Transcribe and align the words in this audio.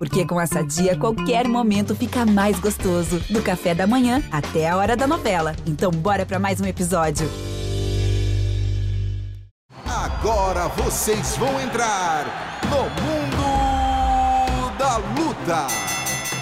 Porque 0.00 0.26
com 0.26 0.40
essa 0.40 0.62
dia, 0.62 0.96
qualquer 0.96 1.46
momento 1.46 1.94
fica 1.94 2.24
mais 2.24 2.58
gostoso. 2.58 3.20
Do 3.28 3.42
café 3.42 3.74
da 3.74 3.86
manhã 3.86 4.22
até 4.32 4.66
a 4.66 4.78
hora 4.78 4.96
da 4.96 5.06
novela. 5.06 5.54
Então, 5.66 5.90
bora 5.90 6.24
para 6.24 6.38
mais 6.38 6.58
um 6.58 6.64
episódio. 6.64 7.28
Agora 9.84 10.68
vocês 10.68 11.36
vão 11.36 11.60
entrar 11.60 12.24
no 12.64 12.84
Mundo 13.02 14.78
da 14.78 14.96
Luta. 14.96 15.66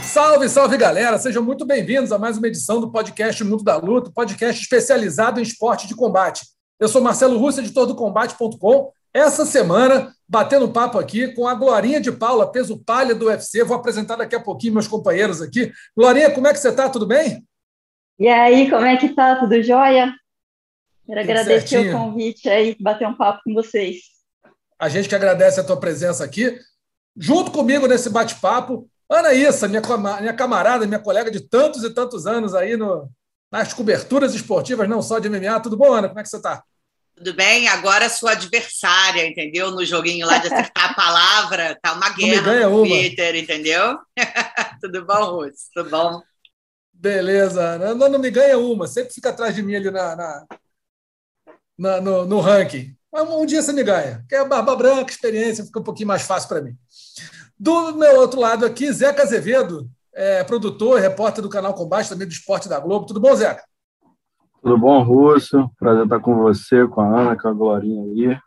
Salve, 0.05 0.49
salve 0.49 0.77
galera! 0.77 1.19
Sejam 1.19 1.43
muito 1.43 1.67
bem-vindos 1.67 2.13
a 2.13 2.19
mais 2.19 2.39
uma 2.39 2.47
edição 2.47 2.81
do 2.81 2.93
podcast 2.93 3.43
Mundo 3.43 3.65
da 3.65 3.77
Luta, 3.77 4.13
podcast 4.15 4.63
especializado 4.63 5.41
em 5.41 5.43
esporte 5.43 5.89
de 5.89 5.97
combate. 5.97 6.47
Eu 6.79 6.87
sou 6.87 7.03
Marcelo 7.03 7.37
Russo, 7.37 7.59
editor 7.59 7.87
do 7.87 7.97
Combate.com. 7.97 8.93
Essa 9.19 9.45
semana, 9.45 10.15
batendo 10.29 10.71
papo 10.71 10.97
aqui 10.97 11.35
com 11.35 11.49
a 11.49 11.55
Glorinha 11.55 12.01
de 12.01 12.13
Paula, 12.13 12.53
peso 12.53 12.79
palha 12.79 13.17
do 13.17 13.27
UFC. 13.27 13.65
Vou 13.65 13.77
apresentar 13.77 14.15
daqui 14.15 14.37
a 14.37 14.41
pouquinho 14.41 14.75
meus 14.75 14.87
companheiros 14.87 15.43
aqui. 15.43 15.73
Glorinha, 15.97 16.31
como 16.31 16.47
é 16.47 16.53
que 16.53 16.61
você 16.61 16.69
está? 16.69 16.89
Tudo 16.89 17.05
bem? 17.05 17.45
E 18.17 18.29
aí, 18.29 18.71
como 18.71 18.87
é 18.87 18.97
que 18.97 19.09
tá? 19.09 19.35
Tudo 19.35 19.61
jóia? 19.61 20.15
Quero 21.05 21.21
Tudo 21.21 21.31
agradecer 21.31 21.67
certinho. 21.67 21.97
o 21.97 22.01
convite 22.01 22.49
aí, 22.49 22.77
bater 22.79 23.09
um 23.09 23.17
papo 23.17 23.41
com 23.45 23.55
vocês. 23.55 24.03
A 24.79 24.89
gente 24.89 25.09
que 25.09 25.17
agradece 25.17 25.59
a 25.59 25.65
tua 25.65 25.81
presença 25.81 26.23
aqui. 26.23 26.57
Junto 27.17 27.51
comigo 27.51 27.89
nesse 27.89 28.09
bate-papo, 28.11 28.89
Ana 29.11 29.35
Issa, 29.35 29.67
minha, 29.67 29.83
minha 30.21 30.33
camarada, 30.33 30.87
minha 30.87 31.01
colega 31.01 31.29
de 31.29 31.41
tantos 31.41 31.83
e 31.83 31.93
tantos 31.93 32.25
anos 32.25 32.55
aí 32.55 32.77
no, 32.77 33.11
nas 33.51 33.73
coberturas 33.73 34.33
esportivas, 34.33 34.89
não 34.89 35.03
só 35.03 35.19
de 35.19 35.29
MMA. 35.29 35.59
Tudo 35.59 35.77
bom, 35.77 35.93
Ana? 35.93 36.07
Como 36.07 36.21
é 36.21 36.23
que 36.23 36.29
você 36.29 36.37
está? 36.37 36.63
Tudo 37.19 37.35
bem? 37.35 37.67
Agora 37.67 38.09
sua 38.09 38.31
adversária, 38.33 39.27
entendeu? 39.27 39.73
No 39.73 39.85
joguinho 39.85 40.25
lá 40.25 40.39
de 40.39 40.47
acertar 40.47 40.93
a 40.93 40.95
palavra, 40.95 41.77
tá 41.83 41.93
uma 41.95 42.11
guerra 42.11 42.69
no 42.69 42.77
uma. 42.77 42.87
Twitter, 42.87 43.35
entendeu? 43.35 43.99
Tudo 44.81 45.05
bom, 45.05 45.25
Ruth? 45.25 45.55
Tudo 45.75 45.91
bom? 45.91 46.23
Beleza. 46.93 47.77
Não, 47.77 48.09
não 48.09 48.21
me 48.21 48.31
ganha 48.31 48.57
uma, 48.57 48.87
sempre 48.87 49.13
fica 49.13 49.31
atrás 49.31 49.53
de 49.53 49.65
mim 49.65 49.75
ali 49.75 49.91
na, 49.91 50.15
na, 50.15 50.47
na 51.77 52.01
no, 52.01 52.25
no, 52.25 52.39
ranking. 52.39 52.97
Mas 53.13 53.29
um 53.29 53.45
dia 53.45 53.63
você 53.63 53.73
me 53.73 53.83
ganha. 53.83 54.25
Que 54.29 54.37
é 54.37 54.39
a 54.39 54.45
barba 54.45 54.77
branca, 54.77 55.11
experiência, 55.11 55.65
fica 55.65 55.81
um 55.81 55.85
pouquinho 55.85 56.07
mais 56.07 56.23
fácil 56.23 56.49
para 56.49 56.63
mim. 56.63 56.77
Do 57.59 57.95
meu 57.95 58.21
outro 58.21 58.39
lado 58.39 58.65
aqui, 58.65 58.93
Zeca 58.93 59.25
Azevedo, 59.25 59.91
é, 60.15 60.45
produtor, 60.45 61.01
repórter 61.01 61.43
do 61.43 61.49
canal 61.49 61.75
Combate, 61.75 62.11
também 62.11 62.29
do 62.29 62.33
Esporte 62.33 62.69
da 62.69 62.79
Globo. 62.79 63.07
Tudo 63.07 63.19
bom, 63.19 63.35
Zeca? 63.35 63.65
Tudo 64.61 64.77
bom, 64.77 65.03
Russo? 65.03 65.71
Prazer 65.79 66.05
estar 66.05 66.19
com 66.19 66.37
você, 66.37 66.87
com 66.89 67.01
a 67.01 67.21
Ana, 67.21 67.41
com 67.41 67.49
a 67.49 67.53
Glorinha 67.53 68.03
aí. 68.03 68.39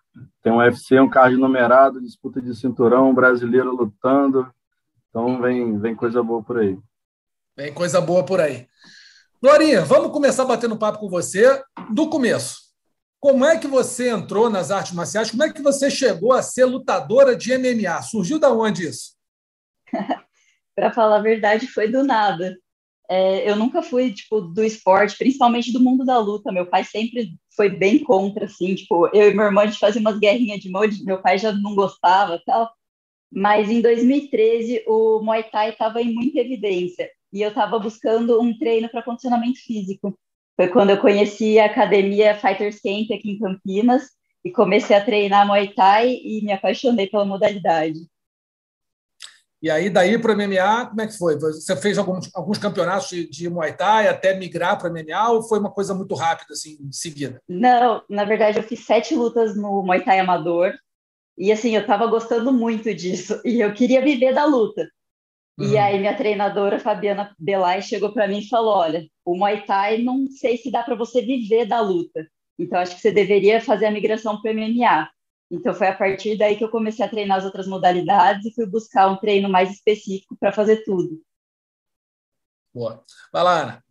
Tem 0.43 0.51
um 0.51 0.57
UFC, 0.57 0.99
um 0.99 1.09
card 1.09 1.37
numerado, 1.37 2.01
disputa 2.01 2.41
de 2.41 2.53
cinturão, 2.53 3.13
brasileiro 3.13 3.73
lutando. 3.73 4.51
Então 5.09 5.41
vem, 5.41 5.79
vem 5.79 5.95
coisa 5.95 6.21
boa 6.21 6.43
por 6.43 6.59
aí. 6.59 6.77
Vem 7.55 7.73
coisa 7.73 8.01
boa 8.01 8.25
por 8.25 8.41
aí. 8.41 8.67
Glorinha, 9.41 9.85
vamos 9.85 10.11
começar 10.11 10.43
batendo 10.43 10.77
papo 10.77 10.99
com 10.99 11.09
você 11.09 11.63
do 11.89 12.09
começo. 12.09 12.57
Como 13.17 13.45
é 13.45 13.57
que 13.57 13.67
você 13.67 14.09
entrou 14.09 14.49
nas 14.49 14.69
artes 14.69 14.93
marciais? 14.93 15.31
Como 15.31 15.43
é 15.43 15.53
que 15.53 15.61
você 15.61 15.89
chegou 15.89 16.33
a 16.33 16.41
ser 16.41 16.65
lutadora 16.65 17.35
de 17.35 17.57
MMA? 17.57 18.01
Surgiu 18.01 18.37
da 18.37 18.51
onde 18.51 18.87
isso? 18.87 19.15
para 20.75 20.91
falar 20.91 21.17
a 21.17 21.21
verdade, 21.21 21.67
foi 21.67 21.89
do 21.89 22.03
nada. 22.03 22.57
É, 23.13 23.49
eu 23.49 23.57
nunca 23.57 23.81
fui, 23.81 24.13
tipo, 24.13 24.39
do 24.39 24.63
esporte, 24.63 25.17
principalmente 25.17 25.73
do 25.73 25.81
mundo 25.81 26.05
da 26.05 26.17
luta. 26.17 26.49
Meu 26.49 26.65
pai 26.65 26.85
sempre 26.85 27.35
foi 27.57 27.67
bem 27.69 27.99
contra, 27.99 28.45
assim, 28.45 28.73
tipo, 28.73 29.07
eu 29.13 29.29
e 29.29 29.33
meu 29.33 29.43
irmão, 29.43 29.63
a 29.63 29.67
gente 29.67 29.79
fazia 29.79 29.99
umas 29.99 30.17
guerrinhas 30.17 30.61
de 30.61 30.69
molde, 30.69 31.03
meu 31.03 31.21
pai 31.21 31.37
já 31.37 31.51
não 31.51 31.75
gostava 31.75 32.41
tal. 32.45 32.71
Mas 33.29 33.69
em 33.69 33.81
2013, 33.81 34.85
o 34.87 35.19
Muay 35.21 35.43
Thai 35.43 35.71
estava 35.71 36.01
em 36.01 36.13
muita 36.13 36.39
evidência. 36.39 37.09
E 37.33 37.41
eu 37.41 37.49
estava 37.49 37.77
buscando 37.77 38.41
um 38.41 38.57
treino 38.57 38.87
para 38.87 39.03
condicionamento 39.03 39.59
físico. 39.59 40.17
Foi 40.55 40.69
quando 40.69 40.91
eu 40.91 40.97
conheci 40.97 41.59
a 41.59 41.65
academia 41.65 42.37
Fighters 42.37 42.79
Camp 42.79 43.11
aqui 43.11 43.31
em 43.31 43.39
Campinas 43.39 44.03
e 44.43 44.51
comecei 44.51 44.95
a 44.95 45.03
treinar 45.03 45.45
Muay 45.45 45.73
Thai 45.73 46.13
e 46.13 46.41
me 46.45 46.53
apaixonei 46.53 47.07
pela 47.07 47.25
modalidade. 47.25 47.99
E 49.61 49.69
aí, 49.69 49.91
daí 49.91 50.17
para 50.17 50.33
o 50.33 50.35
MMA, 50.35 50.87
como 50.87 51.01
é 51.01 51.07
que 51.07 51.17
foi? 51.17 51.37
Você 51.37 51.75
fez 51.75 51.97
alguns, 51.97 52.29
alguns 52.33 52.57
campeonatos 52.57 53.09
de, 53.09 53.29
de 53.29 53.47
Muay 53.47 53.73
Thai 53.73 54.07
até 54.07 54.33
migrar 54.33 54.79
para 54.79 54.89
o 54.89 54.91
MMA 54.91 55.29
ou 55.29 55.43
foi 55.43 55.59
uma 55.59 55.69
coisa 55.69 55.93
muito 55.93 56.15
rápida, 56.15 56.53
assim, 56.53 56.77
em 56.81 56.91
seguida? 56.91 57.39
Não, 57.47 58.01
na 58.09 58.23
verdade, 58.23 58.57
eu 58.57 58.63
fiz 58.63 58.83
sete 58.83 59.13
lutas 59.13 59.55
no 59.55 59.83
Muay 59.83 60.03
Thai 60.03 60.19
amador. 60.19 60.73
E, 61.37 61.51
assim, 61.51 61.75
eu 61.75 61.81
estava 61.81 62.07
gostando 62.07 62.51
muito 62.51 62.93
disso. 62.93 63.39
E 63.45 63.61
eu 63.61 63.71
queria 63.73 64.01
viver 64.01 64.33
da 64.33 64.45
luta. 64.45 64.89
Uhum. 65.59 65.73
E 65.73 65.77
aí, 65.77 65.99
minha 65.99 66.15
treinadora, 66.17 66.79
Fabiana 66.79 67.35
Belay, 67.37 67.83
chegou 67.83 68.11
para 68.11 68.27
mim 68.27 68.39
e 68.39 68.49
falou: 68.49 68.73
Olha, 68.73 69.05
o 69.23 69.35
Muay 69.37 69.63
Thai 69.63 70.01
não 70.01 70.27
sei 70.27 70.57
se 70.57 70.71
dá 70.71 70.81
para 70.81 70.95
você 70.95 71.21
viver 71.21 71.65
da 71.65 71.79
luta. 71.81 72.25
Então, 72.57 72.79
acho 72.79 72.95
que 72.95 73.01
você 73.01 73.11
deveria 73.11 73.61
fazer 73.61 73.85
a 73.85 73.91
migração 73.91 74.41
para 74.41 74.51
o 74.51 74.55
MMA. 74.55 75.09
Então 75.51 75.73
foi 75.73 75.87
a 75.87 75.95
partir 75.95 76.37
daí 76.37 76.55
que 76.55 76.63
eu 76.63 76.69
comecei 76.69 77.05
a 77.05 77.09
treinar 77.09 77.39
as 77.39 77.43
outras 77.43 77.67
modalidades 77.67 78.45
e 78.45 78.55
fui 78.55 78.65
buscar 78.65 79.09
um 79.09 79.17
treino 79.17 79.49
mais 79.49 79.69
específico 79.69 80.37
para 80.39 80.53
fazer 80.53 80.85
tudo. 80.85 81.21
Boa. 82.73 83.03
Vai 83.33 83.43
lá, 83.43 83.61
Ana. 83.61 83.83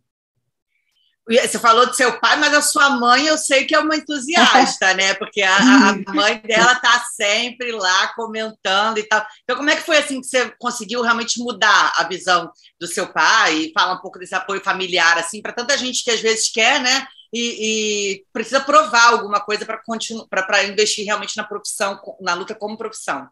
Você 1.29 1.59
falou 1.59 1.85
do 1.85 1.93
seu 1.93 2.19
pai, 2.19 2.35
mas 2.37 2.51
a 2.53 2.61
sua 2.61 2.89
mãe 2.89 3.27
eu 3.27 3.37
sei 3.37 3.65
que 3.65 3.75
é 3.75 3.79
uma 3.79 3.95
entusiasta, 3.95 4.93
né? 4.95 5.13
Porque 5.13 5.41
a, 5.41 5.55
a 5.55 5.93
mãe 6.13 6.41
dela 6.41 6.73
está 6.73 6.99
sempre 7.15 7.71
lá 7.71 8.07
comentando 8.15 8.97
e 8.97 9.03
tal. 9.03 9.23
Então, 9.43 9.55
como 9.55 9.69
é 9.69 9.75
que 9.75 9.83
foi 9.83 9.97
assim 9.97 10.19
que 10.19 10.27
você 10.27 10.51
conseguiu 10.57 11.03
realmente 11.03 11.39
mudar 11.39 11.93
a 11.95 12.03
visão 12.05 12.51
do 12.79 12.87
seu 12.87 13.13
pai 13.13 13.53
e 13.55 13.71
falar 13.71 13.93
um 13.93 14.01
pouco 14.01 14.17
desse 14.17 14.33
apoio 14.33 14.61
familiar, 14.61 15.17
assim, 15.19 15.41
para 15.41 15.53
tanta 15.53 15.77
gente 15.77 16.03
que 16.03 16.11
às 16.11 16.19
vezes 16.19 16.51
quer, 16.51 16.81
né? 16.81 17.07
E, 17.33 18.13
e 18.13 18.25
precisa 18.33 18.59
provar 18.59 19.13
alguma 19.13 19.39
coisa 19.39 19.65
para 19.65 20.63
investir 20.65 21.05
realmente 21.05 21.37
na 21.37 21.43
profissão, 21.43 21.99
na 22.19 22.33
luta 22.33 22.53
como 22.53 22.77
profissão. 22.77 23.27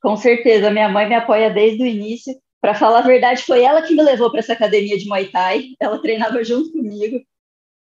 Com 0.00 0.16
certeza, 0.16 0.70
minha 0.70 0.88
mãe 0.88 1.08
me 1.08 1.14
apoia 1.14 1.50
desde 1.50 1.82
o 1.82 1.86
início. 1.86 2.34
Para 2.60 2.74
falar 2.74 3.00
a 3.00 3.02
verdade, 3.02 3.42
foi 3.42 3.62
ela 3.62 3.82
que 3.82 3.94
me 3.94 4.02
levou 4.02 4.30
para 4.30 4.40
essa 4.40 4.52
academia 4.52 4.96
de 4.96 5.06
Muay 5.06 5.28
Thai. 5.28 5.70
Ela 5.80 6.00
treinava 6.00 6.42
junto 6.44 6.72
comigo. 6.72 7.20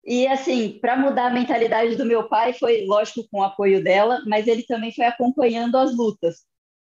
E 0.03 0.25
assim, 0.27 0.79
para 0.81 0.97
mudar 0.97 1.27
a 1.27 1.33
mentalidade 1.33 1.95
do 1.95 2.05
meu 2.05 2.27
pai, 2.27 2.53
foi 2.53 2.85
lógico 2.85 3.27
com 3.29 3.39
o 3.39 3.43
apoio 3.43 3.83
dela, 3.83 4.21
mas 4.25 4.47
ele 4.47 4.63
também 4.63 4.91
foi 4.91 5.05
acompanhando 5.05 5.77
as 5.77 5.95
lutas, 5.95 6.39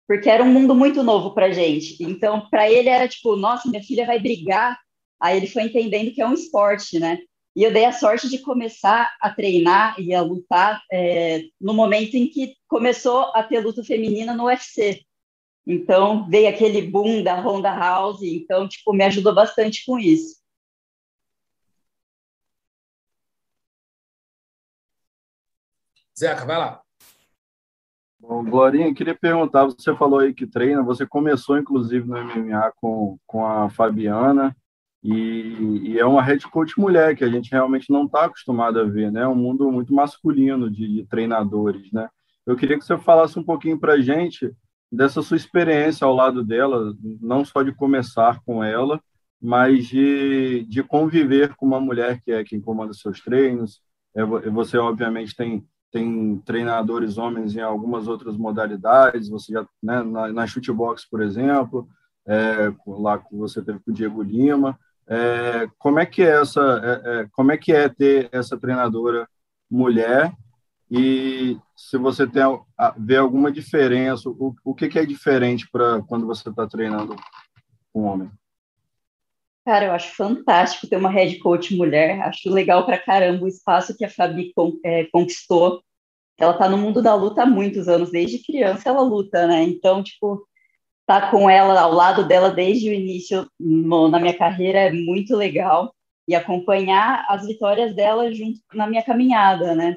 porque 0.06 0.28
era 0.28 0.44
um 0.44 0.52
mundo 0.52 0.74
muito 0.74 1.02
novo 1.02 1.34
para 1.34 1.50
gente. 1.50 1.96
Então, 2.02 2.48
para 2.50 2.70
ele 2.70 2.88
era 2.88 3.08
tipo, 3.08 3.34
nossa, 3.34 3.68
minha 3.68 3.82
filha 3.82 4.04
vai 4.06 4.18
brigar. 4.18 4.78
Aí 5.20 5.36
ele 5.36 5.46
foi 5.46 5.62
entendendo 5.62 6.12
que 6.12 6.20
é 6.20 6.26
um 6.26 6.34
esporte, 6.34 6.98
né? 6.98 7.18
E 7.58 7.64
eu 7.64 7.72
dei 7.72 7.84
a 7.84 7.92
sorte 7.92 8.28
de 8.28 8.38
começar 8.38 9.12
a 9.20 9.30
treinar 9.34 9.98
e 9.98 10.14
a 10.14 10.22
lutar 10.22 10.80
é, 10.92 11.40
no 11.60 11.74
momento 11.74 12.14
em 12.14 12.28
que 12.28 12.54
começou 12.68 13.32
a 13.34 13.42
ter 13.42 13.58
luta 13.58 13.82
feminina 13.82 14.32
no 14.32 14.44
UFC. 14.44 15.04
Então, 15.66 16.30
veio 16.30 16.48
aquele 16.48 16.80
boom 16.80 17.20
da 17.20 17.34
Ronda 17.34 17.74
House, 17.74 18.22
então, 18.22 18.68
tipo, 18.68 18.92
me 18.92 19.02
ajudou 19.06 19.34
bastante 19.34 19.84
com 19.84 19.98
isso. 19.98 20.36
Zeca, 26.16 26.46
vai 26.46 26.58
lá. 26.58 26.80
Bom, 28.20 28.44
Glorinha, 28.44 28.94
queria 28.94 29.18
perguntar, 29.18 29.64
você 29.64 29.96
falou 29.96 30.20
aí 30.20 30.32
que 30.32 30.46
treina, 30.46 30.80
você 30.80 31.04
começou, 31.04 31.58
inclusive, 31.58 32.06
no 32.06 32.18
MMA 32.18 32.72
com, 32.76 33.18
com 33.26 33.44
a 33.44 33.68
Fabiana, 33.68 34.56
e, 35.02 35.92
e, 35.92 35.98
é 35.98 36.04
uma 36.04 36.22
head 36.22 36.44
coach 36.48 36.78
mulher 36.78 37.14
que 37.14 37.22
a 37.24 37.28
gente 37.28 37.50
realmente 37.50 37.90
não 37.90 38.04
está 38.04 38.24
acostumado 38.24 38.80
a 38.80 38.84
ver, 38.84 39.12
né? 39.12 39.22
É 39.22 39.28
um 39.28 39.34
mundo 39.34 39.70
muito 39.70 39.94
masculino 39.94 40.70
de, 40.70 40.88
de, 40.88 41.06
treinadores, 41.06 41.92
né? 41.92 42.08
Eu 42.44 42.56
queria 42.56 42.78
que 42.78 42.84
você 42.84 42.98
falasse 42.98 43.38
um 43.38 43.44
pouquinho 43.44 43.78
para 43.78 43.94
a 43.94 44.00
gente 44.00 44.52
dessa 44.90 45.22
sua 45.22 45.36
experiência 45.36 46.04
ao 46.04 46.14
lado 46.14 46.42
dela, 46.42 46.94
não 47.20 47.44
só 47.44 47.62
de 47.62 47.72
começar 47.72 48.40
com 48.44 48.64
ela, 48.64 49.00
mas 49.40 49.86
de, 49.86 50.64
de 50.68 50.82
conviver 50.82 51.54
com 51.54 51.66
uma 51.66 51.80
mulher 51.80 52.20
que 52.20 52.32
é 52.32 52.42
quem 52.42 52.60
comanda 52.60 52.92
seus 52.92 53.20
treinos. 53.20 53.80
É, 54.16 54.24
você, 54.24 54.78
obviamente, 54.78 55.36
tem, 55.36 55.64
tem 55.92 56.38
treinadores 56.44 57.18
homens 57.18 57.54
em 57.54 57.60
algumas 57.60 58.08
outras 58.08 58.36
modalidades, 58.36 59.28
você 59.28 59.52
já, 59.52 59.66
né, 59.82 60.02
na, 60.02 60.32
na 60.32 60.46
shootbox, 60.46 61.08
por 61.08 61.22
exemplo, 61.22 61.88
é, 62.26 62.72
lá 62.86 63.18
que 63.18 63.36
você 63.36 63.62
teve 63.62 63.78
com 63.78 63.90
o 63.92 63.94
Diego 63.94 64.22
Lima. 64.22 64.78
É, 65.08 65.66
como 65.78 65.98
é 65.98 66.06
que 66.06 66.22
é 66.22 66.40
essa, 66.40 66.60
é, 66.60 67.20
é, 67.20 67.28
como 67.32 67.50
é 67.50 67.56
que 67.56 67.72
é 67.72 67.88
ter 67.88 68.28
essa 68.30 68.58
treinadora 68.58 69.28
mulher 69.70 70.32
e 70.90 71.58
se 71.76 71.98
você 71.98 72.26
tem 72.26 72.42
vê 72.96 73.16
alguma 73.16 73.52
diferença, 73.52 74.28
o, 74.28 74.54
o 74.64 74.74
que, 74.74 74.88
que 74.88 74.98
é 74.98 75.04
diferente 75.04 75.68
para 75.70 76.02
quando 76.02 76.26
você 76.26 76.48
está 76.48 76.66
treinando 76.66 77.14
um 77.94 78.04
homem? 78.04 78.30
Cara, 79.64 79.84
eu 79.84 79.92
acho 79.92 80.16
fantástico 80.16 80.88
ter 80.88 80.96
uma 80.96 81.10
head 81.10 81.38
coach 81.40 81.76
mulher. 81.76 82.22
Acho 82.22 82.50
legal 82.50 82.86
para 82.86 82.96
caramba 82.98 83.44
o 83.44 83.48
espaço 83.48 83.94
que 83.94 84.04
a 84.04 84.08
Fabi 84.08 84.50
é, 84.82 85.04
conquistou. 85.12 85.82
Ela 86.38 86.52
está 86.52 86.68
no 86.70 86.78
mundo 86.78 87.02
da 87.02 87.14
luta 87.14 87.42
há 87.42 87.46
muitos 87.46 87.86
anos, 87.86 88.10
desde 88.10 88.42
criança 88.42 88.88
ela 88.88 89.02
luta, 89.02 89.46
né? 89.46 89.62
Então, 89.64 90.02
tipo, 90.02 90.47
tá 91.08 91.30
com 91.30 91.48
ela 91.48 91.80
ao 91.80 91.90
lado 91.90 92.28
dela 92.28 92.50
desde 92.50 92.90
o 92.90 92.92
início 92.92 93.50
na 93.58 94.20
minha 94.20 94.36
carreira 94.36 94.78
é 94.78 94.92
muito 94.92 95.34
legal 95.34 95.94
e 96.28 96.34
acompanhar 96.34 97.24
as 97.30 97.46
vitórias 97.46 97.94
dela 97.94 98.30
junto 98.30 98.60
na 98.74 98.86
minha 98.86 99.02
caminhada, 99.02 99.74
né? 99.74 99.96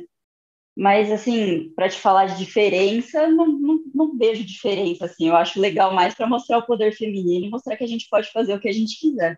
Mas, 0.74 1.12
assim, 1.12 1.70
para 1.76 1.90
te 1.90 2.00
falar 2.00 2.28
de 2.28 2.38
diferença, 2.38 3.28
não, 3.28 3.46
não, 3.46 3.80
não, 3.94 4.18
vejo 4.18 4.46
diferença, 4.46 5.04
assim. 5.04 5.28
Eu 5.28 5.36
acho 5.36 5.60
legal 5.60 5.94
mais 5.94 6.16
para 6.16 6.26
mostrar 6.26 6.60
o 6.60 6.66
poder 6.66 6.94
feminino 6.94 7.46
e 7.46 7.50
mostrar 7.50 7.76
que 7.76 7.84
a 7.84 7.88
gente 7.88 8.08
pode 8.10 8.32
fazer 8.32 8.54
o 8.54 8.60
que 8.60 8.70
a 8.70 8.74
gente 8.74 8.98
quiser. 8.98 9.38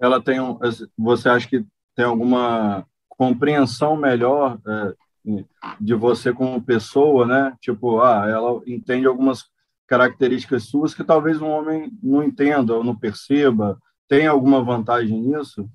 Ela 0.00 0.18
tem 0.18 0.40
um... 0.40 0.58
Você 0.96 1.28
acha 1.28 1.46
que 1.46 1.62
tem 1.94 2.06
alguma 2.06 2.86
compreensão 3.06 3.96
melhor 3.98 4.58
é, 4.66 5.44
de 5.78 5.94
você 5.94 6.32
como 6.32 6.62
pessoa, 6.62 7.26
né? 7.26 7.54
Tipo, 7.60 8.00
ah, 8.00 8.26
ela 8.26 8.62
entende 8.66 9.06
algumas 9.06 9.52
características 9.86 10.64
suas 10.64 10.94
que 10.94 11.04
talvez 11.04 11.40
um 11.40 11.48
homem 11.48 11.90
não 12.02 12.22
entenda 12.22 12.74
ou 12.74 12.84
não 12.84 12.96
perceba. 12.96 13.78
Tem 14.08 14.26
alguma 14.26 14.62
vantagem 14.62 15.20
nisso? 15.20 15.68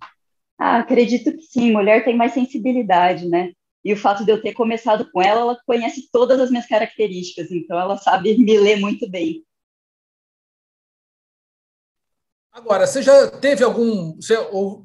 Ah, 0.57 0.79
acredito 0.79 1.31
que 1.31 1.41
sim. 1.41 1.71
Mulher 1.71 2.03
tem 2.03 2.15
mais 2.15 2.33
sensibilidade, 2.33 3.27
né? 3.27 3.51
E 3.83 3.93
o 3.93 3.97
fato 3.97 4.25
de 4.25 4.31
eu 4.31 4.41
ter 4.41 4.53
começado 4.53 5.09
com 5.11 5.21
ela, 5.21 5.41
ela 5.41 5.57
conhece 5.65 6.09
todas 6.11 6.39
as 6.39 6.49
minhas 6.49 6.67
características, 6.67 7.49
então 7.49 7.79
ela 7.79 7.97
sabe 7.97 8.37
me 8.37 8.57
ler 8.57 8.77
muito 8.77 9.09
bem. 9.09 9.43
Agora, 12.51 12.85
você 12.85 13.01
já 13.01 13.29
teve 13.39 13.63
algum, 13.63 14.15
você 14.15 14.35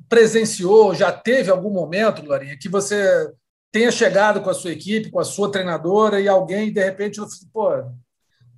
presenciou, 0.08 0.94
já 0.94 1.10
teve 1.10 1.50
algum 1.50 1.70
momento, 1.70 2.22
Glorinha, 2.22 2.56
que 2.56 2.68
você 2.68 3.32
tenha 3.72 3.90
chegado 3.90 4.40
com 4.40 4.50
a 4.50 4.54
sua 4.54 4.70
equipe, 4.70 5.10
com 5.10 5.18
a 5.18 5.24
sua 5.24 5.50
treinadora, 5.50 6.20
e 6.20 6.28
alguém, 6.28 6.72
de 6.72 6.84
repente, 6.84 7.20
pô, 7.52 7.70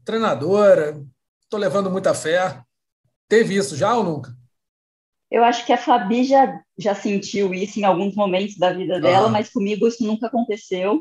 treinadora, 0.06 1.04
estou 1.42 1.58
levando 1.58 1.90
muita 1.90 2.14
fé. 2.14 2.62
Teve 3.28 3.56
isso 3.56 3.76
já 3.76 3.94
ou 3.94 4.04
nunca? 4.04 4.30
Eu 5.28 5.42
acho 5.42 5.66
que 5.66 5.72
a 5.72 5.76
Fabi 5.76 6.22
já, 6.22 6.62
já 6.78 6.94
sentiu 6.94 7.52
isso 7.52 7.80
em 7.80 7.84
alguns 7.84 8.14
momentos 8.14 8.56
da 8.56 8.72
vida 8.72 9.00
dela, 9.00 9.28
mas 9.28 9.50
comigo 9.50 9.86
isso 9.88 10.06
nunca 10.06 10.28
aconteceu. 10.28 11.00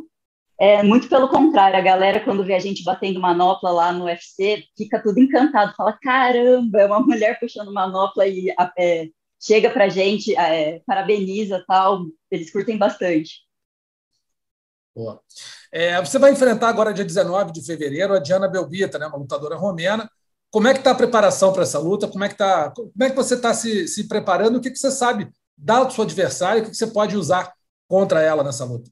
É, 0.57 0.81
muito 0.81 1.07
pelo 1.07 1.30
contrário, 1.30 1.78
a 1.78 1.81
galera, 1.81 2.19
quando 2.19 2.44
vê 2.44 2.56
a 2.56 2.60
gente 2.60 2.84
batendo 2.84 3.19
manopla 3.19 3.69
lá 3.69 3.92
no 3.92 4.06
UFC, 4.06 4.63
fica 4.75 5.02
tudo 5.04 5.19
encantado, 5.19 5.75
fala: 5.75 5.94
caramba, 6.02 6.81
é 6.81 6.86
uma 6.88 7.02
mulher 7.02 7.40
puxando 7.40 7.72
manopla 7.72 8.25
e 8.25 8.52
é, 8.80 9.10
chega 9.40 9.69
pra 9.69 9.90
gente, 9.90 10.36
é, 10.36 10.81
parabeniza 10.88 11.63
tal. 11.68 12.06
Eles 12.31 12.52
curtem 12.52 12.78
bastante. 12.78 13.44
Boa. 14.95 15.19
É, 15.71 16.00
você 16.00 16.18
vai 16.18 16.31
enfrentar 16.31 16.69
agora, 16.69 16.94
dia 16.94 17.03
19 17.03 17.51
de 17.51 17.65
fevereiro, 17.65 18.13
a 18.13 18.19
Diana 18.19 18.47
Belbita, 18.47 18.97
né, 18.97 19.07
uma 19.07 19.18
lutadora 19.18 19.57
romena. 19.57 20.09
Como 20.50 20.69
é 20.69 20.74
que 20.74 20.80
está 20.80 20.92
a 20.92 20.95
preparação 20.95 21.51
para 21.51 21.63
essa 21.63 21.77
luta? 21.77 22.07
Como 22.07 22.24
é 22.24 22.30
que, 22.30 22.36
tá, 22.36 22.71
como 22.71 22.92
é 23.01 23.09
que 23.09 23.15
você 23.15 23.36
está 23.36 23.53
se, 23.53 23.89
se 23.89 24.07
preparando? 24.07 24.56
O 24.56 24.62
que, 24.62 24.71
que 24.71 24.80
você 24.80 24.89
sabe 24.89 25.30
da 25.57 25.89
sua 25.89 26.06
adversária? 26.06 26.62
O 26.62 26.65
que, 26.65 26.71
que 26.71 26.77
você 26.77 26.88
pode 26.88 27.18
usar 27.18 27.51
contra 27.89 28.21
ela 28.21 28.42
nessa 28.42 28.63
luta? 28.63 28.89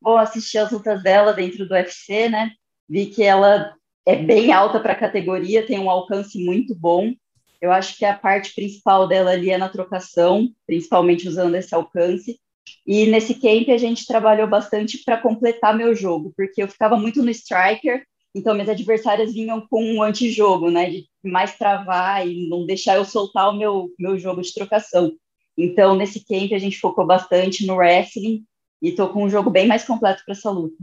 Bom, 0.00 0.18
assisti 0.18 0.58
as 0.58 0.70
lutas 0.70 1.02
dela 1.02 1.32
dentro 1.32 1.66
do 1.66 1.72
UFC, 1.72 2.28
né? 2.28 2.50
Vi 2.86 3.06
que 3.06 3.22
ela 3.22 3.74
é 4.04 4.14
bem 4.14 4.52
alta 4.52 4.78
para 4.78 4.92
a 4.92 4.98
categoria, 4.98 5.66
tem 5.66 5.78
um 5.78 5.90
alcance 5.90 6.38
muito 6.44 6.74
bom. 6.74 7.12
Eu 7.60 7.72
acho 7.72 7.96
que 7.96 8.04
a 8.04 8.16
parte 8.16 8.54
principal 8.54 9.08
dela 9.08 9.30
ali 9.30 9.50
é 9.50 9.56
na 9.56 9.70
trocação, 9.70 10.48
principalmente 10.66 11.26
usando 11.26 11.54
esse 11.54 11.74
alcance. 11.74 12.38
E 12.86 13.06
nesse 13.06 13.34
camp 13.34 13.68
a 13.68 13.78
gente 13.78 14.06
trabalhou 14.06 14.46
bastante 14.48 15.02
para 15.04 15.20
completar 15.20 15.76
meu 15.76 15.94
jogo, 15.94 16.32
porque 16.36 16.62
eu 16.62 16.68
ficava 16.68 16.96
muito 16.96 17.22
no 17.22 17.30
striker 17.30 18.04
então, 18.36 18.52
minhas 18.52 18.68
adversárias 18.68 19.32
vinham 19.32 19.66
com 19.66 19.82
um 19.82 20.02
antijogo, 20.02 20.70
né? 20.70 20.90
De 20.90 21.08
mais 21.24 21.56
travar 21.56 22.28
e 22.28 22.46
não 22.50 22.66
deixar 22.66 22.96
eu 22.96 23.04
soltar 23.06 23.48
o 23.48 23.56
meu, 23.56 23.88
meu 23.98 24.18
jogo 24.18 24.42
de 24.42 24.52
trocação. 24.52 25.16
Então, 25.56 25.96
nesse 25.96 26.22
camp, 26.22 26.52
a 26.52 26.58
gente 26.58 26.78
focou 26.78 27.06
bastante 27.06 27.64
no 27.64 27.76
wrestling 27.76 28.44
e 28.82 28.92
tô 28.92 29.08
com 29.08 29.24
um 29.24 29.30
jogo 29.30 29.48
bem 29.48 29.66
mais 29.66 29.84
completo 29.84 30.22
para 30.22 30.34
essa 30.34 30.50
luta. 30.50 30.76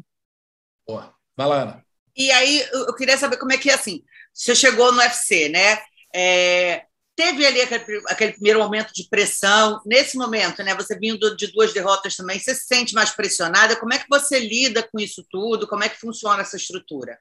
Boa. 0.88 1.14
Vai 1.38 1.48
lá, 1.48 1.62
Ana. 1.62 1.86
E 2.18 2.32
aí, 2.32 2.60
eu 2.72 2.96
queria 2.96 3.18
saber 3.18 3.38
como 3.38 3.54
é 3.54 3.58
que 3.60 3.70
é 3.70 3.76
assim. 3.76 4.02
Você 4.34 4.56
chegou 4.56 4.92
no 4.92 4.98
UFC, 4.98 5.48
né? 5.50 5.78
É, 6.12 6.86
teve 7.16 7.46
ali 7.46 7.62
aquele, 7.62 8.02
aquele, 8.08 8.34
primeiro 8.34 8.60
momento 8.60 8.92
de 8.94 9.08
pressão. 9.10 9.82
Nesse 9.86 10.18
momento, 10.18 10.64
né? 10.64 10.76
Você 10.76 10.98
vindo 10.98 11.36
de 11.36 11.48
duas 11.48 11.74
derrotas 11.74 12.16
também, 12.16 12.40
você 12.40 12.54
se 12.54 12.66
sente 12.66 12.94
mais 12.94 13.12
pressionada? 13.12 13.76
Como 13.76 13.94
é 13.94 14.00
que 14.00 14.10
você 14.10 14.40
lida 14.40 14.84
com 14.84 15.00
isso 15.00 15.26
tudo? 15.30 15.68
Como 15.68 15.84
é 15.84 15.90
que 15.90 16.00
funciona 16.00 16.42
essa 16.42 16.58
estrutura? 16.58 17.18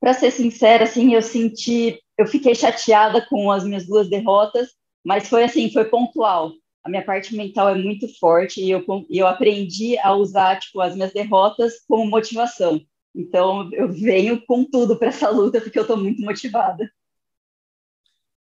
Para 0.00 0.14
ser 0.14 0.32
sincera, 0.32 0.84
assim, 0.84 1.14
eu 1.14 1.22
senti, 1.22 2.02
eu 2.18 2.26
fiquei 2.26 2.54
chateada 2.54 3.24
com 3.28 3.52
as 3.52 3.62
minhas 3.62 3.86
duas 3.86 4.10
derrotas, 4.10 4.70
mas 5.04 5.28
foi 5.28 5.44
assim, 5.44 5.70
foi 5.72 5.84
pontual. 5.84 6.52
A 6.84 6.90
minha 6.90 7.04
parte 7.04 7.36
mental 7.36 7.68
é 7.68 7.74
muito 7.76 8.08
forte 8.18 8.60
e 8.60 8.68
eu, 8.68 8.84
eu 9.08 9.26
aprendi 9.26 9.96
a 9.98 10.12
usar 10.12 10.58
tipo 10.58 10.80
as 10.80 10.94
minhas 10.96 11.12
derrotas 11.12 11.74
como 11.86 12.10
motivação. 12.10 12.80
Então 13.14 13.70
eu 13.72 13.92
venho 13.92 14.44
com 14.44 14.64
tudo 14.64 14.96
para 14.98 15.08
essa 15.08 15.30
luta 15.30 15.60
porque 15.60 15.78
eu 15.78 15.82
estou 15.82 15.96
muito 15.96 16.20
motivada. 16.22 16.90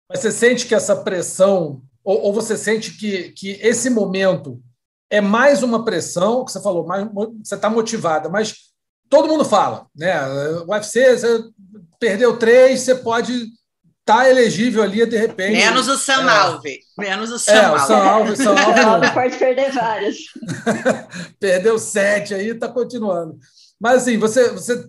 Mas 0.08 0.20
você 0.20 0.31
sente 0.31 0.67
que 0.67 0.75
essa 0.75 0.97
pressão, 0.97 1.82
ou, 2.05 2.23
ou, 2.23 2.32
você 2.32 2.56
sente 2.56 2.93
que, 2.93 3.31
que 3.32 3.58
esse 3.61 3.91
momento 3.91 4.62
é 5.11 5.20
mais 5.20 5.62
uma 5.62 5.85
pressão, 5.85 6.44
que 6.44 6.53
você 6.53 6.61
falou, 6.61 6.87
mais, 6.87 7.08
você 7.43 7.55
está 7.55 7.69
motivada, 7.69 8.29
mas 8.29 8.55
todo 9.08 9.29
mundo 9.29 9.44
fala, 9.44 9.87
né? 9.94 10.20
O 10.67 10.70
UFC, 10.70 11.19
você 11.19 11.44
perdeu 11.99 12.38
três, 12.38 12.81
você 12.81 12.94
pode 12.94 13.32
estar 13.32 14.23
tá 14.23 14.31
elegível 14.31 14.82
ali 14.82 15.05
de 15.06 15.17
repente. 15.17 15.56
Menos 15.56 15.88
o 15.88 15.97
Sam 15.97 16.31
é. 16.31 16.38
Alve. 16.38 16.81
Menos 16.97 17.31
o 17.31 17.38
Sam 17.38 17.53
é, 17.53 17.64
Alve. 17.64 17.82
O 17.82 17.87
Sam 17.87 17.97
Alve, 17.97 18.37
Sam 18.37 18.55
não. 19.00 19.14
pode 19.14 19.37
perder 19.37 19.73
várias. 19.73 20.17
Perdeu 21.41 21.79
sete 21.79 22.35
aí, 22.35 22.50
está 22.50 22.69
continuando. 22.69 23.37
Mas 23.81 24.03
assim, 24.03 24.19
você, 24.19 24.50
você 24.50 24.88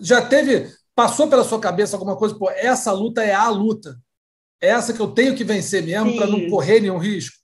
já 0.00 0.22
teve, 0.22 0.70
passou 0.94 1.28
pela 1.28 1.44
sua 1.44 1.60
cabeça 1.60 1.96
alguma 1.96 2.16
coisa, 2.16 2.34
pô, 2.34 2.50
essa 2.50 2.92
luta 2.92 3.22
é 3.22 3.34
a 3.34 3.48
luta. 3.48 3.96
Essa 4.64 4.92
que 4.92 5.00
eu 5.00 5.08
tenho 5.08 5.34
que 5.34 5.44
vencer 5.44 5.82
mesmo 5.82 6.16
para 6.16 6.26
não 6.26 6.48
correr 6.48 6.80
nenhum 6.80 6.98
risco. 6.98 7.36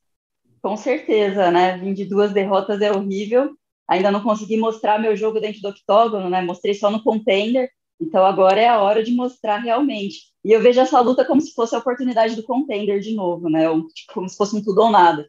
Com 0.63 0.77
certeza, 0.77 1.51
né? 1.51 1.79
Vim 1.79 1.95
de 1.95 2.05
duas 2.05 2.33
derrotas 2.33 2.81
é 2.81 2.93
horrível, 2.93 3.51
ainda 3.89 4.11
não 4.11 4.23
consegui 4.23 4.57
mostrar 4.57 4.99
meu 4.99 5.17
jogo 5.17 5.41
dentro 5.41 5.61
do 5.61 5.69
octógono, 5.69 6.29
né? 6.29 6.43
Mostrei 6.43 6.75
só 6.75 6.91
no 6.91 7.03
contender. 7.03 7.71
Então 8.01 8.25
agora 8.25 8.61
é 8.61 8.69
a 8.69 8.81
hora 8.81 9.03
de 9.03 9.13
mostrar 9.13 9.59
realmente. 9.59 10.31
E 10.45 10.53
eu 10.53 10.61
vejo 10.61 10.81
essa 10.81 11.01
luta 11.01 11.25
como 11.25 11.41
se 11.41 11.53
fosse 11.53 11.75
a 11.75 11.79
oportunidade 11.79 12.35
do 12.35 12.43
contender 12.43 13.01
de 13.01 13.15
novo, 13.15 13.51
né? 13.51 13.65
Tipo, 13.95 14.15
como 14.15 14.29
se 14.29 14.37
fosse 14.37 14.57
um 14.57 14.63
tudo 14.63 14.83
ou 14.83 14.91
nada. 14.91 15.29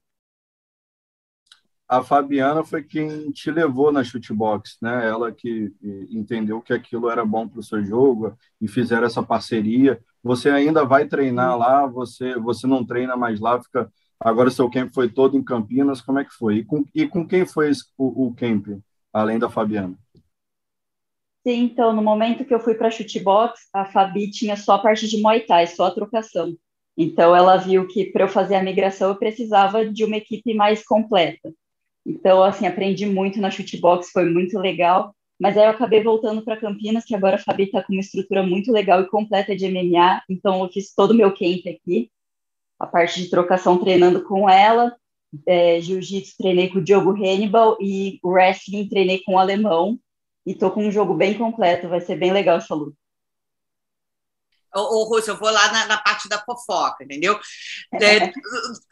A 1.92 2.02
Fabiana 2.02 2.64
foi 2.64 2.82
quem 2.82 3.30
te 3.32 3.52
levou 3.52 3.92
na 3.92 4.02
shootbox, 4.02 4.78
né? 4.82 5.10
Ela 5.10 5.30
que 5.30 5.74
entendeu 6.10 6.62
que 6.62 6.72
aquilo 6.72 7.10
era 7.10 7.26
bom 7.26 7.46
para 7.46 7.60
o 7.60 7.64
seu 7.64 7.84
jogo 7.84 8.34
e 8.62 8.68
fizeram 8.68 9.06
essa 9.06 9.22
parceria. 9.22 10.02
Você 10.24 10.50
ainda 10.50 10.86
vai 10.86 11.06
treinar 11.06 11.58
lá? 11.58 11.86
Você 11.88 12.40
você 12.40 12.66
não 12.66 12.86
treina 12.86 13.18
mais 13.18 13.42
lá? 13.42 13.62
Fica 13.62 13.92
Agora 14.24 14.52
seu 14.52 14.70
camp 14.70 14.94
foi 14.94 15.10
todo 15.10 15.36
em 15.36 15.44
Campinas, 15.44 16.00
como 16.00 16.20
é 16.20 16.24
que 16.24 16.32
foi? 16.32 16.58
E 16.58 16.64
com, 16.64 16.86
e 16.94 17.08
com 17.08 17.28
quem 17.28 17.44
foi 17.44 17.72
o, 17.98 18.28
o 18.28 18.36
camp, 18.36 18.68
além 19.12 19.40
da 19.40 19.50
Fabiana? 19.50 19.98
Sim, 21.46 21.64
então, 21.64 21.92
no 21.92 22.04
momento 22.04 22.46
que 22.46 22.54
eu 22.54 22.60
fui 22.60 22.76
para 22.76 22.90
a 22.90 22.92
chutebox, 22.92 23.68
a 23.74 23.84
Fabi 23.84 24.30
tinha 24.30 24.56
só 24.56 24.74
a 24.74 24.80
parte 24.80 25.08
de 25.08 25.20
Muay 25.20 25.40
Thai, 25.42 25.66
só 25.66 25.86
a 25.86 25.92
trocação. 25.92 26.56
Então, 26.96 27.36
ela 27.36 27.58
viu 27.58 27.88
que 27.88 28.12
para 28.12 28.26
eu 28.26 28.28
fazer 28.28 28.54
a 28.54 28.64
migração 28.64 29.10
eu 29.10 29.16
precisava 29.16 29.90
de 29.90 30.06
uma 30.06 30.18
equipe 30.18 30.54
mais 30.54 30.86
completa. 30.86 31.52
Então, 32.06 32.44
assim, 32.44 32.66
aprendi 32.66 33.06
muito 33.06 33.40
na 33.40 33.52
chutebox, 33.52 34.10
foi 34.12 34.26
muito 34.30 34.58
legal. 34.58 35.16
Mas 35.40 35.58
aí 35.58 35.66
eu 35.66 35.72
acabei 35.72 36.04
voltando 36.04 36.44
para 36.44 36.58
Campinas, 36.58 37.06
que 37.06 37.16
agora 37.16 37.36
a 37.36 37.40
Fabi 37.40 37.64
está 37.64 37.84
com 37.84 37.94
uma 37.94 38.02
estrutura 38.02 38.44
muito 38.44 38.72
legal 38.72 39.02
e 39.02 39.10
completa 39.10 39.56
de 39.56 39.68
MMA. 39.68 40.22
Então, 40.30 40.64
eu 40.64 40.70
fiz 40.70 40.94
todo 40.94 41.12
o 41.12 41.16
meu 41.16 41.32
camp 41.32 41.66
aqui 41.68 42.12
a 42.82 42.88
parte 42.88 43.22
de 43.22 43.30
trocação 43.30 43.78
treinando 43.78 44.24
com 44.24 44.50
ela, 44.50 44.96
é, 45.48 45.80
jiu-jitsu 45.80 46.36
treinei 46.36 46.68
com 46.68 46.80
o 46.80 46.84
Diogo 46.84 47.12
Hannibal 47.12 47.78
e 47.80 48.20
wrestling 48.24 48.90
treinei 48.90 49.22
com 49.24 49.36
o 49.36 49.38
alemão. 49.38 50.00
E 50.44 50.56
tô 50.56 50.72
com 50.72 50.88
um 50.88 50.92
jogo 50.92 51.14
bem 51.14 51.36
completo, 51.36 51.88
vai 51.88 52.02
ser 52.02 52.16
bem 52.16 52.34
legal 52.34 52.58
essa 52.58 52.74
luta. 52.74 52.98
Ô, 54.74 55.04
Rússia, 55.04 55.32
eu 55.32 55.38
vou 55.38 55.50
lá 55.50 55.72
na, 55.72 55.86
na, 55.86 55.98
parte 55.98 56.30
da 56.30 56.40
fofoca, 56.40 57.04
entendeu? 57.04 57.40
É, 58.02 58.32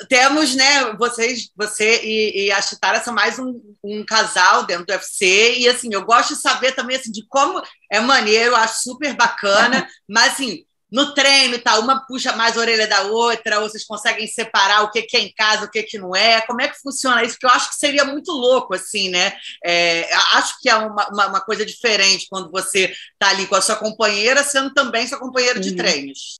temos, 0.07 0.55
né, 0.55 0.93
vocês, 0.93 1.49
você 1.55 2.01
e, 2.03 2.45
e 2.45 2.51
a 2.51 2.61
Chitara 2.61 3.01
são 3.01 3.13
mais 3.13 3.39
um, 3.39 3.59
um, 3.83 4.05
casal 4.05 4.65
dentro 4.65 4.85
do 4.85 4.91
UFC, 4.91 5.57
e 5.57 5.67
assim, 5.67 5.89
eu 5.91 6.05
gosto 6.05 6.35
de 6.35 6.41
saber 6.41 6.73
também 6.73 6.97
assim, 6.97 7.11
de 7.11 7.25
como 7.27 7.61
é 7.91 7.99
maneiro, 7.99 8.51
eu 8.51 8.55
acho 8.55 8.83
super 8.83 9.15
bacana, 9.15 9.87
mas 10.07 10.33
assim, 10.33 10.63
no 10.91 11.13
treino 11.13 11.55
e 11.55 11.59
tal, 11.59 11.81
uma 11.81 12.05
puxa 12.05 12.35
mais 12.35 12.57
a 12.57 12.61
orelha 12.61 12.87
da 12.87 13.03
outra, 13.03 13.59
ou 13.59 13.69
vocês 13.69 13.85
conseguem 13.85 14.25
separar 14.27 14.83
o 14.83 14.91
que, 14.91 15.05
é 15.13 15.19
em 15.19 15.31
casa, 15.33 15.65
o 15.65 15.69
que, 15.69 15.83
que 15.83 15.97
não 15.99 16.15
é? 16.15 16.41
Como 16.41 16.61
é 16.61 16.67
que 16.67 16.79
funciona 16.79 17.23
isso? 17.23 17.33
Porque 17.33 17.45
eu 17.45 17.51
acho 17.51 17.69
que 17.69 17.75
seria 17.75 18.05
muito 18.05 18.31
louco, 18.31 18.73
assim, 18.73 19.09
né? 19.09 19.33
É, 19.63 20.11
acho 20.33 20.59
que 20.59 20.69
é 20.69 20.75
uma, 20.75 21.07
uma, 21.09 21.27
uma, 21.27 21.41
coisa 21.41 21.65
diferente 21.65 22.27
quando 22.29 22.49
você 22.49 22.85
está 23.13 23.29
ali 23.29 23.45
com 23.45 23.55
a 23.55 23.61
sua 23.61 23.75
companheira, 23.75 24.43
sendo 24.43 24.73
também 24.73 25.07
sua 25.07 25.19
companheira 25.19 25.59
de 25.59 25.75
treinos. 25.75 26.39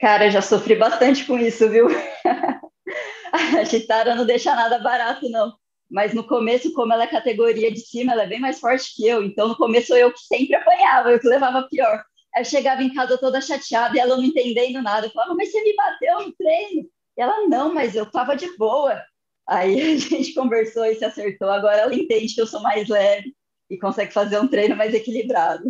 Cara, 0.00 0.30
já 0.30 0.42
sofri 0.42 0.74
bastante 0.74 1.24
com 1.24 1.38
isso, 1.38 1.68
viu? 1.68 1.86
a 3.32 3.64
Chitara 3.64 4.16
não 4.16 4.26
deixa 4.26 4.54
nada 4.56 4.78
barato, 4.78 5.28
não. 5.30 5.54
Mas 5.88 6.14
no 6.14 6.26
começo, 6.26 6.72
como 6.72 6.92
ela 6.92 7.04
é 7.04 7.06
categoria 7.06 7.70
de 7.70 7.80
cima, 7.80 8.12
ela 8.12 8.22
é 8.22 8.26
bem 8.26 8.40
mais 8.40 8.58
forte 8.58 8.94
que 8.96 9.06
eu. 9.06 9.22
Então, 9.22 9.46
no 9.46 9.56
começo, 9.56 9.94
eu 9.94 10.10
que 10.10 10.20
sempre 10.20 10.56
apanhava, 10.56 11.12
eu 11.12 11.20
que 11.20 11.28
levava 11.28 11.68
pior. 11.68 12.02
Eu 12.36 12.44
chegava 12.44 12.82
em 12.82 12.92
casa 12.92 13.18
toda 13.18 13.40
chateada 13.40 13.96
e 13.96 14.00
ela 14.00 14.16
não 14.16 14.24
entendendo 14.24 14.82
nada. 14.82 15.06
Eu 15.06 15.10
falava, 15.10 15.34
mas 15.34 15.50
você 15.50 15.62
me 15.62 15.74
bateu 15.74 16.26
no 16.26 16.32
treino? 16.32 16.88
E 17.16 17.22
ela, 17.22 17.46
não, 17.46 17.74
mas 17.74 17.94
eu 17.94 18.10
tava 18.10 18.34
de 18.34 18.56
boa. 18.56 19.02
Aí 19.46 19.80
a 19.94 19.96
gente 19.98 20.34
conversou 20.34 20.84
e 20.84 20.94
se 20.94 21.04
acertou. 21.04 21.50
Agora 21.50 21.78
ela 21.78 21.94
entende 21.94 22.34
que 22.34 22.40
eu 22.40 22.46
sou 22.46 22.62
mais 22.62 22.88
leve 22.88 23.34
e 23.70 23.78
consegue 23.78 24.12
fazer 24.12 24.38
um 24.38 24.48
treino 24.48 24.76
mais 24.76 24.94
equilibrado. 24.94 25.64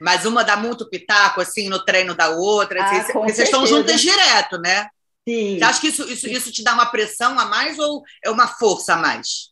Mas 0.00 0.26
uma 0.26 0.44
dá 0.44 0.56
muito 0.56 0.88
pitaco, 0.88 1.40
assim, 1.40 1.68
no 1.68 1.84
treino 1.84 2.14
da 2.14 2.30
outra. 2.30 2.82
Ah, 2.82 2.98
assim, 2.98 3.12
porque 3.12 3.32
vocês 3.32 3.48
estão 3.48 3.66
juntas 3.66 4.00
direto, 4.00 4.58
né? 4.58 4.88
Sim. 5.26 5.58
Você 5.58 5.64
acha 5.64 5.80
que 5.80 5.88
isso, 5.88 6.04
isso, 6.10 6.28
isso 6.28 6.52
te 6.52 6.62
dá 6.62 6.74
uma 6.74 6.86
pressão 6.86 7.38
a 7.38 7.46
mais 7.46 7.78
ou 7.78 8.02
é 8.22 8.30
uma 8.30 8.46
força 8.46 8.94
a 8.94 8.96
mais? 8.96 9.50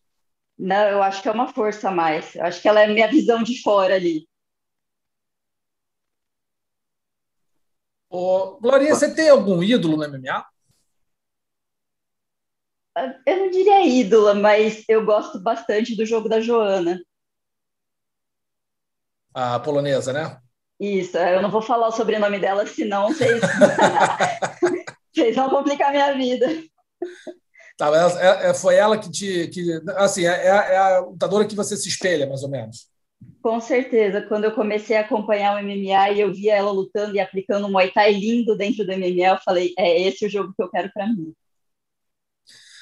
Não, 0.58 0.88
eu 0.88 1.02
acho 1.02 1.20
que 1.20 1.28
é 1.28 1.32
uma 1.32 1.48
força 1.48 1.88
a 1.88 1.92
mais. 1.92 2.34
Eu 2.36 2.44
acho 2.44 2.62
que 2.62 2.68
ela 2.68 2.80
é 2.80 2.86
minha 2.86 3.08
visão 3.08 3.42
de 3.42 3.60
fora 3.60 3.94
ali. 3.94 4.26
Ô, 8.16 8.60
Glorinha, 8.60 8.94
você 8.94 9.12
tem 9.12 9.28
algum 9.28 9.60
ídolo 9.60 9.96
no 9.96 10.08
MMA? 10.08 10.46
Eu 13.26 13.38
não 13.38 13.50
diria 13.50 13.84
ídola, 13.84 14.34
mas 14.34 14.84
eu 14.88 15.04
gosto 15.04 15.40
bastante 15.40 15.96
do 15.96 16.06
jogo 16.06 16.28
da 16.28 16.40
Joana. 16.40 17.02
A 19.34 19.58
polonesa, 19.58 20.12
né? 20.12 20.40
Isso, 20.78 21.18
eu 21.18 21.42
não 21.42 21.50
vou 21.50 21.60
falar 21.60 21.88
o 21.88 21.92
sobrenome 21.92 22.38
dela, 22.38 22.64
senão 22.68 23.08
vocês, 23.08 23.40
vocês 25.12 25.34
vão 25.34 25.50
complicar 25.50 25.88
a 25.88 25.92
minha 25.92 26.14
vida. 26.14 26.46
Tá, 27.76 27.90
é, 28.20 28.50
é, 28.50 28.54
foi 28.54 28.76
ela 28.76 28.96
que 28.96 29.10
te. 29.10 29.48
Que, 29.48 29.82
assim, 29.96 30.24
é, 30.24 30.46
é 30.46 30.76
a 30.76 31.00
lutadora 31.00 31.48
que 31.48 31.56
você 31.56 31.76
se 31.76 31.88
espelha, 31.88 32.28
mais 32.28 32.44
ou 32.44 32.48
menos. 32.48 32.93
Com 33.44 33.60
certeza. 33.60 34.22
Quando 34.22 34.44
eu 34.44 34.54
comecei 34.54 34.96
a 34.96 35.02
acompanhar 35.02 35.54
o 35.54 35.62
MMA 35.62 36.12
e 36.12 36.20
eu 36.20 36.32
via 36.32 36.54
ela 36.54 36.70
lutando 36.70 37.14
e 37.14 37.20
aplicando 37.20 37.66
um 37.66 37.70
Muay 37.70 37.90
Thai 37.90 38.14
lindo 38.14 38.56
dentro 38.56 38.86
do 38.86 38.92
MMA, 38.92 39.34
eu 39.34 39.38
falei, 39.44 39.74
é 39.78 40.00
esse 40.00 40.24
o 40.24 40.30
jogo 40.30 40.54
que 40.56 40.62
eu 40.62 40.70
quero 40.70 40.90
para 40.94 41.06
mim. 41.08 41.34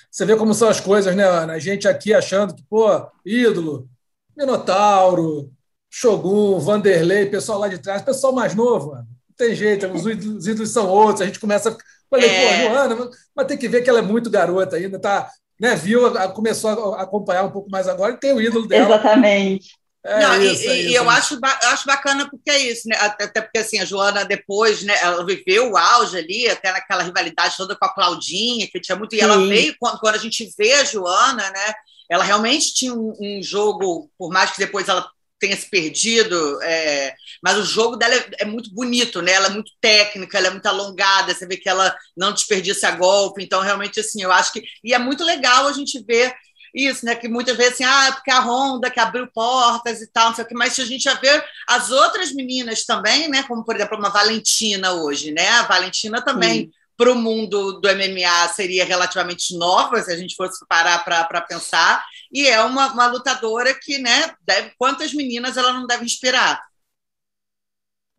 Você 0.08 0.24
vê 0.24 0.36
como 0.36 0.54
são 0.54 0.68
as 0.68 0.78
coisas, 0.78 1.16
né, 1.16 1.24
Ana? 1.24 1.54
A 1.54 1.58
gente 1.58 1.88
aqui 1.88 2.14
achando 2.14 2.54
que, 2.54 2.62
pô, 2.70 2.86
ídolo, 3.26 3.88
Minotauro, 4.36 5.50
Shogun, 5.90 6.60
Vanderlei, 6.60 7.26
pessoal 7.26 7.58
lá 7.58 7.66
de 7.66 7.78
trás, 7.78 8.00
pessoal 8.00 8.32
mais 8.32 8.54
novo, 8.54 8.92
mano. 8.92 9.08
Não 9.30 9.36
tem 9.36 9.56
jeito, 9.56 9.88
os 9.88 10.06
ídolos, 10.06 10.36
os 10.36 10.46
ídolos 10.46 10.70
são 10.70 10.88
outros. 10.88 11.22
A 11.22 11.26
gente 11.26 11.40
começa. 11.40 11.76
Falei, 12.08 12.30
é... 12.30 12.68
pô, 12.68 12.68
Joana, 12.68 13.10
mas 13.34 13.46
tem 13.48 13.58
que 13.58 13.66
ver 13.66 13.82
que 13.82 13.90
ela 13.90 13.98
é 13.98 14.02
muito 14.02 14.30
garota 14.30 14.76
ainda, 14.76 14.96
tá? 15.00 15.28
Né, 15.60 15.74
viu, 15.74 16.02
começou 16.34 16.94
a 16.94 17.02
acompanhar 17.02 17.42
um 17.42 17.50
pouco 17.50 17.68
mais 17.68 17.88
agora 17.88 18.12
e 18.12 18.20
tem 18.20 18.32
o 18.32 18.40
ídolo 18.40 18.68
dela. 18.68 18.94
Exatamente. 18.94 19.81
É 20.04 20.18
não, 20.20 20.42
isso, 20.42 20.64
e, 20.64 20.66
é 20.66 20.76
isso, 20.80 20.94
eu 20.96 21.08
acho, 21.08 21.38
acho 21.42 21.86
bacana 21.86 22.28
porque 22.28 22.50
é 22.50 22.58
isso, 22.58 22.88
né? 22.88 22.96
Até, 22.98 23.24
até, 23.24 23.40
porque 23.40 23.58
assim, 23.58 23.78
a 23.78 23.84
Joana 23.84 24.24
depois, 24.24 24.82
né, 24.82 24.94
ela 25.00 25.24
viveu 25.24 25.70
o 25.70 25.76
auge 25.76 26.18
ali, 26.18 26.48
até 26.48 26.72
naquela 26.72 27.04
rivalidade 27.04 27.56
toda 27.56 27.76
com 27.76 27.84
a 27.84 27.94
Claudinha, 27.94 28.66
que 28.66 28.80
tinha 28.80 28.96
muito. 28.96 29.14
E 29.14 29.18
Sim. 29.18 29.24
ela 29.24 29.38
veio, 29.46 29.76
quando, 29.78 30.00
quando 30.00 30.14
a 30.16 30.18
gente 30.18 30.52
vê 30.58 30.72
a 30.74 30.84
Joana, 30.84 31.48
né? 31.50 31.74
Ela 32.10 32.24
realmente 32.24 32.74
tinha 32.74 32.92
um, 32.92 33.14
um 33.20 33.42
jogo, 33.42 34.10
por 34.18 34.30
mais 34.30 34.50
que 34.50 34.58
depois 34.58 34.88
ela 34.88 35.08
tenha 35.42 35.56
se 35.56 35.68
perdido, 35.68 36.62
é, 36.62 37.14
mas 37.42 37.58
o 37.58 37.64
jogo 37.64 37.96
dela 37.96 38.14
é, 38.14 38.30
é, 38.40 38.44
muito 38.44 38.72
bonito, 38.72 39.20
né? 39.20 39.32
Ela 39.32 39.48
é 39.48 39.50
muito 39.50 39.72
técnica, 39.80 40.38
ela 40.38 40.46
é 40.46 40.50
muito 40.50 40.66
alongada, 40.66 41.34
você 41.34 41.46
vê 41.46 41.56
que 41.56 41.68
ela 41.68 41.94
não 42.16 42.32
desperdiça 42.32 42.92
golpe, 42.92 43.42
então 43.42 43.60
realmente 43.60 43.98
assim, 43.98 44.22
eu 44.22 44.30
acho 44.30 44.52
que 44.52 44.62
e 44.84 44.94
é 44.94 44.98
muito 44.98 45.24
legal 45.24 45.66
a 45.66 45.72
gente 45.72 46.00
ver 46.04 46.32
isso, 46.74 47.04
né? 47.04 47.14
Que 47.14 47.28
muitas 47.28 47.56
vezes 47.56 47.74
assim, 47.74 47.84
ah, 47.84 48.12
porque 48.12 48.30
a 48.30 48.40
Honda 48.40 48.90
que 48.90 49.00
abriu 49.00 49.26
portas 49.26 50.00
e 50.00 50.06
tal, 50.10 50.28
não 50.28 50.34
sei 50.34 50.44
o 50.44 50.48
que, 50.48 50.54
mas 50.54 50.72
se 50.72 50.80
a 50.80 50.84
gente 50.84 51.04
já 51.04 51.14
vê 51.14 51.28
as 51.68 51.90
outras 51.90 52.32
meninas 52.32 52.84
também, 52.84 53.28
né? 53.28 53.42
Como, 53.42 53.64
por 53.64 53.76
exemplo, 53.76 53.98
uma 53.98 54.08
Valentina 54.08 54.92
hoje, 54.92 55.32
né? 55.32 55.48
A 55.48 55.62
Valentina 55.62 56.22
também. 56.22 56.70
Para 56.94 57.10
o 57.10 57.16
mundo 57.16 57.80
do 57.80 57.88
MMA 57.88 58.48
seria 58.54 58.84
relativamente 58.84 59.56
nova, 59.56 60.00
se 60.00 60.12
a 60.12 60.16
gente 60.16 60.36
fosse 60.36 60.64
parar 60.68 61.02
para 61.02 61.40
pensar, 61.40 62.04
e 62.30 62.46
é 62.46 62.62
uma, 62.62 62.92
uma 62.92 63.06
lutadora 63.06 63.74
que, 63.74 63.98
né, 63.98 64.32
deve, 64.42 64.72
quantas 64.78 65.12
meninas 65.12 65.56
ela 65.56 65.72
não 65.72 65.86
deve 65.86 66.04
inspirar? 66.04 66.60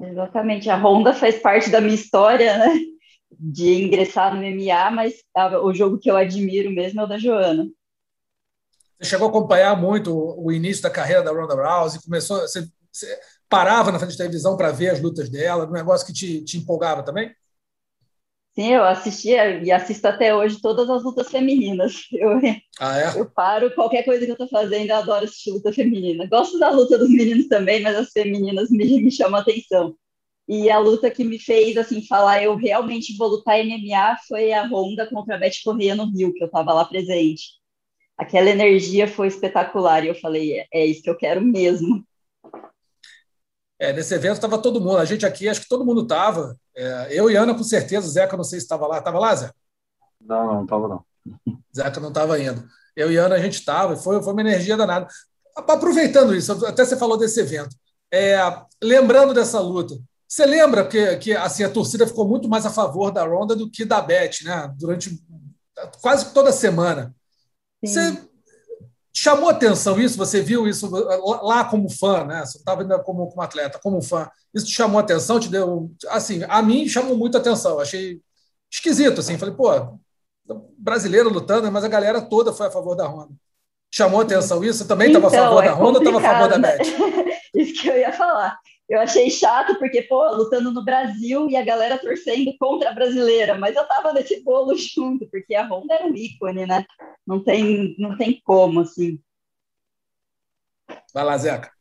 Exatamente, 0.02 0.70
a 0.70 0.76
Honda 0.76 1.14
faz 1.14 1.40
parte 1.40 1.70
da 1.70 1.80
minha 1.80 1.96
história, 1.96 2.58
né? 2.58 2.80
De 3.32 3.84
ingressar 3.84 4.36
no 4.36 4.42
MMA, 4.42 4.92
mas 4.92 5.14
o 5.62 5.74
jogo 5.74 6.00
que 6.00 6.10
eu 6.10 6.18
admiro 6.18 6.70
mesmo 6.72 7.00
é 7.00 7.04
o 7.04 7.08
da 7.08 7.18
Joana. 7.18 7.68
Você 9.04 9.10
chegou 9.10 9.28
a 9.28 9.30
acompanhar 9.30 9.80
muito 9.80 10.16
o, 10.16 10.50
início 10.50 10.82
da 10.82 10.90
carreira 10.90 11.22
da 11.22 11.32
Ronda 11.32 11.56
Rousey, 11.56 12.02
começou, 12.02 12.40
você, 12.40 12.66
você 12.90 13.20
parava 13.50 13.92
na 13.92 14.00
frente 14.00 14.12
de 14.12 14.18
televisão 14.18 14.56
para 14.56 14.72
ver 14.72 14.92
as 14.92 15.02
lutas 15.02 15.30
dela, 15.30 15.68
um 15.68 15.72
negócio 15.72 16.08
que 16.08 16.14
te, 16.14 16.42
te 16.44 16.58
empolgava 16.58 17.04
também? 17.04 17.30
Sim, 18.56 18.76
eu 18.76 18.84
assistia 18.86 19.62
e 19.62 19.72
assisto 19.72 20.08
até 20.08 20.34
hoje 20.34 20.62
todas 20.62 20.90
as 20.90 21.04
lutas 21.04 21.30
femininas. 21.30 22.08
Eu, 22.14 22.40
ah, 22.80 22.98
é? 22.98 23.20
eu 23.20 23.30
paro 23.30 23.74
qualquer 23.74 24.04
coisa 24.04 24.24
que 24.26 24.32
eu 24.32 24.36
estou 24.36 24.48
fazendo, 24.48 24.90
eu 24.90 24.96
adoro 24.96 25.26
assistir 25.26 25.52
luta 25.52 25.74
feminina. 25.74 26.28
Gosto 26.28 26.58
da 26.58 26.70
luta 26.70 26.98
dos 26.98 27.10
meninos 27.10 27.48
também, 27.48 27.82
mas 27.82 27.96
as 27.98 28.12
femininas 28.12 28.70
me, 28.70 29.02
me 29.02 29.12
chamam 29.12 29.40
a 29.40 29.42
atenção. 29.42 29.96
E 30.48 30.70
a 30.70 30.78
luta 30.80 31.12
que 31.12 31.24
me 31.24 31.40
fez 31.40 31.78
assim 31.78 32.06
falar 32.06 32.44
eu 32.44 32.56
realmente 32.56 33.18
vou 33.18 33.28
lutar 33.28 33.60
MMA 33.60 34.18
foi 34.28 34.54
a 34.54 34.66
Honda 34.68 35.08
contra 35.08 35.36
a 35.36 35.38
Beth 35.38 35.64
Correia 35.64 35.96
no 35.96 36.10
Rio, 36.12 36.34
que 36.34 36.44
eu 36.44 36.48
estava 36.48 36.74
lá 36.74 36.86
presente 36.86 37.63
aquela 38.24 38.50
energia 38.50 39.08
foi 39.08 39.28
espetacular. 39.28 40.04
E 40.04 40.08
eu 40.08 40.16
falei, 40.16 40.60
é, 40.60 40.68
é 40.74 40.86
isso 40.86 41.04
que 41.04 41.10
eu 41.10 41.18
quero 41.18 41.42
mesmo. 41.42 42.04
É, 43.80 43.92
nesse 43.92 44.14
evento 44.14 44.36
estava 44.36 44.58
todo 44.58 44.80
mundo, 44.80 44.98
a 44.98 45.06
gente 45.06 45.26
aqui, 45.26 45.50
acho 45.50 45.62
que 45.62 45.68
todo 45.68 45.86
mundo 45.86 46.04
estava. 46.04 46.58
É, 46.76 47.08
eu 47.12 47.30
e 47.30 47.36
Ana, 47.36 47.54
com 47.54 47.64
certeza, 47.64 48.08
Zeca, 48.08 48.38
não 48.38 48.44
sei 48.44 48.60
se 48.60 48.66
estava 48.66 48.88
lá. 48.88 49.00
Estava 49.00 49.20
lá, 49.20 49.36
Zé? 49.36 49.52
Não, 50.22 50.54
não 50.54 50.64
estava 50.64 50.88
não. 50.88 51.06
Zeca 51.76 52.00
não 52.00 52.10
estava 52.10 52.40
indo. 52.40 52.66
Eu 52.96 53.12
e 53.12 53.18
Ana, 53.18 53.36
a 53.36 53.40
gente 53.40 53.56
estava, 53.56 53.94
e 53.94 53.98
foi, 53.98 54.22
foi 54.22 54.34
uma 54.34 54.42
energia 54.42 54.78
danada. 54.78 55.08
Aproveitando 55.56 56.34
isso, 56.34 56.66
até 56.66 56.86
você 56.86 56.98
falou 56.98 57.18
desse 57.18 57.40
evento, 57.40 57.76
é, 58.12 58.38
lembrando 58.82 59.34
dessa 59.34 59.60
luta, 59.60 59.96
você 60.28 60.46
lembra 60.46 60.88
que, 60.88 61.18
que 61.18 61.34
assim, 61.34 61.64
a 61.64 61.70
torcida 61.70 62.08
ficou 62.08 62.28
muito 62.28 62.50
mais 62.50 62.66
a 62.66 62.72
favor 62.72 63.12
da 63.12 63.24
Ronda 63.24 63.56
do 63.56 63.70
que 63.70 63.86
da 63.86 64.02
Beth, 64.02 64.44
né? 64.44 64.74
Durante 64.78 65.22
quase 66.02 66.34
toda 66.34 66.50
a 66.50 66.54
semana. 66.54 67.14
Você 67.84 68.18
chamou 69.14 69.50
atenção 69.50 70.00
isso? 70.00 70.18
Você 70.18 70.42
viu 70.42 70.68
isso 70.68 70.90
lá 71.42 71.66
como 71.66 71.90
fã, 71.90 72.24
né? 72.24 72.46
Você 72.46 72.58
estava 72.58 72.82
ainda 72.82 73.00
como, 73.00 73.28
como 73.28 73.42
atleta, 73.42 73.80
como 73.80 74.02
fã. 74.02 74.30
Isso 74.54 74.66
te 74.66 74.74
chamou 74.74 75.00
atenção? 75.00 75.40
Te 75.40 75.50
deu. 75.50 75.92
Assim, 76.10 76.44
a 76.48 76.62
mim 76.62 76.88
chamou 76.88 77.18
muito 77.18 77.38
atenção. 77.38 77.80
Achei 77.80 78.20
esquisito, 78.72 79.20
assim. 79.20 79.38
Falei, 79.38 79.56
pô, 79.56 79.70
brasileiro 80.78 81.30
lutando, 81.30 81.72
mas 81.72 81.84
a 81.84 81.90
galera 81.90 82.22
toda 82.22 82.54
foi 82.54 82.68
a 82.68 82.72
favor 82.72 82.96
da 82.96 83.08
Honda. 83.08 83.34
Chamou 83.92 84.22
atenção 84.22 84.64
isso? 84.64 84.80
Você 84.80 84.88
também 84.88 85.08
estava 85.08 85.28
então, 85.28 85.40
a 85.40 85.48
favor 85.48 85.64
é 85.64 85.68
da 85.68 85.74
Honda 85.74 86.00
ou 86.00 86.06
estava 86.06 86.18
a 86.18 86.22
favor 86.22 86.50
da 86.50 86.58
Beth? 86.58 86.82
isso 87.54 87.82
que 87.82 87.88
eu 87.88 87.98
ia 87.98 88.12
falar 88.12 88.58
eu 88.90 89.00
achei 89.00 89.30
chato, 89.30 89.78
porque, 89.80 90.02
pô, 90.04 90.28
lutando 90.36 90.72
no 90.72 90.84
Brasil 90.84 91.50
e 91.50 91.56
a 91.56 91.64
galera 91.64 91.98
torcendo 91.98 92.56
contra 92.58 92.90
a 92.90 92.94
brasileira, 92.94 93.58
mas 93.58 93.76
eu 93.76 93.88
tava 93.88 94.14
nesse 94.14 94.44
bolo 94.44 94.76
junto, 94.78 95.28
porque 95.30 95.56
a 95.56 95.66
Honda 95.66 95.96
era 95.96 96.06
um 96.06 96.16
ícone, 96.16 96.66
né? 96.66 96.86
Não 97.26 97.42
tem, 97.42 97.96
não 97.98 98.18
tem 98.18 98.42
como, 98.44 98.82
assim. 98.82 99.20
Vai 101.14 101.24
lá, 101.24 101.38
Zeca. 101.38 101.72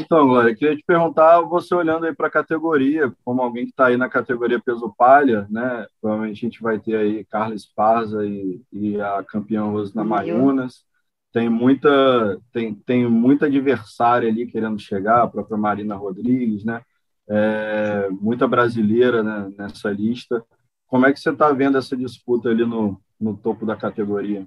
Então, 0.00 0.28
Glória, 0.28 0.54
queria 0.54 0.76
te 0.76 0.84
perguntar, 0.86 1.40
você 1.40 1.74
olhando 1.74 2.06
aí 2.06 2.14
para 2.14 2.28
a 2.28 2.30
categoria, 2.30 3.12
como 3.24 3.42
alguém 3.42 3.64
que 3.64 3.70
está 3.70 3.86
aí 3.86 3.96
na 3.96 4.08
categoria 4.08 4.60
peso 4.60 4.94
palha, 4.96 5.46
né? 5.50 5.86
Provavelmente 6.00 6.38
a 6.38 6.48
gente 6.48 6.62
vai 6.62 6.78
ter 6.78 6.96
aí 6.96 7.24
Carlos 7.24 7.66
Parza 7.66 8.24
e, 8.24 8.62
e 8.72 9.00
a 9.00 9.24
campeã 9.24 9.64
Rosna 9.64 10.04
Mayunas 10.04 10.84
tem 11.32 11.48
muita 11.48 12.40
tem, 12.52 12.74
tem 12.74 13.08
muita 13.08 13.46
adversária 13.46 14.28
ali 14.28 14.46
querendo 14.46 14.78
chegar, 14.78 15.22
a 15.22 15.28
própria 15.28 15.56
Marina 15.56 15.94
Rodrigues, 15.94 16.64
né? 16.64 16.82
É, 17.28 18.08
muita 18.10 18.48
brasileira 18.48 19.22
né, 19.22 19.52
nessa 19.56 19.90
lista. 19.90 20.42
Como 20.86 21.04
é 21.04 21.12
que 21.12 21.20
você 21.20 21.30
está 21.30 21.52
vendo 21.52 21.76
essa 21.76 21.94
disputa 21.94 22.48
ali 22.48 22.64
no, 22.64 23.00
no 23.20 23.36
topo 23.36 23.66
da 23.66 23.76
categoria? 23.76 24.46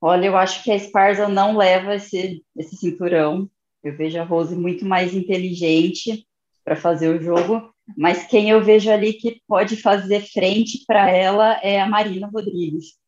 Olha, 0.00 0.26
eu 0.26 0.36
acho 0.36 0.62
que 0.62 0.70
a 0.70 0.76
Esparza 0.76 1.26
não 1.26 1.56
leva 1.56 1.94
esse, 1.94 2.44
esse 2.54 2.76
cinturão. 2.76 3.48
Eu 3.82 3.96
vejo 3.96 4.20
a 4.20 4.24
Rose 4.24 4.54
muito 4.54 4.84
mais 4.84 5.14
inteligente. 5.14 6.26
para 6.62 6.76
fazer 6.76 7.08
o 7.08 7.22
jogo, 7.22 7.74
mas 7.96 8.26
quem 8.26 8.50
eu 8.50 8.62
vejo 8.62 8.90
ali 8.90 9.14
que 9.14 9.40
pode 9.48 9.76
fazer 9.76 10.20
frente 10.20 10.84
para 10.86 11.10
ela 11.10 11.58
é 11.62 11.80
a 11.80 11.88
Marina 11.88 12.28
Rodrigues. 12.28 12.98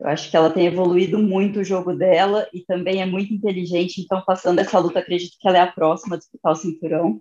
Eu 0.00 0.06
acho 0.06 0.30
que 0.30 0.36
ela 0.36 0.50
tem 0.50 0.66
evoluído 0.66 1.18
muito 1.18 1.58
o 1.58 1.64
jogo 1.64 1.92
dela 1.92 2.48
e 2.52 2.64
também 2.64 3.02
é 3.02 3.06
muito 3.06 3.34
inteligente, 3.34 4.00
então 4.00 4.22
passando 4.24 4.60
essa 4.60 4.78
luta, 4.78 5.00
acredito 5.00 5.36
que 5.40 5.48
ela 5.48 5.58
é 5.58 5.60
a 5.62 5.72
próxima 5.72 6.14
a 6.14 6.18
disputar 6.18 6.52
o 6.52 6.56
cinturão. 6.56 7.20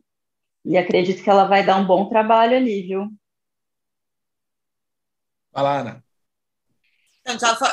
E 0.64 0.78
acredito 0.78 1.24
que 1.24 1.30
ela 1.30 1.46
vai 1.46 1.66
dar 1.66 1.78
um 1.78 1.88
bom 1.88 2.08
trabalho 2.10 2.56
ali, 2.56 2.84
viu? 2.84 3.08
Fala, 5.52 5.80
Ana. 5.80 6.04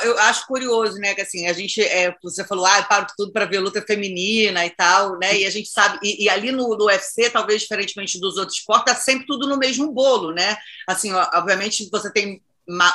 Eu 0.03 0.19
acho 0.19 0.47
curioso, 0.47 0.97
né? 0.97 1.13
Que 1.13 1.21
assim, 1.21 1.47
a 1.47 1.53
gente, 1.53 1.81
é, 1.81 2.13
você 2.21 2.43
falou, 2.43 2.65
ah, 2.65 2.83
paro 2.83 3.07
tudo 3.15 3.31
para 3.31 3.45
ver 3.45 3.59
luta 3.59 3.81
feminina 3.81 4.65
e 4.65 4.69
tal, 4.69 5.17
né? 5.17 5.37
E 5.37 5.45
a 5.45 5.49
gente 5.49 5.69
sabe, 5.69 5.99
e, 6.03 6.25
e 6.25 6.29
ali 6.29 6.51
no, 6.51 6.75
no, 6.75 6.85
UFC, 6.85 7.29
talvez 7.29 7.61
diferentemente 7.61 8.19
dos 8.19 8.37
outros 8.37 8.57
esportes, 8.57 8.93
tá 8.93 8.99
sempre 8.99 9.25
tudo 9.25 9.47
no 9.47 9.57
mesmo 9.57 9.93
bolo, 9.93 10.33
né? 10.33 10.57
Assim, 10.87 11.13
obviamente 11.13 11.87
você 11.89 12.11
tem 12.11 12.41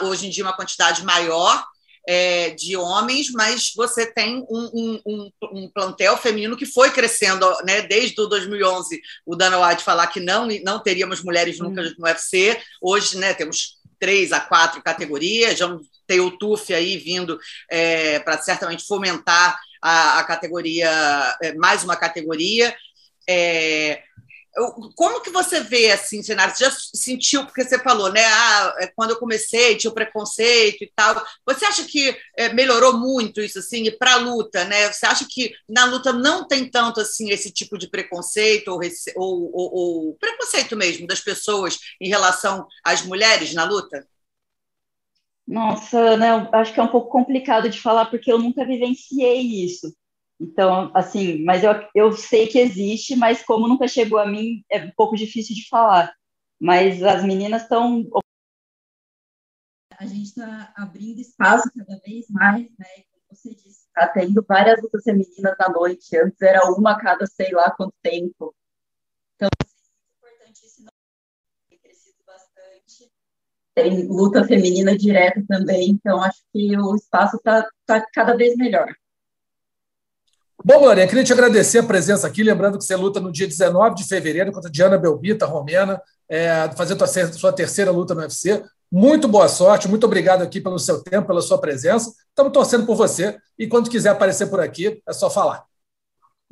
hoje 0.02 0.26
em 0.26 0.30
dia 0.30 0.44
uma 0.44 0.56
quantidade 0.56 1.02
maior 1.04 1.64
é, 2.08 2.50
de 2.50 2.76
homens, 2.76 3.30
mas 3.32 3.72
você 3.74 4.06
tem 4.06 4.44
um, 4.48 5.00
um, 5.06 5.30
um, 5.52 5.68
plantel 5.68 6.16
feminino 6.16 6.56
que 6.56 6.66
foi 6.66 6.90
crescendo, 6.90 7.46
né? 7.64 7.82
Desde 7.82 8.20
o 8.20 8.26
2011, 8.26 9.00
o 9.26 9.36
Dana 9.36 9.66
White 9.66 9.84
falar 9.84 10.06
que 10.06 10.20
não 10.20 10.48
não 10.64 10.82
teríamos 10.82 11.22
mulheres 11.22 11.58
nunca 11.58 11.82
hum. 11.82 11.94
no 11.98 12.06
UFC, 12.06 12.58
hoje, 12.80 13.18
né? 13.18 13.34
Temos 13.34 13.78
três 13.98 14.32
a 14.32 14.40
quatro 14.40 14.82
categorias, 14.82 15.58
já 15.58 15.78
tem 16.06 16.20
o 16.20 16.30
TUF 16.30 16.72
aí 16.72 16.96
vindo 16.96 17.38
é, 17.70 18.18
para 18.20 18.38
certamente 18.38 18.86
fomentar 18.86 19.60
a, 19.80 20.18
a 20.18 20.24
categoria, 20.24 20.90
é, 21.42 21.54
mais 21.54 21.84
uma 21.84 21.96
categoria. 21.96 22.74
É, 23.28 24.02
como 24.96 25.22
que 25.22 25.30
você 25.30 25.60
vê 25.60 25.90
assim, 25.92 26.22
cenário? 26.22 26.54
Você 26.54 26.64
já 26.64 26.70
sentiu, 26.94 27.44
porque 27.46 27.62
você 27.64 27.78
falou, 27.78 28.12
né? 28.12 28.24
Ah, 28.24 28.74
é, 28.80 28.86
quando 28.88 29.10
eu 29.10 29.18
comecei, 29.18 29.76
tinha 29.76 29.90
o 29.90 29.94
preconceito 29.94 30.82
e 30.82 30.92
tal. 30.94 31.24
Você 31.46 31.64
acha 31.64 31.84
que 31.84 32.16
é, 32.36 32.52
melhorou 32.52 32.98
muito 32.98 33.40
isso, 33.40 33.58
assim, 33.58 33.84
e 33.84 33.90
para 33.90 34.14
a 34.14 34.16
luta, 34.16 34.64
né? 34.64 34.92
Você 34.92 35.06
acha 35.06 35.26
que 35.28 35.52
na 35.68 35.84
luta 35.84 36.12
não 36.12 36.46
tem 36.46 36.68
tanto 36.70 37.00
assim 37.00 37.30
esse 37.30 37.50
tipo 37.52 37.78
de 37.78 37.88
preconceito 37.88 38.68
ou, 38.68 38.80
ou, 39.16 39.50
ou, 39.52 39.74
ou 39.74 40.14
preconceito 40.16 40.76
mesmo 40.76 41.06
das 41.06 41.20
pessoas 41.20 41.78
em 42.00 42.08
relação 42.08 42.66
às 42.84 43.02
mulheres 43.02 43.54
na 43.54 43.64
luta? 43.64 44.06
Nossa, 45.46 46.16
né, 46.16 46.28
acho 46.52 46.72
que 46.72 46.78
é 46.78 46.82
um 46.82 46.88
pouco 46.88 47.10
complicado 47.10 47.68
de 47.68 47.80
falar 47.80 48.06
porque 48.06 48.30
eu 48.30 48.38
nunca 48.38 48.64
vivenciei 48.64 49.64
isso. 49.64 49.92
Então, 50.40 50.90
assim, 50.94 51.44
mas 51.44 51.62
eu, 51.62 51.72
eu 51.94 52.12
sei 52.12 52.46
que 52.46 52.58
existe, 52.58 53.14
mas 53.14 53.44
como 53.44 53.68
nunca 53.68 53.86
chegou 53.86 54.18
a 54.18 54.26
mim, 54.26 54.64
é 54.70 54.82
um 54.82 54.90
pouco 54.92 55.14
difícil 55.14 55.54
de 55.54 55.68
falar. 55.68 56.14
Mas 56.58 57.02
as 57.02 57.22
meninas 57.22 57.62
estão. 57.62 58.08
A 59.98 60.06
gente 60.06 60.28
está 60.28 60.72
abrindo 60.74 61.20
espaço 61.20 61.70
cada 61.76 62.00
vez 62.00 62.26
mais, 62.30 62.62
né? 62.78 62.86
Como 63.10 63.22
você 63.28 63.54
disse, 63.54 63.86
está 63.86 64.08
tendo 64.08 64.42
várias 64.48 64.80
lutas 64.82 65.04
femininas 65.04 65.54
na 65.58 65.68
noite. 65.68 66.16
Antes 66.16 66.40
era 66.40 66.70
uma 66.72 66.92
a 66.92 66.98
cada 66.98 67.26
sei 67.26 67.52
lá 67.52 67.70
quanto 67.70 67.94
tempo. 68.02 68.54
Então, 69.36 69.48
é 69.60 70.12
importantíssimo. 70.16 70.88
Tem 71.68 71.78
crescido 71.78 72.24
bastante 72.26 73.12
tem 73.74 74.06
luta 74.08 74.44
feminina 74.44 74.96
direta 74.96 75.42
também, 75.46 75.90
então 75.90 76.20
acho 76.22 76.42
que 76.52 76.76
o 76.76 76.94
espaço 76.96 77.36
está 77.36 77.66
tá 77.86 78.04
cada 78.12 78.36
vez 78.36 78.56
melhor. 78.56 78.92
Bom, 80.62 80.78
Glorinha, 80.78 81.06
queria 81.06 81.24
te 81.24 81.32
agradecer 81.32 81.78
a 81.78 81.82
presença 81.82 82.26
aqui, 82.26 82.42
lembrando 82.42 82.76
que 82.76 82.84
você 82.84 82.94
luta 82.94 83.18
no 83.18 83.32
dia 83.32 83.48
19 83.48 83.94
de 83.94 84.04
fevereiro 84.04 84.52
contra 84.52 84.70
Diana 84.70 84.98
Belbita, 84.98 85.46
romena, 85.46 86.00
é, 86.28 86.70
fazendo 86.76 87.02
a 87.02 87.06
sua 87.06 87.50
terceira 87.50 87.90
luta 87.90 88.14
no 88.14 88.20
UFC. 88.20 88.62
Muito 88.92 89.26
boa 89.26 89.48
sorte, 89.48 89.88
muito 89.88 90.04
obrigado 90.04 90.42
aqui 90.42 90.60
pelo 90.60 90.78
seu 90.78 91.02
tempo, 91.02 91.28
pela 91.28 91.40
sua 91.40 91.58
presença. 91.58 92.12
Estamos 92.28 92.52
torcendo 92.52 92.84
por 92.84 92.94
você 92.94 93.38
e 93.58 93.66
quando 93.66 93.88
quiser 93.88 94.10
aparecer 94.10 94.48
por 94.48 94.60
aqui, 94.60 95.02
é 95.08 95.12
só 95.14 95.30
falar. 95.30 95.64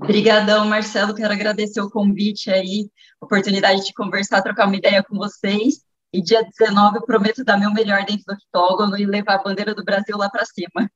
Obrigadão, 0.00 0.64
Marcelo. 0.64 1.14
Quero 1.14 1.32
agradecer 1.32 1.80
o 1.80 1.90
convite 1.90 2.50
aí, 2.50 2.88
oportunidade 3.20 3.84
de 3.84 3.92
conversar, 3.92 4.40
trocar 4.40 4.66
uma 4.66 4.76
ideia 4.76 5.02
com 5.02 5.16
vocês. 5.16 5.82
E 6.14 6.22
dia 6.22 6.42
19 6.58 6.96
eu 6.96 7.02
prometo 7.02 7.44
dar 7.44 7.58
meu 7.58 7.70
melhor 7.70 8.06
dentro 8.06 8.24
do 8.26 8.32
octógono 8.32 8.96
e 8.96 9.04
levar 9.04 9.34
a 9.34 9.42
bandeira 9.42 9.74
do 9.74 9.84
Brasil 9.84 10.16
lá 10.16 10.30
para 10.30 10.46
cima. 10.46 10.90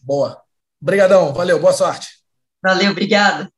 Boa. 0.00 0.42
Obrigadão, 0.82 1.32
valeu, 1.32 1.60
boa 1.60 1.72
sorte. 1.72 2.08
Valeu, 2.60 2.90
obrigada. 2.90 3.48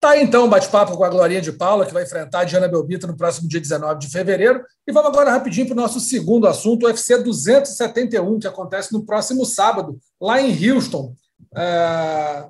Tá 0.00 0.10
aí, 0.10 0.22
então, 0.22 0.46
bate-papo 0.48 0.96
com 0.96 1.04
a 1.04 1.08
Glorinha 1.08 1.40
de 1.40 1.50
Paula, 1.50 1.86
que 1.86 1.94
vai 1.94 2.02
enfrentar 2.02 2.40
a 2.40 2.44
Diana 2.44 2.68
Belbita 2.68 3.06
no 3.06 3.16
próximo 3.16 3.48
dia 3.48 3.60
19 3.60 4.00
de 4.00 4.10
fevereiro. 4.10 4.62
E 4.86 4.92
vamos 4.92 5.08
agora 5.08 5.30
rapidinho 5.30 5.66
para 5.66 5.72
o 5.72 5.80
nosso 5.80 5.98
segundo 5.98 6.46
assunto, 6.46 6.84
o 6.84 6.86
UFC 6.88 7.22
271, 7.22 8.38
que 8.38 8.46
acontece 8.46 8.92
no 8.92 9.06
próximo 9.06 9.46
sábado, 9.46 9.98
lá 10.20 10.42
em 10.42 10.70
Houston, 10.70 11.14
é, 11.56 12.44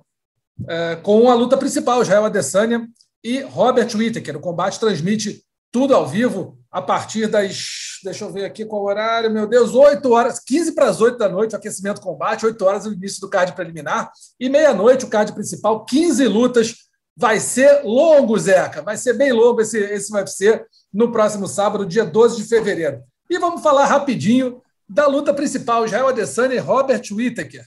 é, 0.67 0.97
com 0.97 1.31
a 1.31 1.35
luta 1.35 1.57
principal, 1.57 2.03
Israel 2.03 2.25
Adesanya 2.25 2.89
e 3.23 3.41
Robert 3.43 3.95
Whittaker. 3.95 4.37
O 4.37 4.41
combate 4.41 4.81
transmite 4.81 5.45
tudo 5.71 5.95
ao 5.95 6.09
vivo, 6.09 6.59
a 6.73 6.83
partir 6.83 7.29
das. 7.29 7.84
Deixa 8.05 8.23
eu 8.23 8.31
ver 8.31 8.45
aqui 8.45 8.67
qual 8.67 8.85
horário, 8.85 9.31
meu 9.31 9.47
Deus, 9.47 9.75
8 9.75 10.13
horas, 10.13 10.39
15 10.39 10.73
para 10.73 10.91
as 10.91 11.01
8 11.01 11.17
da 11.17 11.27
noite, 11.27 11.55
o 11.55 11.57
aquecimento 11.57 12.03
combate, 12.03 12.45
8 12.45 12.63
horas 12.63 12.85
o 12.85 12.93
início 12.93 13.19
do 13.19 13.31
card 13.31 13.55
preliminar, 13.55 14.13
e 14.39 14.51
meia-noite 14.51 15.07
o 15.07 15.09
card 15.09 15.33
principal, 15.33 15.87
15 15.87 16.27
lutas. 16.27 16.75
Vai 17.17 17.41
ser 17.41 17.83
longo, 17.83 18.39
Zeca, 18.39 18.83
vai 18.83 18.99
ser 18.99 19.15
bem 19.15 19.33
longo 19.33 19.63
esse, 19.63 19.79
esse 19.79 20.13
UFC 20.13 20.63
no 20.93 21.11
próximo 21.13 21.49
sábado, 21.49 21.87
dia 21.87 22.05
12 22.05 22.37
de 22.37 22.45
fevereiro. 22.45 23.03
E 23.31 23.39
vamos 23.39 23.63
falar 23.63 23.87
rapidinho 23.87 24.61
da 24.87 25.07
luta 25.07 25.33
principal, 25.33 25.87
Israel 25.87 26.09
Adesanya 26.09 26.57
e 26.57 26.59
Robert 26.59 27.03
Whittaker. 27.11 27.65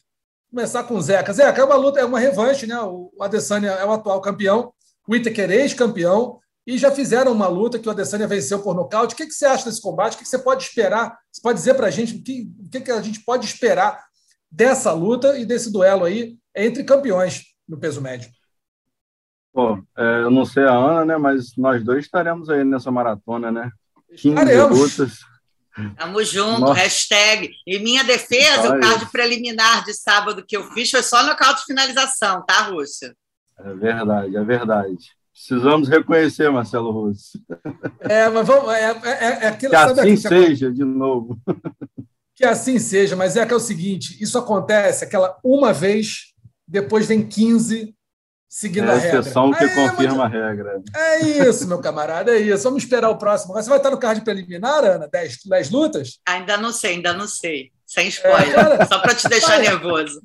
Começar 0.51 0.83
com 0.83 0.95
o 0.95 1.01
Zeca. 1.01 1.33
Zeca, 1.33 1.61
é 1.61 1.65
uma 1.65 1.75
luta, 1.75 1.99
é 1.99 2.05
uma 2.05 2.19
revanche, 2.19 2.67
né? 2.67 2.79
O 2.79 3.11
Adesanya 3.19 3.71
é 3.71 3.85
o 3.85 3.91
atual 3.91 4.21
campeão, 4.21 4.71
o 5.07 5.13
Whittaker 5.13 5.49
ex-campeão 5.49 6.39
e 6.67 6.77
já 6.77 6.91
fizeram 6.91 7.31
uma 7.31 7.47
luta 7.47 7.79
que 7.79 7.87
o 7.87 7.91
Adesanya 7.91 8.27
venceu 8.27 8.61
por 8.61 8.75
nocaute. 8.75 9.13
O 9.13 9.17
que, 9.17 9.25
que 9.25 9.33
você 9.33 9.45
acha 9.45 9.63
desse 9.63 9.81
combate? 9.81 10.15
O 10.15 10.17
que, 10.17 10.25
que 10.25 10.29
você 10.29 10.37
pode 10.37 10.65
esperar? 10.65 11.17
Você 11.31 11.41
pode 11.41 11.57
dizer 11.57 11.75
para 11.75 11.87
a 11.87 11.89
gente 11.89 12.15
o 12.15 12.21
que, 12.21 12.51
o 12.59 12.69
que, 12.69 12.81
que 12.81 12.91
a 12.91 13.01
gente 13.01 13.23
pode 13.23 13.45
esperar 13.45 14.03
dessa 14.51 14.91
luta 14.91 15.37
e 15.39 15.45
desse 15.45 15.71
duelo 15.71 16.03
aí 16.03 16.35
entre 16.53 16.83
campeões 16.83 17.45
no 17.67 17.79
peso 17.79 18.01
médio? 18.01 18.29
Pô, 19.53 19.81
é, 19.97 20.23
eu 20.23 20.29
não 20.29 20.43
sei 20.43 20.65
a 20.65 20.73
Ana, 20.73 21.05
né? 21.05 21.17
Mas 21.17 21.55
nós 21.55 21.81
dois 21.85 22.03
estaremos 22.03 22.49
aí 22.49 22.65
nessa 22.65 22.91
maratona, 22.91 23.49
né? 23.49 23.71
15 24.09 24.27
estaremos. 24.27 24.77
lutas. 24.77 25.19
Tamo 25.97 26.21
junto, 26.21 26.61
Nossa. 26.61 26.73
hashtag. 26.73 27.49
Em 27.65 27.81
minha 27.81 28.03
defesa, 28.03 28.75
o 28.75 28.79
card 28.81 29.05
preliminar 29.09 29.85
de 29.85 29.93
sábado 29.93 30.43
que 30.45 30.57
eu 30.57 30.65
fiz 30.71 30.91
foi 30.91 31.01
só 31.01 31.23
nocaute 31.23 31.63
finalização, 31.65 32.43
tá, 32.45 32.63
Rússia? 32.63 33.15
É 33.57 33.73
verdade, 33.73 34.35
é 34.35 34.43
verdade. 34.43 35.16
Precisamos 35.37 35.87
reconhecer, 35.87 36.49
Marcelo 36.49 36.91
Russo. 36.91 37.39
É, 38.01 38.27
mas 38.27 38.47
vamos. 38.47 38.73
É, 38.73 38.89
é, 38.89 39.43
é 39.43 39.47
aquilo, 39.47 39.69
que 39.69 39.75
assim 39.75 40.17
seja, 40.17 40.71
de 40.71 40.83
novo. 40.83 41.39
Que 42.35 42.43
assim 42.43 42.79
seja, 42.79 43.15
mas 43.15 43.37
é 43.37 43.45
que 43.45 43.53
é 43.53 43.55
o 43.55 43.59
seguinte: 43.59 44.17
isso 44.21 44.37
acontece 44.37 45.03
aquela 45.03 45.37
uma 45.43 45.71
vez, 45.71 46.33
depois 46.67 47.05
vem 47.05 47.27
15 47.27 47.95
seguindo 48.49 48.89
é 48.89 48.93
a 48.93 48.95
regra. 48.95 49.09
É 49.09 49.15
a 49.15 49.19
exceção 49.19 49.51
que 49.51 49.67
confirma 49.69 50.25
a 50.25 50.27
regra. 50.27 50.81
É 50.95 51.21
isso, 51.21 51.67
meu 51.67 51.79
camarada, 51.79 52.31
é 52.31 52.39
isso. 52.39 52.63
Vamos 52.63 52.83
esperar 52.83 53.09
o 53.09 53.17
próximo. 53.17 53.53
Você 53.53 53.69
vai 53.69 53.77
estar 53.77 53.91
no 53.91 53.99
card 53.99 54.21
preliminar, 54.21 54.83
Ana? 54.83 55.07
10, 55.07 55.39
10 55.45 55.69
lutas? 55.69 56.19
Ainda 56.27 56.57
não 56.57 56.71
sei, 56.71 56.95
ainda 56.95 57.13
não 57.13 57.27
sei. 57.27 57.71
Sem 57.85 58.07
spoiler, 58.07 58.81
é, 58.81 58.85
só 58.85 58.99
para 58.99 59.15
te 59.15 59.29
deixar 59.29 59.57
vai, 59.57 59.61
nervoso. 59.61 60.19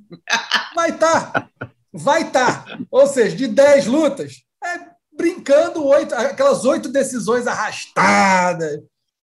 Vai 0.75 0.91
estar. 0.91 1.33
Tá. 1.33 1.49
Vai 1.93 2.23
estar. 2.23 2.65
Tá. 2.65 2.79
Ou 2.91 3.07
seja, 3.07 3.37
de 3.37 3.47
10 3.47 3.87
lutas, 3.87 4.43
é 4.65 4.92
brincando 5.23 5.87
oito, 5.87 6.13
aquelas 6.17 6.65
oito 6.65 6.89
decisões 6.89 7.47
arrastadas, 7.47 8.83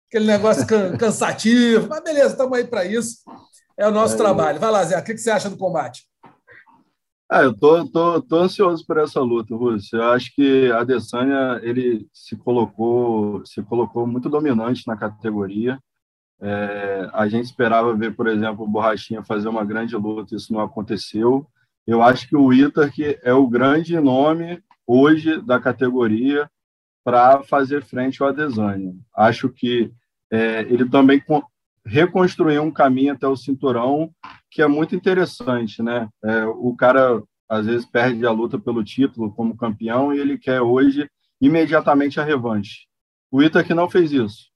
aquele 0.07 0.27
negócio 0.27 0.63
cansativo. 0.95 1.87
Mas 1.89 2.03
beleza, 2.03 2.27
estamos 2.27 2.55
aí 2.55 2.67
para 2.67 2.85
isso. 2.85 3.17
É 3.75 3.87
o 3.87 3.91
nosso 3.91 4.13
é, 4.13 4.17
trabalho. 4.17 4.59
Vai 4.59 4.69
lá, 4.69 4.83
Zé, 4.83 4.99
o 4.99 5.03
que 5.03 5.17
você 5.17 5.31
acha 5.31 5.49
do 5.49 5.57
combate? 5.57 6.03
Ah, 7.29 7.41
eu 7.41 7.53
tô, 7.57 7.85
tô, 7.87 8.21
tô 8.21 8.37
ansioso 8.37 8.85
por 8.85 8.97
essa 8.97 9.19
luta, 9.19 9.55
Rússio. 9.55 9.97
Eu 9.97 10.11
acho 10.11 10.33
que 10.33 10.71
a 10.71 10.79
Adesanya, 10.79 11.59
ele 11.63 12.07
se 12.13 12.37
colocou, 12.37 13.43
se 13.45 13.61
colocou 13.63 14.05
muito 14.07 14.29
dominante 14.29 14.83
na 14.87 14.95
categoria. 14.95 15.79
É, 16.39 17.09
a 17.11 17.27
gente 17.27 17.45
esperava 17.45 17.93
ver, 17.95 18.15
por 18.15 18.27
exemplo, 18.27 18.63
o 18.63 18.67
Borrachinha 18.67 19.23
fazer 19.23 19.49
uma 19.49 19.65
grande 19.65 19.95
luta, 19.95 20.35
isso 20.35 20.53
não 20.53 20.61
aconteceu. 20.61 21.45
Eu 21.85 22.03
acho 22.03 22.29
que 22.29 22.35
o 22.35 22.53
Ita 22.53 22.89
que 22.89 23.19
é 23.23 23.33
o 23.33 23.47
grande 23.47 23.99
nome 23.99 24.63
hoje 24.87 25.41
da 25.41 25.59
categoria 25.59 26.49
para 27.03 27.43
fazer 27.43 27.83
frente 27.83 28.23
ao 28.23 28.29
Adesanya. 28.29 28.95
Acho 29.15 29.49
que 29.49 29.91
é, 30.31 30.61
ele 30.61 30.89
também 30.89 31.21
reconstruiu 31.85 32.63
um 32.63 32.71
caminho 32.71 33.13
até 33.13 33.27
o 33.27 33.35
cinturão 33.35 34.11
que 34.49 34.61
é 34.61 34.67
muito 34.67 34.95
interessante, 34.95 35.81
né? 35.83 36.09
É, 36.23 36.45
o 36.45 36.75
cara 36.75 37.21
às 37.49 37.65
vezes 37.65 37.85
perde 37.85 38.25
a 38.25 38.31
luta 38.31 38.59
pelo 38.59 38.83
título 38.83 39.31
como 39.31 39.55
campeão 39.55 40.13
e 40.13 40.19
ele 40.19 40.37
quer 40.37 40.61
hoje 40.61 41.09
imediatamente 41.39 42.19
a 42.19 42.23
revanche. 42.23 42.87
O 43.31 43.41
Itaque 43.41 43.73
não 43.73 43.89
fez 43.89 44.11
isso. 44.11 44.49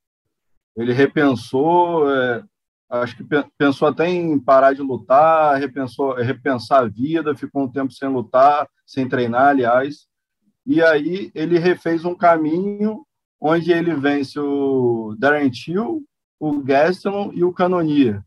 Ele 0.75 0.93
repensou, 0.93 2.09
é, 2.09 2.43
acho 2.89 3.15
que 3.17 3.23
pensou 3.57 3.87
até 3.87 4.09
em 4.09 4.39
parar 4.39 4.73
de 4.73 4.81
lutar, 4.81 5.57
repensou, 5.57 6.13
repensar 6.15 6.83
a 6.83 6.87
vida, 6.87 7.35
ficou 7.35 7.63
um 7.63 7.71
tempo 7.71 7.91
sem 7.93 8.09
lutar, 8.09 8.67
sem 8.85 9.07
treinar, 9.07 9.49
aliás. 9.49 10.07
E 10.71 10.81
aí 10.81 11.29
ele 11.36 11.60
refez 11.60 12.05
um 12.05 12.15
caminho 12.15 13.05
onde 13.41 13.73
ele 13.73 13.93
vence 13.93 14.39
o 14.39 15.13
Darren 15.19 15.49
Till, 15.49 16.01
o 16.39 16.63
Gastelum 16.63 17.29
e 17.34 17.43
o 17.43 17.51
Canonia. 17.51 18.23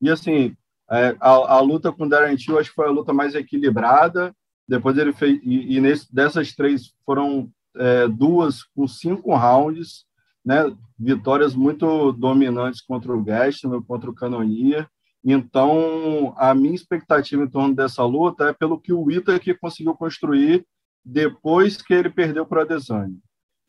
E 0.00 0.08
assim, 0.08 0.56
é, 0.90 1.14
a, 1.20 1.56
a, 1.56 1.60
luta 1.60 1.92
com 1.92 2.06
o 2.06 2.08
Darren 2.08 2.36
Till 2.36 2.58
acho 2.58 2.70
que 2.70 2.74
foi 2.74 2.86
a 2.86 2.90
luta 2.90 3.12
mais 3.12 3.34
equilibrada. 3.34 4.34
Depois 4.66 4.96
ele 4.96 5.12
fez 5.12 5.38
e, 5.42 5.76
e 5.76 5.78
nesse, 5.78 6.10
dessas 6.10 6.54
três 6.54 6.94
foram 7.04 7.50
é, 7.76 8.08
duas 8.08 8.62
com 8.62 8.88
cinco 8.88 9.36
rounds, 9.36 10.06
né? 10.42 10.74
Vitórias 10.98 11.54
muito 11.54 12.12
dominantes 12.12 12.80
contra 12.80 13.14
o 13.14 13.22
Gastelum, 13.22 13.82
contra 13.82 14.08
o 14.08 14.14
Canonia. 14.14 14.88
Então, 15.22 16.32
a 16.38 16.54
minha 16.54 16.74
expectativa 16.74 17.42
em 17.42 17.50
torno 17.50 17.74
dessa 17.74 18.02
luta 18.06 18.48
é 18.48 18.52
pelo 18.54 18.80
que 18.80 18.90
o 18.90 19.10
Itaque 19.10 19.52
conseguiu 19.52 19.94
construir 19.94 20.64
depois 21.08 21.80
que 21.80 21.94
ele 21.94 22.10
perdeu 22.10 22.44
para 22.44 22.62
Adesanya. 22.62 23.16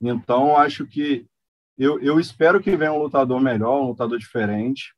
Então, 0.01 0.57
acho 0.57 0.85
que 0.85 1.25
eu, 1.77 1.97
eu 2.01 2.19
espero 2.19 2.59
que 2.59 2.75
venha 2.75 2.91
um 2.91 3.01
lutador 3.01 3.39
melhor, 3.39 3.81
um 3.81 3.87
lutador 3.87 4.17
diferente. 4.17 4.93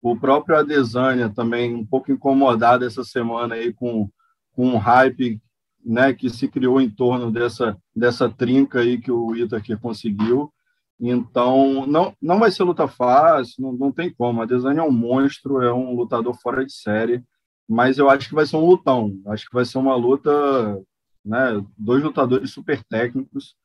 O 0.00 0.18
próprio 0.18 0.56
Adesanya 0.56 1.28
também 1.28 1.74
um 1.74 1.84
pouco 1.84 2.10
incomodado 2.10 2.86
essa 2.86 3.04
semana 3.04 3.54
aí 3.54 3.72
com, 3.72 4.10
com 4.52 4.66
um 4.66 4.78
hype 4.78 5.40
né, 5.84 6.14
que 6.14 6.30
se 6.30 6.48
criou 6.48 6.80
em 6.80 6.88
torno 6.88 7.30
dessa, 7.30 7.76
dessa 7.94 8.30
trinca 8.30 8.80
aí 8.80 8.98
que 8.98 9.12
o 9.12 9.36
Itaker 9.36 9.78
conseguiu. 9.78 10.50
Então, 10.98 11.86
não, 11.86 12.14
não 12.20 12.38
vai 12.38 12.50
ser 12.50 12.62
luta 12.62 12.88
fácil, 12.88 13.62
não, 13.62 13.72
não 13.72 13.92
tem 13.92 14.10
como. 14.10 14.40
A 14.40 14.44
Adesanya 14.44 14.80
é 14.80 14.84
um 14.84 14.90
monstro, 14.90 15.60
é 15.60 15.72
um 15.72 15.94
lutador 15.94 16.34
fora 16.40 16.64
de 16.64 16.72
série, 16.72 17.22
mas 17.68 17.98
eu 17.98 18.08
acho 18.08 18.30
que 18.30 18.34
vai 18.34 18.46
ser 18.46 18.56
um 18.56 18.64
lutão. 18.64 19.20
Acho 19.26 19.44
que 19.44 19.54
vai 19.54 19.66
ser 19.66 19.76
uma 19.76 19.94
luta, 19.94 20.32
né, 21.26 21.62
dois 21.76 22.02
lutadores 22.02 22.50
super 22.50 22.82
técnicos 22.84 23.56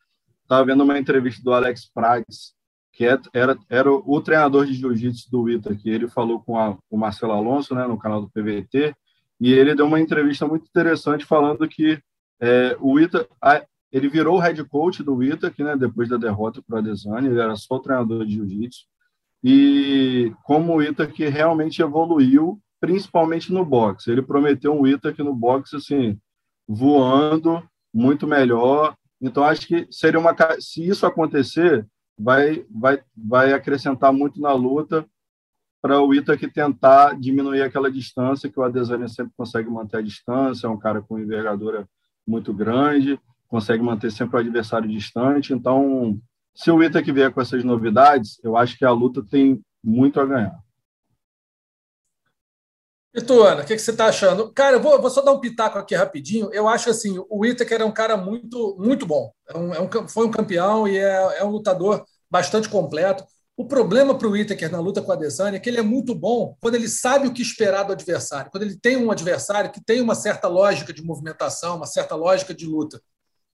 estava 0.43 0.65
vendo 0.65 0.83
uma 0.83 0.99
entrevista 0.99 1.41
do 1.41 1.53
Alex 1.53 1.89
Prates, 1.93 2.53
que 2.91 3.05
é, 3.05 3.17
era, 3.33 3.57
era 3.69 3.89
o, 3.89 4.21
treinador 4.21 4.65
de 4.65 4.73
jiu-jitsu 4.73 5.31
do 5.31 5.49
Ita, 5.49 5.73
que 5.73 5.89
ele 5.89 6.09
falou 6.09 6.41
com 6.41 6.57
a, 6.59 6.77
o 6.89 6.97
Marcelo 6.97 7.31
Alonso, 7.31 7.73
né, 7.73 7.87
no 7.87 7.97
canal 7.97 8.21
do 8.21 8.29
PVT, 8.29 8.93
e 9.39 9.53
ele 9.53 9.73
deu 9.73 9.85
uma 9.85 9.99
entrevista 9.99 10.45
muito 10.45 10.65
interessante 10.67 11.23
falando 11.25 11.67
que 11.69 11.99
é, 12.41 12.75
o 12.81 12.99
Ita, 12.99 13.25
a, 13.41 13.63
ele 13.91 14.09
virou 14.09 14.37
o 14.37 14.39
head 14.39 14.61
coach 14.65 15.01
do 15.03 15.23
Ita, 15.23 15.49
que, 15.49 15.63
né, 15.63 15.77
depois 15.77 16.09
da 16.09 16.17
derrota 16.17 16.61
para 16.61 16.75
o 16.75 16.79
Adesanya, 16.79 17.29
ele 17.29 17.39
era 17.39 17.55
só 17.55 17.75
o 17.75 17.79
treinador 17.79 18.25
de 18.25 18.33
jiu-jitsu, 18.33 18.85
e 19.41 20.33
como 20.43 20.75
o 20.75 20.83
Ita 20.83 21.07
que 21.07 21.27
realmente 21.29 21.81
evoluiu, 21.81 22.59
principalmente 22.79 23.53
no 23.53 23.63
boxe. 23.63 24.11
Ele 24.11 24.21
prometeu 24.21 24.73
um 24.73 24.85
Ita 24.85 25.13
que 25.13 25.23
no 25.23 25.33
boxe, 25.33 25.77
assim, 25.77 26.19
voando, 26.73 27.63
muito 27.93 28.25
melhor, 28.27 28.95
então, 29.21 29.43
acho 29.43 29.67
que 29.67 29.87
seria 29.91 30.19
uma. 30.19 30.35
Se 30.59 30.85
isso 30.85 31.05
acontecer, 31.05 31.85
vai, 32.17 32.65
vai, 32.69 32.99
vai 33.15 33.53
acrescentar 33.53 34.11
muito 34.11 34.41
na 34.41 34.51
luta 34.53 35.05
para 35.79 36.01
o 36.01 36.13
Ita 36.13 36.35
que 36.35 36.47
tentar 36.47 37.19
diminuir 37.19 37.61
aquela 37.61 37.91
distância, 37.91 38.49
que 38.49 38.59
o 38.59 38.63
Adesanya 38.63 39.07
sempre 39.07 39.33
consegue 39.37 39.69
manter 39.69 39.97
a 39.97 40.01
distância, 40.01 40.67
é 40.67 40.69
um 40.69 40.77
cara 40.77 41.01
com 41.01 41.19
envergadura 41.19 41.87
muito 42.27 42.53
grande, 42.53 43.19
consegue 43.47 43.83
manter 43.83 44.11
sempre 44.11 44.37
o 44.37 44.39
adversário 44.39 44.89
distante. 44.89 45.53
Então, 45.53 46.19
se 46.55 46.71
o 46.71 46.83
Ita 46.83 47.01
que 47.01 47.13
vier 47.13 47.31
com 47.31 47.41
essas 47.41 47.63
novidades, 47.63 48.39
eu 48.43 48.57
acho 48.57 48.77
que 48.77 48.85
a 48.85 48.91
luta 48.91 49.23
tem 49.23 49.61
muito 49.83 50.19
a 50.19 50.25
ganhar. 50.25 50.57
E 53.13 53.21
tu, 53.21 53.43
Ana, 53.43 53.61
o 53.61 53.65
que, 53.65 53.75
que, 53.75 53.81
você 53.81 53.91
está 53.91 54.05
achando? 54.05 54.53
Cara, 54.53 54.77
eu 54.77 54.81
vou, 54.81 54.99
vou, 55.01 55.09
só 55.09 55.21
dar 55.21 55.33
um 55.33 55.39
pitaco 55.39 55.77
aqui 55.77 55.93
rapidinho. 55.93 56.49
Eu 56.53 56.67
acho 56.67 56.89
assim, 56.89 57.19
o 57.29 57.41
Whittaker 57.41 57.81
é 57.81 57.85
um 57.85 57.91
cara 57.91 58.15
muito, 58.15 58.77
muito 58.79 59.05
bom. 59.05 59.31
É 59.49 59.57
um, 59.57 59.73
é 59.73 59.81
um, 59.81 60.07
foi 60.07 60.25
um 60.25 60.31
campeão 60.31 60.87
e 60.87 60.97
é, 60.97 61.39
é, 61.39 61.43
um 61.43 61.49
lutador 61.49 62.05
bastante 62.29 62.69
completo. 62.69 63.25
O 63.57 63.67
problema 63.67 64.17
para 64.17 64.27
o 64.27 64.31
Whittaker 64.31 64.71
na 64.71 64.79
luta 64.79 65.01
com 65.01 65.11
a 65.11 65.15
Adesanya 65.15 65.57
é 65.57 65.59
que 65.59 65.69
ele 65.69 65.79
é 65.79 65.81
muito 65.81 66.15
bom 66.15 66.55
quando 66.61 66.75
ele 66.75 66.87
sabe 66.87 67.27
o 67.27 67.33
que 67.33 67.41
esperar 67.41 67.83
do 67.83 67.91
adversário, 67.91 68.49
quando 68.49 68.63
ele 68.63 68.79
tem 68.79 68.95
um 68.95 69.11
adversário 69.11 69.71
que 69.71 69.83
tem 69.83 70.01
uma 70.01 70.15
certa 70.15 70.47
lógica 70.47 70.93
de 70.93 71.03
movimentação, 71.03 71.75
uma 71.75 71.85
certa 71.85 72.15
lógica 72.15 72.53
de 72.53 72.65
luta. 72.65 73.01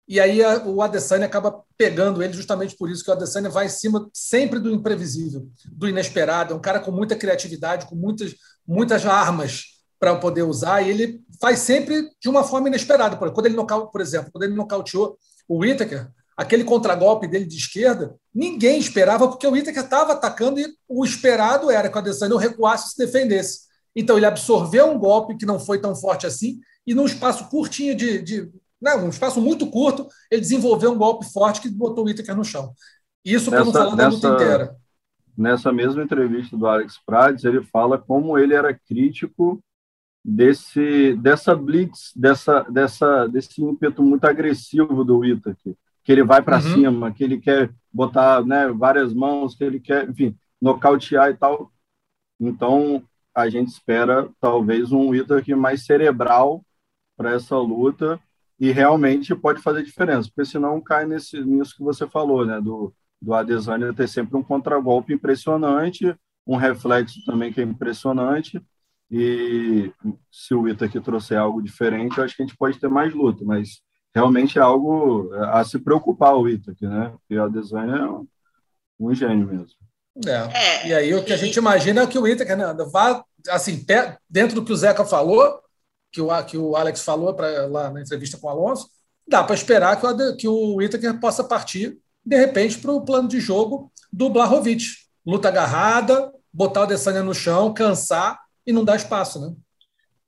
E 0.08 0.20
aí 0.20 0.44
a, 0.44 0.58
o 0.66 0.82
Adesanya 0.82 1.26
acaba 1.26 1.64
pegando 1.78 2.22
ele 2.22 2.34
justamente 2.34 2.76
por 2.76 2.90
isso 2.90 3.04
que 3.04 3.10
o 3.10 3.14
Adesanya 3.14 3.50
vai 3.50 3.68
em 3.68 3.70
cima 3.70 4.10
sempre 4.14 4.60
do 4.60 4.72
imprevisível, 4.72 5.48
do 5.72 5.88
inesperado. 5.88 6.54
É 6.54 6.58
um 6.58 6.62
cara 6.62 6.80
com 6.80 6.92
muita 6.92 7.16
criatividade, 7.16 7.86
com 7.86 7.96
muitas, 7.96 8.36
muitas 8.68 9.06
armas 9.06 9.66
para 10.00 10.16
poder 10.16 10.44
usar 10.44 10.82
e 10.82 10.90
ele 10.90 11.22
faz 11.40 11.60
sempre 11.60 12.10
de 12.22 12.30
uma 12.30 12.44
forma 12.44 12.68
inesperada. 12.68 13.16
Quando 13.16 13.46
ele 13.46 13.56
nocaute, 13.56 13.92
por 13.92 14.02
exemplo, 14.02 14.32
quando 14.32 14.44
ele 14.44 14.56
nocauteou 14.56 15.18
o 15.48 15.60
Whittaker, 15.60 16.10
aquele 16.36 16.64
contragolpe 16.64 17.28
dele 17.28 17.46
de 17.46 17.58
esquerda, 17.58 18.16
ninguém 18.34 18.80
esperava 18.80 19.28
porque 19.28 19.48
o 19.48 19.52
Whittaker 19.52 19.84
estava 19.84 20.14
atacando 20.14 20.60
e 20.60 20.68
o 20.88 21.06
esperado 21.06 21.70
era 21.70 21.90
que 21.90 21.96
o 21.96 22.00
Adesanya 22.00 22.38
recuasse 22.38 22.88
e 22.88 22.92
se 22.92 22.98
defendesse. 22.98 23.60
Então 23.96 24.18
ele 24.18 24.26
absorveu 24.26 24.90
um 24.90 24.98
golpe 24.98 25.38
que 25.38 25.46
não 25.46 25.60
foi 25.60 25.80
tão 25.80 25.96
forte 25.96 26.26
assim 26.26 26.60
e 26.86 26.94
num 26.94 27.06
espaço 27.06 27.48
curtinho 27.50 27.96
de, 27.96 28.22
de 28.22 28.52
né, 28.82 28.96
um 28.96 29.10
espaço 29.10 29.40
muito 29.40 29.68
curto, 29.68 30.08
ele 30.30 30.42
desenvolveu 30.42 30.92
um 30.92 30.98
golpe 30.98 31.26
forte 31.32 31.62
que 31.62 31.70
botou 31.70 32.06
o 32.06 32.10
Itaker 32.10 32.36
no 32.36 32.44
chão. 32.44 32.74
Isso 33.24 33.50
para 33.50 33.64
não 33.64 33.72
falar 33.72 33.96
da 33.96 34.08
luta 34.10 34.28
inteira. 34.28 34.76
Nessa 35.36 35.72
mesma 35.72 36.04
entrevista 36.04 36.56
do 36.56 36.68
Alex 36.68 37.00
Prades, 37.06 37.44
ele 37.44 37.64
fala 37.64 37.98
como 37.98 38.38
ele 38.38 38.54
era 38.54 38.74
crítico 38.74 39.64
desse 40.24 41.16
dessa 41.16 41.56
blitz, 41.56 42.14
dessa, 42.16 42.62
dessa 42.64 43.28
desse 43.28 43.62
ímpeto 43.62 44.04
muito 44.04 44.26
agressivo 44.26 45.04
do 45.04 45.26
Itaker, 45.26 45.76
que 46.04 46.12
ele 46.12 46.24
vai 46.24 46.42
para 46.42 46.58
uhum. 46.58 46.62
cima, 46.62 47.12
que 47.12 47.24
ele 47.24 47.40
quer 47.40 47.74
botar 47.92 48.46
né, 48.46 48.68
várias 48.70 49.14
mãos, 49.14 49.56
que 49.56 49.64
ele 49.64 49.80
quer, 49.80 50.10
enfim, 50.10 50.36
nocautear 50.62 51.30
e 51.30 51.36
tal. 51.36 51.72
Então, 52.40 53.04
a 53.36 53.50
gente 53.50 53.70
espera 53.70 54.30
talvez 54.40 54.92
um 54.92 55.14
Itaker 55.14 55.58
mais 55.58 55.86
cerebral 55.86 56.64
para 57.18 57.34
essa 57.34 57.58
luta 57.58 58.20
e 58.60 58.72
realmente 58.72 59.36
pode 59.36 59.62
fazer 59.62 59.84
diferença, 59.84 60.30
porque 60.30 60.50
senão 60.50 60.80
cai 60.80 61.06
nesse, 61.06 61.42
nisso 61.42 61.76
que 61.76 61.84
você 61.84 62.08
falou, 62.08 62.46
né, 62.46 62.62
do, 62.62 62.94
do 63.24 63.34
Adesanya 63.34 63.94
ter 63.94 64.08
sempre 64.08 64.38
um 64.38 64.44
contragolpe 64.44 65.14
impressionante, 65.14 66.16
um 66.46 66.58
reflexo 66.58 67.24
também 67.26 67.54
que 67.54 67.62
é 67.62 67.64
impressionante, 67.64 68.62
e 69.10 69.92
se 70.32 70.54
o 70.54 70.68
Ita 70.68 70.86
aqui 70.86 71.00
trouxer 71.00 71.38
algo 71.38 71.62
diferente, 71.62 72.18
eu 72.18 72.24
acho 72.24 72.36
que 72.36 72.44
a 72.44 72.46
gente 72.46 72.58
pode 72.58 72.80
ter 72.80 72.90
mais 72.90 73.14
luta, 73.14 73.46
mas 73.46 73.82
realmente 74.14 74.60
é 74.60 74.62
algo 74.62 75.34
a 75.34 75.64
se 75.64 75.80
preocupar 75.80 76.36
o 76.36 76.50
Ita 76.50 76.72
aqui, 76.72 76.86
né, 76.86 77.14
porque 77.18 77.38
o 77.38 77.44
Adesanya 77.44 77.96
é 77.96 78.06
um, 78.10 78.28
um 79.00 79.16
gênio 79.16 79.48
mesmo. 79.48 79.78
É. 80.26 80.32
é. 80.32 80.88
E 80.88 80.94
aí 80.94 81.14
o 81.14 81.24
que 81.24 81.34
a 81.34 81.38
gente 81.38 81.56
imagina 81.56 82.02
é 82.02 82.08
que 82.08 82.20
o 82.20 82.28
Ita, 82.28 82.44
né, 82.56 82.74
vá 82.92 83.24
assim, 83.50 83.86
dentro 84.30 84.56
do 84.56 84.66
que 84.66 84.72
o 84.72 84.76
Zeca 84.76 85.06
falou, 85.06 85.62
que 86.12 86.22
o, 86.22 86.44
que 86.44 86.58
o 86.58 86.76
Alex 86.76 87.04
falou 87.04 87.34
pra, 87.34 87.68
lá 87.68 87.90
na 87.90 88.02
entrevista 88.02 88.38
com 88.38 88.48
o 88.48 88.50
Alonso, 88.50 88.90
dá 89.28 89.44
para 89.44 89.56
esperar 89.56 90.00
que 90.00 90.06
o, 90.06 90.36
que 90.36 90.48
o 90.48 90.82
Itaker 90.82 91.20
possa 91.20 91.44
partir, 91.44 91.98
de 92.26 92.38
repente, 92.38 92.78
para 92.78 92.92
o 92.92 93.04
plano 93.04 93.28
de 93.28 93.40
jogo 93.40 93.92
do 94.12 94.30
Blahovic. 94.30 94.86
Luta 95.26 95.48
agarrada, 95.48 96.32
botar 96.52 96.82
o 96.82 96.84
Adesanya 96.84 97.24
no 97.24 97.34
chão, 97.34 97.74
cansar 97.74 98.40
e 98.66 98.72
não 98.72 98.84
dar 98.84 98.96
espaço, 98.96 99.40
né? 99.40 99.56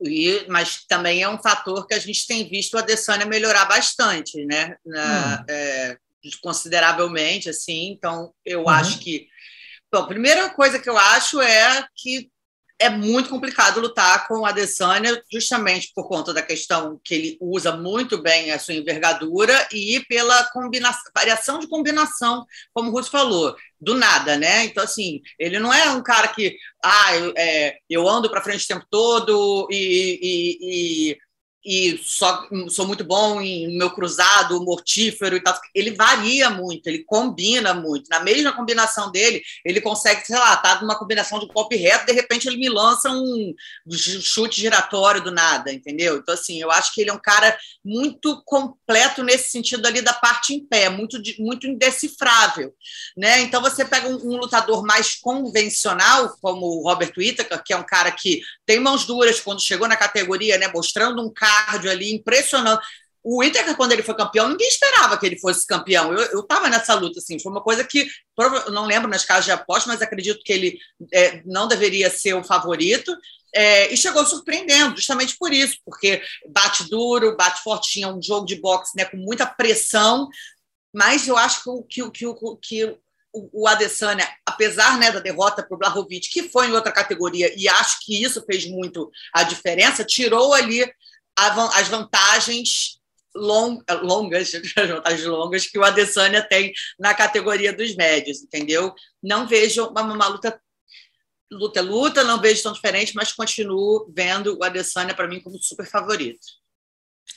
E, 0.02 0.46
mas 0.50 0.86
também 0.88 1.22
é 1.22 1.30
um 1.30 1.42
fator 1.42 1.88
que 1.88 1.94
a 1.94 2.00
gente 2.00 2.28
tem 2.28 2.48
visto 2.48 2.74
o 2.74 2.78
Adesanya 2.78 3.26
melhorar 3.26 3.66
bastante, 3.66 4.46
né? 4.46 4.76
Na, 4.86 5.42
hum. 5.42 5.46
é, 5.50 5.98
consideravelmente, 6.42 7.50
assim. 7.50 7.92
Então, 7.92 8.34
eu 8.46 8.62
uhum. 8.62 8.70
acho 8.70 9.00
que. 9.00 9.28
Bom, 9.92 10.00
a 10.00 10.08
primeira 10.08 10.50
coisa 10.50 10.80
que 10.80 10.90
eu 10.90 10.98
acho 10.98 11.42
é 11.42 11.86
que 11.96 12.30
é 12.80 12.90
muito 12.90 13.30
complicado 13.30 13.80
lutar 13.80 14.28
com 14.28 14.40
o 14.40 14.46
Adesanya, 14.46 15.22
justamente 15.32 15.92
por 15.96 16.08
conta 16.08 16.34
da 16.34 16.42
questão 16.42 17.00
que 17.04 17.16
ele 17.16 17.38
usa 17.40 17.76
muito 17.76 18.22
bem 18.22 18.52
a 18.52 18.60
sua 18.60 18.74
envergadura 18.74 19.68
e 19.72 20.04
pela 20.10 20.50
variação 21.16 21.60
de 21.60 21.68
combinação, 21.68 22.46
como 22.74 22.90
o 22.90 22.92
Russo 22.92 23.10
falou, 23.10 23.56
do 23.80 23.94
nada, 23.96 24.38
né? 24.38 24.66
Então, 24.66 24.84
assim, 24.84 25.22
ele 25.40 25.58
não 25.60 25.74
é 25.74 25.90
um 25.92 26.04
cara 26.04 26.28
que, 26.28 26.58
ah, 26.84 27.16
eu, 27.16 27.34
é, 27.38 27.78
eu 27.90 28.08
ando 28.08 28.30
para 28.30 28.42
frente 28.42 28.66
o 28.66 28.68
tempo 28.68 28.86
todo 28.90 29.68
e, 29.72 30.20
e, 30.22 31.12
e 31.12 31.18
e 31.66 32.00
só 32.04 32.48
sou 32.70 32.86
muito 32.86 33.04
bom 33.04 33.42
em 33.42 33.76
meu 33.76 33.90
cruzado, 33.90 34.64
mortífero 34.64 35.36
e 35.36 35.40
tal. 35.40 35.60
Ele 35.74 35.92
varia 35.96 36.48
muito, 36.52 36.86
ele 36.86 37.04
combina 37.04 37.74
muito. 37.74 38.08
Na 38.08 38.20
mesma 38.20 38.54
combinação 38.54 39.12
dele, 39.12 39.42
ele 39.66 39.82
consegue, 39.82 40.24
sei 40.28 40.38
lá, 40.38 40.56
tá 40.58 40.80
numa 40.82 40.98
combinação 40.98 41.40
de 41.40 41.48
golpe 41.48 41.76
reto, 41.76 42.06
de 42.06 42.14
repente 42.14 42.48
ele 42.48 42.58
me 42.58 42.70
lança 42.70 43.10
um 43.10 43.56
chute 43.92 44.62
giratório 44.62 45.24
do 45.24 45.32
nada, 45.32 45.74
entendeu? 45.74 46.18
Então, 46.18 46.36
assim, 46.36 46.62
eu 46.62 46.70
acho 46.70 46.94
que 46.94 47.02
ele 47.02 47.10
é 47.10 47.14
um 47.14 47.22
cara 47.22 47.58
muito 47.84 48.44
completo 48.46 49.24
nesse 49.24 49.50
sentido 49.50 49.88
ali 49.88 50.02
da 50.02 50.14
parte 50.14 50.54
em 50.54 50.64
pé, 50.64 50.90
muito, 50.90 51.18
muito 51.40 51.66
indecifrável, 51.66 52.74
né? 53.18 53.42
Então, 53.42 53.60
você 53.60 53.84
pega 53.84 54.08
um, 54.08 54.34
um 54.34 54.38
lutador 54.38 54.86
mais 54.86 55.16
convencional, 55.16 56.38
como 56.40 56.68
o 56.68 56.84
Robert 56.84 57.14
Whittaker, 57.18 57.64
que 57.64 57.74
é 57.74 57.78
um 57.78 57.86
cara 57.86 58.12
que 58.12 58.42
tem 58.68 58.80
mãos 58.80 59.06
duras 59.06 59.40
quando 59.40 59.62
chegou 59.62 59.88
na 59.88 59.96
categoria, 59.96 60.60
né? 60.60 60.68
Mostrando 60.68 61.24
um 61.24 61.34
cara 61.34 61.55
cardio 61.56 61.92
ali, 61.92 62.14
impressionante. 62.14 62.86
O 63.24 63.44
Inter, 63.44 63.76
quando 63.76 63.92
ele 63.92 64.04
foi 64.04 64.16
campeão, 64.16 64.50
ninguém 64.50 64.68
esperava 64.68 65.18
que 65.18 65.26
ele 65.26 65.40
fosse 65.40 65.66
campeão. 65.66 66.14
Eu 66.14 66.42
estava 66.42 66.70
nessa 66.70 66.94
luta, 66.94 67.18
assim, 67.20 67.40
foi 67.40 67.52
uma 67.52 67.62
coisa 67.62 67.84
que, 67.84 68.08
não 68.72 68.86
lembro 68.86 69.10
nas 69.10 69.26
casas 69.26 69.46
de 69.46 69.52
aposta, 69.52 69.90
mas 69.90 70.00
acredito 70.02 70.44
que 70.44 70.54
ele 70.54 70.80
é, 71.12 71.42
não 71.44 71.68
deveria 71.68 72.10
ser 72.10 72.36
o 72.36 72.44
favorito. 72.44 73.16
É, 73.54 73.92
e 73.92 73.98
chegou 73.98 74.24
surpreendendo, 74.26 74.96
justamente 74.98 75.38
por 75.40 75.52
isso, 75.52 75.78
porque 75.84 76.22
bate 76.50 76.88
duro, 76.90 77.36
bate 77.36 77.64
forte, 77.64 77.94
tinha 77.94 78.14
um 78.14 78.22
jogo 78.22 78.46
de 78.46 78.58
boxe 78.58 78.96
né, 78.96 79.06
com 79.06 79.18
muita 79.18 79.46
pressão, 79.46 80.28
mas 80.94 81.28
eu 81.28 81.38
acho 81.38 81.64
que, 81.90 82.04
que, 82.04 82.12
que, 82.12 82.26
que 82.62 82.98
o 83.34 83.68
Adesanya, 83.68 84.28
apesar 84.46 84.98
né, 84.98 85.12
da 85.12 85.20
derrota 85.20 85.64
para 85.64 85.76
o 85.76 85.78
Blahovic, 85.78 86.30
que 86.30 86.44
foi 86.50 86.68
em 86.68 86.74
outra 86.74 86.92
categoria, 86.92 87.54
e 87.58 87.68
acho 87.68 88.06
que 88.06 88.24
isso 88.24 88.44
fez 88.46 88.66
muito 88.66 89.10
a 89.34 89.44
diferença, 89.44 90.06
tirou 90.06 90.54
ali 90.54 90.86
as 91.38 91.88
vantagens 91.88 93.00
long, 93.36 93.82
longas, 94.02 94.54
as 94.78 94.90
vantagens 94.90 95.26
longas 95.26 95.68
que 95.68 95.78
o 95.78 95.84
Adesanya 95.84 96.42
tem 96.42 96.74
na 97.00 97.14
categoria 97.14 97.74
dos 97.74 97.96
médios, 97.96 98.42
entendeu? 98.42 98.94
Não 99.22 99.48
vejo 99.48 99.86
uma, 99.88 100.02
uma 100.02 100.28
luta 100.28 100.60
luta 101.52 101.82
luta, 101.82 102.24
não 102.24 102.42
vejo 102.42 102.64
tão 102.64 102.74
diferente, 102.74 103.14
mas 103.16 103.32
continuo 103.32 104.12
vendo 104.16 104.58
o 104.58 104.64
Adesanya 104.64 105.14
para 105.14 105.28
mim 105.28 105.40
como 105.40 105.62
super 105.62 105.86
favorito. 105.86 106.40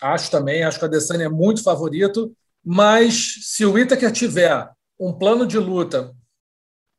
Acho 0.00 0.30
também, 0.30 0.64
acho 0.64 0.78
que 0.78 0.84
o 0.84 0.88
Adesanya 0.88 1.26
é 1.26 1.28
muito 1.28 1.62
favorito, 1.62 2.34
mas 2.64 3.36
se 3.42 3.64
o 3.64 3.72
Whittaker 3.72 4.10
tiver 4.12 4.68
um 4.98 5.12
plano 5.12 5.46
de 5.46 5.58
luta 5.58 6.14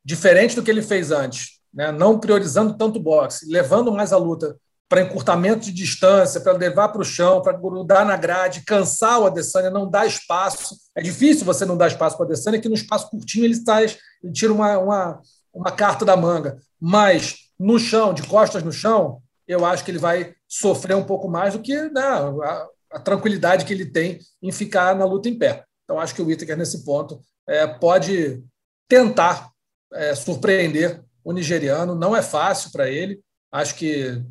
diferente 0.04 0.56
do 0.56 0.64
que 0.64 0.72
ele 0.72 0.82
fez 0.82 1.12
antes, 1.12 1.60
né, 1.74 1.92
não 1.92 2.20
priorizando 2.20 2.78
tanto 2.78 3.00
boxe, 3.00 3.50
levando 3.50 3.92
mais 3.92 4.14
a 4.14 4.18
luta 4.18 4.58
para 4.90 5.04
encurtamento 5.04 5.62
de 5.66 5.72
distância, 5.72 6.42
para 6.42 6.54
levar 6.54 6.90
para 6.90 7.02
o 7.02 7.06
chão, 7.06 7.44
para 7.44 7.56
grudar 7.56 8.04
na 8.04 8.18
grade, 8.18 8.66
cansar 8.66 9.22
o 9.22 9.28
Adesanya, 9.28 9.70
não 9.70 9.88
dar 9.88 10.08
espaço. 10.08 10.76
É 10.96 11.02
difícil 11.02 11.46
você 11.46 11.64
não 11.64 11.78
dar 11.78 11.88
espaço 11.88 12.18
para 12.18 12.24
o 12.24 12.28
Adesanya, 12.28 12.60
que 12.60 12.68
no 12.68 12.74
espaço 12.74 13.08
curtinho 13.12 13.46
ele, 13.46 13.64
traz, 13.64 14.00
ele 14.24 14.34
tira 14.34 14.52
uma, 14.52 14.80
uma, 14.80 15.22
uma 15.54 15.72
carta 15.72 16.04
da 16.04 16.18
manga. 16.18 16.58
Mas 16.82 17.36
no 17.58 17.78
chão, 17.78 18.16
de 18.16 18.24
costas 18.24 18.64
no 18.64 18.72
chão, 18.72 19.22
eu 19.48 19.64
acho 19.64 19.86
que 19.86 19.92
ele 19.92 20.00
vai 20.00 20.34
sofrer 20.48 20.96
um 20.96 21.06
pouco 21.06 21.30
mais 21.30 21.54
do 21.54 21.62
que 21.62 21.76
né, 21.90 22.02
a, 22.02 22.68
a, 22.94 23.00
tranquilidade 23.00 23.66
que 23.66 23.74
ele 23.74 23.86
tem 23.86 24.18
em 24.42 24.52
ficar 24.52 24.96
na 24.96 25.06
luta 25.06 25.30
em 25.30 25.38
pé. 25.38 25.66
Então, 25.84 26.00
acho 26.00 26.16
que 26.16 26.22
o 26.22 26.26
Whittaker, 26.26 26.58
nesse 26.58 26.84
ponto, 26.84 27.22
é, 27.48 27.68
pode 27.68 28.44
tentar 28.88 29.52
é, 29.94 30.16
surpreender 30.16 31.04
o 31.24 31.32
nigeriano. 31.32 31.94
Não 31.94 32.16
é 32.16 32.24
fácil 32.24 32.72
para 32.72 32.90
ele. 32.90 33.20
Acho 33.52 33.76
que 33.76 34.24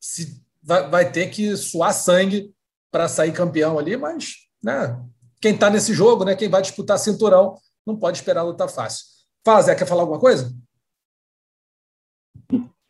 se 0.00 0.42
vai, 0.62 0.88
vai 0.88 1.12
ter 1.12 1.30
que 1.30 1.56
suar 1.56 1.92
sangue 1.92 2.54
para 2.90 3.08
sair 3.08 3.32
campeão 3.32 3.78
ali, 3.78 3.96
mas 3.96 4.48
né, 4.62 5.00
quem 5.40 5.54
está 5.54 5.70
nesse 5.70 5.92
jogo, 5.92 6.24
né, 6.24 6.34
quem 6.34 6.48
vai 6.48 6.62
disputar 6.62 6.98
cinturão, 6.98 7.56
não 7.86 7.96
pode 7.96 8.18
esperar 8.18 8.42
lutar 8.42 8.68
fácil. 8.68 9.06
Fala, 9.44 9.62
Zé, 9.62 9.74
quer 9.74 9.86
falar 9.86 10.02
alguma 10.02 10.20
coisa? 10.20 10.54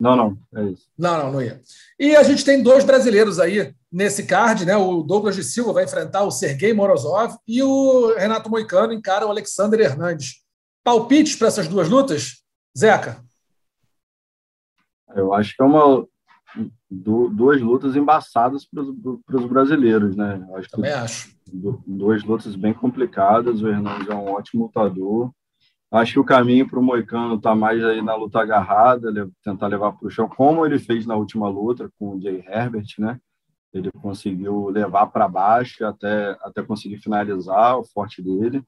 Não, 0.01 0.15
não, 0.15 0.39
é 0.55 0.65
isso. 0.65 0.87
Não, 0.97 1.25
não, 1.25 1.33
não 1.33 1.43
ia. 1.43 1.61
E 1.99 2.15
a 2.15 2.23
gente 2.23 2.45
tem 2.45 2.63
dois 2.63 2.85
brasileiros 2.85 3.41
aí 3.41 3.75
nesse 3.91 4.25
card, 4.25 4.65
né? 4.65 4.77
O 4.77 5.03
Douglas 5.03 5.35
de 5.35 5.43
Silva 5.43 5.73
vai 5.73 5.85
enfrentar 5.85 6.23
o 6.23 6.31
Sergei 6.31 6.73
Morozov 6.73 7.37
e 7.47 7.63
o 7.63 8.15
Renato 8.15 8.49
Moicano 8.49 8.93
encara 8.93 9.27
o 9.27 9.31
Alexander 9.31 9.81
Hernandes. 9.81 10.45
Palpites 10.85 11.35
para 11.35 11.49
essas 11.49 11.67
duas 11.67 11.89
lutas? 11.89 12.45
Zeca? 12.77 13.25
Eu 15.17 15.35
acho 15.35 15.57
que 15.57 15.63
é 15.63 15.67
uma 15.67 16.07
duas 16.91 17.61
lutas 17.61 17.97
embaçadas 17.97 18.67
para 18.67 19.37
os 19.37 19.47
brasileiros, 19.47 20.17
né? 20.17 20.47
Acho 20.55 20.71
Também 20.71 20.93
acho. 20.93 21.37
duas 21.87 22.25
lutas 22.25 22.55
bem 22.57 22.73
complicadas. 22.73 23.63
O 23.63 23.69
Hernandes 23.69 24.09
é 24.09 24.15
um 24.15 24.33
ótimo 24.33 24.65
lutador. 24.65 25.31
Acho 25.91 26.15
que 26.15 26.21
o 26.21 26.25
caminho 26.25 26.69
para 26.69 26.79
o 26.79 26.83
Moicano 26.83 27.37
está 27.37 27.55
mais 27.55 27.83
aí 27.83 28.03
na 28.03 28.15
luta 28.15 28.41
agarrada, 28.41 29.31
tentar 29.43 29.69
levar 29.69 29.93
para 29.93 30.07
o 30.07 30.11
chão, 30.11 30.29
como 30.29 30.67
ele 30.67 30.79
fez 30.79 31.07
na 31.07 31.17
última 31.17 31.49
luta 31.49 31.91
com 31.99 32.17
o 32.17 32.21
Jay 32.21 32.45
Herbert, 32.47 32.87
né? 32.99 33.19
Ele 33.73 33.91
conseguiu 33.93 34.69
levar 34.69 35.07
para 35.07 35.29
baixo 35.29 35.85
até, 35.87 36.37
até 36.43 36.63
conseguir 36.63 36.99
finalizar 36.99 37.79
o 37.79 37.85
forte 37.85 38.23
dele. 38.23 38.63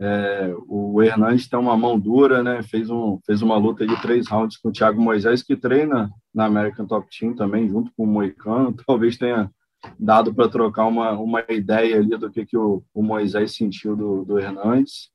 É, 0.00 0.52
o 0.66 1.00
Hernandes 1.02 1.48
tem 1.48 1.58
uma 1.58 1.76
mão 1.76 1.98
dura, 1.98 2.42
né? 2.42 2.62
Fez, 2.62 2.90
um, 2.90 3.18
fez 3.24 3.40
uma 3.42 3.56
luta 3.56 3.86
de 3.86 4.00
três 4.02 4.28
rounds 4.28 4.56
com 4.56 4.68
o 4.68 4.72
Thiago 4.72 5.00
Moisés, 5.00 5.42
que 5.42 5.56
treina 5.56 6.10
na 6.34 6.46
American 6.46 6.86
Top 6.86 7.06
Team 7.16 7.34
também, 7.34 7.68
junto 7.68 7.92
com 7.96 8.04
o 8.04 8.06
Moicano. 8.06 8.74
Talvez 8.86 9.16
tenha 9.16 9.50
dado 9.98 10.34
para 10.34 10.48
trocar 10.48 10.86
uma, 10.86 11.12
uma 11.12 11.44
ideia 11.48 11.96
ali 11.98 12.16
do 12.16 12.30
que, 12.30 12.46
que 12.46 12.56
o, 12.56 12.82
o 12.94 13.02
Moisés 13.02 13.54
sentiu 13.54 13.94
do, 13.96 14.24
do 14.24 14.38
Hernandes. 14.38 15.10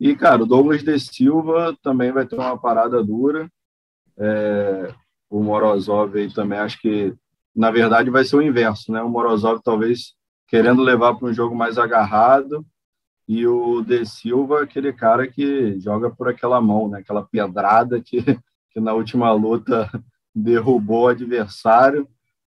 E, 0.00 0.14
cara, 0.14 0.42
o 0.42 0.46
Douglas 0.46 0.82
de 0.82 0.98
Silva 0.98 1.76
também 1.82 2.12
vai 2.12 2.26
ter 2.26 2.36
uma 2.36 2.58
parada 2.58 3.02
dura. 3.02 3.50
É, 4.18 4.92
o 5.30 5.42
Morozov 5.42 6.16
aí 6.16 6.32
também 6.32 6.58
acho 6.58 6.80
que, 6.80 7.14
na 7.54 7.70
verdade, 7.70 8.10
vai 8.10 8.24
ser 8.24 8.36
o 8.36 8.42
inverso, 8.42 8.92
né? 8.92 9.02
O 9.02 9.08
Morozov 9.08 9.60
talvez 9.62 10.14
querendo 10.48 10.82
levar 10.82 11.14
para 11.14 11.28
um 11.28 11.32
jogo 11.32 11.54
mais 11.54 11.78
agarrado 11.78 12.64
e 13.26 13.46
o 13.46 13.82
De 13.82 14.04
Silva, 14.04 14.62
aquele 14.62 14.92
cara 14.92 15.26
que 15.26 15.78
joga 15.80 16.10
por 16.10 16.28
aquela 16.28 16.60
mão, 16.60 16.88
né? 16.88 16.98
aquela 16.98 17.24
pedrada 17.24 18.00
que, 18.00 18.22
que 18.70 18.80
na 18.80 18.92
última 18.92 19.32
luta 19.32 19.90
derrubou 20.34 21.04
o 21.04 21.08
adversário. 21.08 22.08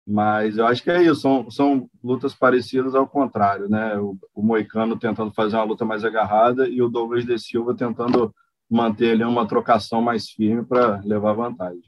Mas 0.08 0.58
eu 0.58 0.66
acho 0.66 0.82
que 0.82 0.90
é 0.90 1.04
isso, 1.04 1.22
são, 1.22 1.52
são 1.52 1.90
lutas 2.04 2.34
parecidas 2.34 2.96
ao 2.96 3.08
contrário, 3.08 3.70
né? 3.70 3.98
O, 4.00 4.18
o 4.34 4.42
Moicano 4.42 4.98
tentando 4.98 5.32
fazer 5.32 5.56
uma 5.56 5.64
luta 5.64 5.86
mais 5.86 6.04
agarrada 6.04 6.68
e 6.68 6.82
o 6.82 6.90
Douglas 6.90 7.24
De 7.24 7.38
Silva 7.38 7.76
tentando 7.76 8.34
manter 8.70 9.12
ali 9.12 9.24
uma 9.24 9.48
trocação 9.48 10.02
mais 10.02 10.30
firme 10.30 10.66
para 10.66 11.02
levar 11.06 11.34
vantagem. 11.34 11.84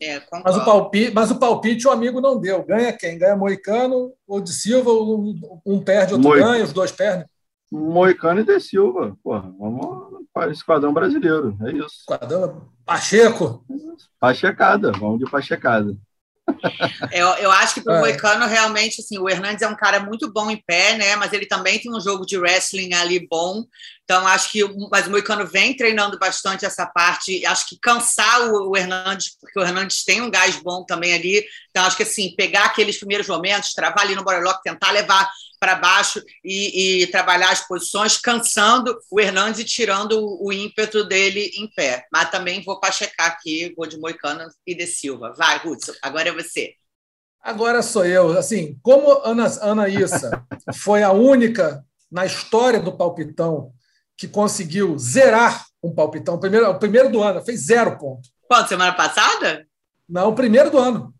É, 0.00 0.20
mas, 0.44 0.56
o 0.56 0.64
palpite, 0.64 1.14
mas 1.14 1.30
o 1.30 1.38
palpite 1.38 1.86
o 1.86 1.90
amigo 1.90 2.20
não 2.20 2.38
deu. 2.38 2.64
Ganha 2.64 2.92
quem? 2.92 3.16
Ganha 3.16 3.36
Moicano 3.36 4.12
ou 4.26 4.40
De 4.40 4.52
Silva, 4.52 4.90
um, 4.90 5.60
um 5.64 5.80
perde, 5.80 6.14
outro 6.14 6.30
ganha, 6.30 6.64
os 6.64 6.72
dois 6.72 6.90
perdem. 6.92 7.26
Moicano 7.70 8.40
e 8.40 8.44
De 8.44 8.60
Silva. 8.60 9.16
Porra, 9.22 9.52
vamos 9.58 10.26
para 10.32 10.48
o 10.48 10.52
Esquadrão 10.52 10.92
Brasileiro. 10.92 11.56
É 11.62 11.72
isso. 11.72 12.00
Esquadrão 12.00 12.68
Pacheco. 12.84 13.64
Pachecada, 14.20 14.92
vamos 14.92 15.18
de 15.18 15.30
Pachecada. 15.30 15.96
Eu, 17.12 17.26
eu 17.38 17.50
acho 17.50 17.74
que 17.74 17.80
para 17.80 17.94
o 17.94 17.96
é. 17.96 18.00
Moicano, 18.00 18.46
realmente, 18.46 19.00
assim, 19.00 19.18
o 19.18 19.28
Hernandes 19.28 19.62
é 19.62 19.68
um 19.68 19.74
cara 19.74 20.00
muito 20.00 20.32
bom 20.32 20.48
em 20.48 20.62
pé, 20.64 20.96
né? 20.96 21.16
Mas 21.16 21.32
ele 21.32 21.46
também 21.46 21.78
tem 21.80 21.92
um 21.92 22.00
jogo 22.00 22.24
de 22.24 22.38
wrestling 22.38 22.94
ali 22.94 23.26
bom. 23.28 23.64
Então, 24.06 24.24
acho 24.24 24.52
que 24.52 24.62
mas 24.88 25.08
o 25.08 25.10
Moicano 25.10 25.44
vem 25.44 25.76
treinando 25.76 26.16
bastante 26.16 26.64
essa 26.64 26.86
parte. 26.86 27.44
Acho 27.44 27.68
que 27.68 27.76
cansar 27.76 28.48
o, 28.48 28.70
o 28.70 28.76
Hernandes, 28.76 29.36
porque 29.40 29.58
o 29.58 29.64
Hernandes 29.64 30.04
tem 30.04 30.22
um 30.22 30.30
gás 30.30 30.54
bom 30.62 30.84
também 30.84 31.12
ali. 31.12 31.44
Então, 31.70 31.84
acho 31.84 31.96
que 31.96 32.04
assim, 32.04 32.32
pegar 32.36 32.66
aqueles 32.66 32.98
primeiros 32.98 33.26
momentos, 33.26 33.74
travar 33.74 34.04
ali 34.04 34.14
no 34.14 34.22
Borolock, 34.22 34.62
tentar 34.62 34.92
levar 34.92 35.28
para 35.58 35.74
baixo 35.74 36.22
e, 36.44 37.02
e, 37.02 37.06
trabalhar 37.08 37.50
as 37.50 37.66
posições, 37.66 38.16
cansando 38.16 38.96
o 39.10 39.20
Hernandes 39.20 39.58
e 39.58 39.64
tirando 39.64 40.12
o, 40.12 40.46
o, 40.46 40.52
ímpeto 40.52 41.02
dele 41.02 41.50
em 41.56 41.68
pé. 41.74 42.06
Mas 42.12 42.30
também 42.30 42.62
vou 42.62 42.78
para 42.78 42.92
checar 42.92 43.26
aqui, 43.26 43.74
vou 43.76 43.86
de 43.86 43.98
Moicano 43.98 44.46
e 44.64 44.72
de 44.72 44.86
Silva. 44.86 45.34
Vai, 45.36 45.60
Hudson, 45.66 45.92
agora 46.00 46.28
é 46.28 46.32
você. 46.32 46.74
Agora 47.42 47.82
sou 47.82 48.04
eu. 48.04 48.38
Assim, 48.38 48.78
como 48.82 49.10
Ana, 49.24 49.46
Ana 49.62 49.88
Issa 49.88 50.46
foi 50.76 51.02
a 51.02 51.10
única 51.10 51.84
na 52.10 52.24
história 52.24 52.78
do 52.78 52.96
palpitão 52.96 53.72
que 54.16 54.26
conseguiu 54.26 54.98
zerar 54.98 55.66
um 55.82 55.94
palpitão, 55.94 56.34
o 56.34 56.40
primeiro, 56.40 56.70
o 56.70 56.78
primeiro 56.78 57.10
do 57.10 57.22
ano, 57.22 57.44
fez 57.44 57.66
zero 57.66 57.98
ponto. 57.98 58.28
Quando? 58.48 58.68
Semana 58.68 58.92
passada? 58.92 59.66
Não, 60.08 60.30
o 60.30 60.34
primeiro 60.34 60.70
do 60.70 60.78
ano. 60.78 61.12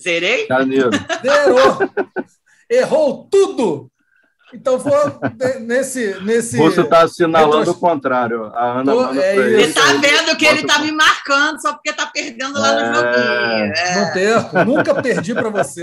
Zerei? 0.00 0.46
Janeiro. 0.46 0.90
Zerou 1.22 1.78
errou 2.68 3.26
tudo. 3.30 3.90
Então 4.52 4.80
foi 4.80 4.92
nesse. 5.60 6.18
nesse 6.22 6.56
Você 6.56 6.80
está 6.80 7.02
assinalando 7.02 7.70
o 7.70 7.74
contrário. 7.74 8.46
A 8.54 8.80
Ana 8.80 8.92
Tô, 8.92 9.14
é 9.14 9.36
ele 9.36 9.62
está 9.62 9.92
vendo 9.92 10.36
que 10.36 10.46
ele 10.46 10.60
está 10.60 10.78
me 10.78 10.90
marcando 10.90 11.60
só 11.60 11.74
porque 11.74 11.90
está 11.90 12.06
perdendo 12.06 12.58
lá 12.58 12.72
no 12.72 12.80
é... 12.80 12.94
joguinho. 12.94 13.72
É. 13.74 13.94
Não 13.94 14.12
perco, 14.12 14.64
nunca 14.64 15.02
perdi 15.02 15.34
para 15.34 15.50
você. 15.50 15.82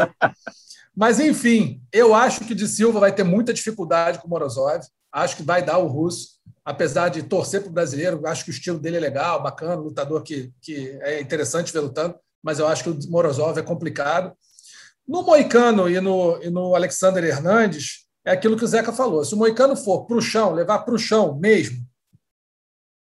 Mas, 0.98 1.20
enfim, 1.20 1.82
eu 1.92 2.16
acho 2.16 2.42
que 2.46 2.56
de 2.56 2.68
Silva 2.68 3.02
vai 3.02 3.12
ter 3.12 3.24
muita 3.24 3.54
dificuldade 3.54 4.18
com 4.18 4.28
o 4.28 4.30
Morozov. 4.30 4.80
Acho 5.12 5.36
que 5.36 5.44
vai 5.44 5.62
dar 5.62 5.78
o 5.78 5.88
russo, 5.88 6.30
apesar 6.66 7.10
de 7.10 7.22
torcer 7.22 7.62
para 7.62 7.70
o 7.70 7.74
brasileiro. 7.74 8.26
Acho 8.26 8.44
que 8.44 8.50
o 8.50 8.54
estilo 8.54 8.80
dele 8.80 8.98
é 8.98 9.00
legal, 9.00 9.42
bacana, 9.42 9.76
lutador 9.76 10.24
que, 10.24 10.52
que 10.60 10.98
é 11.02 11.22
interessante 11.22 11.72
ver 11.72 11.82
lutando, 11.82 12.16
mas 12.42 12.58
eu 12.58 12.68
acho 12.68 12.84
que 12.84 12.90
o 12.90 13.00
Morozov 13.10 13.58
é 13.60 13.62
complicado. 13.62 14.36
No 15.08 15.22
Moicano 15.22 15.88
e 15.88 16.02
no, 16.02 16.42
e 16.42 16.50
no 16.50 16.74
Alexander 16.74 17.24
Hernandes, 17.24 18.08
é 18.26 18.32
aquilo 18.32 18.58
que 18.58 18.66
o 18.66 18.68
Zeca 18.68 18.92
falou. 18.92 19.24
Se 19.24 19.36
o 19.36 19.38
Moicano 19.38 19.78
for 19.78 20.08
para 20.08 20.18
o 20.18 20.22
chão, 20.22 20.52
levar 20.52 20.80
para 20.80 20.96
o 20.96 20.98
chão 20.98 21.38
mesmo, 21.38 21.86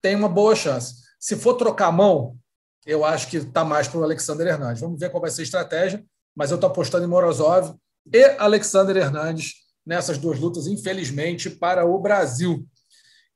tem 0.02 0.14
uma 0.14 0.28
boa 0.28 0.54
chance. 0.54 1.02
Se 1.18 1.34
for 1.34 1.54
trocar 1.54 1.90
mão, 1.90 2.36
eu 2.84 3.02
acho 3.02 3.28
que 3.28 3.38
está 3.38 3.64
mais 3.64 3.88
para 3.88 4.00
o 4.00 4.04
Alexander 4.04 4.46
Hernandes. 4.46 4.82
Vamos 4.82 5.00
ver 5.00 5.10
qual 5.10 5.22
vai 5.22 5.30
ser 5.30 5.40
a 5.40 5.44
estratégia, 5.44 6.04
mas 6.36 6.50
eu 6.50 6.56
estou 6.56 6.68
apostando 6.68 7.06
em 7.06 7.08
Morozov 7.08 7.74
e 8.12 8.24
Alexander 8.38 8.98
Hernandes 8.98 9.54
nessas 9.86 10.18
duas 10.18 10.38
lutas, 10.38 10.66
infelizmente, 10.66 11.48
para 11.48 11.86
o 11.86 11.98
Brasil. 11.98 12.66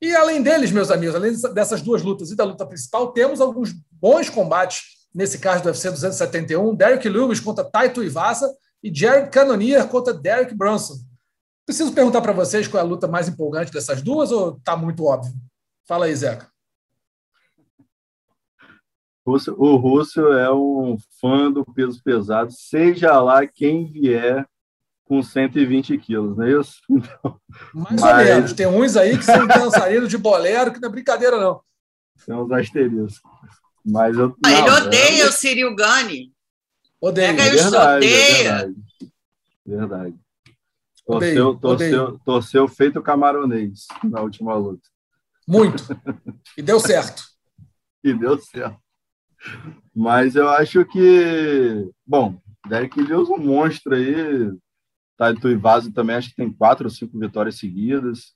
E 0.00 0.14
além 0.14 0.42
deles, 0.42 0.70
meus 0.70 0.90
amigos, 0.90 1.14
além 1.14 1.32
dessas 1.54 1.82
duas 1.82 2.02
lutas 2.02 2.30
e 2.30 2.36
da 2.36 2.44
luta 2.44 2.64
principal, 2.64 3.12
temos 3.12 3.40
alguns 3.40 3.72
bons 3.90 4.30
combates 4.30 4.82
nesse 5.12 5.38
caso 5.38 5.62
do 5.62 5.66
UFC 5.66 5.90
271. 5.90 6.74
Derek 6.74 7.08
Lewis 7.08 7.40
contra 7.40 7.64
Taito 7.64 8.02
Ivasa 8.02 8.48
e 8.82 8.94
Jared 8.94 9.30
Cannonier 9.30 9.88
contra 9.88 10.14
Derek 10.14 10.54
Brunson. 10.54 10.94
Preciso 11.66 11.92
perguntar 11.92 12.22
para 12.22 12.32
vocês 12.32 12.68
qual 12.68 12.82
é 12.82 12.86
a 12.86 12.88
luta 12.88 13.08
mais 13.08 13.28
empolgante 13.28 13.72
dessas 13.72 14.00
duas 14.00 14.30
ou 14.30 14.56
está 14.56 14.76
muito 14.76 15.04
óbvio? 15.04 15.34
Fala 15.86 16.06
aí, 16.06 16.14
Zeca. 16.14 16.48
O 19.26 19.76
Russo 19.76 20.20
é 20.32 20.50
um 20.50 20.96
fã 21.20 21.52
do 21.52 21.62
peso 21.62 22.00
pesado, 22.02 22.50
seja 22.50 23.20
lá 23.20 23.46
quem 23.46 23.84
vier 23.92 24.48
com 25.08 25.22
120 25.22 25.96
quilos, 25.98 26.36
não 26.36 26.44
é 26.44 26.60
isso? 26.60 26.80
Então, 26.90 27.40
Mais 27.74 28.00
mas... 28.00 28.28
ou 28.28 28.34
menos. 28.34 28.52
Tem 28.52 28.66
uns 28.66 28.96
aí 28.96 29.16
que 29.16 29.24
são 29.24 29.46
dançarinos 29.48 30.08
de 30.08 30.18
bolero, 30.18 30.72
que 30.72 30.80
não 30.80 30.88
é 30.88 30.92
brincadeira, 30.92 31.40
não. 31.40 31.60
São 32.16 32.44
os 32.44 32.52
asteriscos. 32.52 33.20
Mas 33.84 34.16
eu, 34.16 34.36
não, 34.42 34.50
Ele 34.50 34.70
odeia 34.70 35.22
é... 35.24 35.26
o 35.26 35.32
Cyril 35.32 35.74
Gani. 35.74 36.32
Odeia. 37.00 37.30
É 37.30 37.50
verdade, 37.50 38.06
é 38.06 38.42
verdade. 38.42 38.74
verdade. 39.64 40.14
Torceu, 41.06 41.48
odeio, 41.48 41.58
torceu, 41.58 42.04
odeio. 42.04 42.20
torceu 42.24 42.68
feito 42.68 43.02
camaronês 43.02 43.86
na 44.04 44.20
última 44.20 44.54
luta. 44.54 44.86
Muito. 45.46 45.84
E 46.56 46.62
deu 46.62 46.80
certo. 46.80 47.22
e 48.02 48.12
deu 48.12 48.36
certo. 48.38 48.78
Mas 49.94 50.34
eu 50.34 50.48
acho 50.48 50.84
que, 50.84 51.88
bom, 52.04 52.36
Derek 52.68 53.00
Lewis 53.00 53.30
é 53.30 53.32
um 53.32 53.38
monstro 53.38 53.94
aí. 53.94 54.50
Taito 55.18 55.50
Ivasa 55.50 55.92
também 55.92 56.14
acho 56.14 56.30
que 56.30 56.36
tem 56.36 56.50
quatro 56.50 56.86
ou 56.86 56.90
cinco 56.90 57.18
vitórias 57.18 57.56
seguidas. 57.56 58.32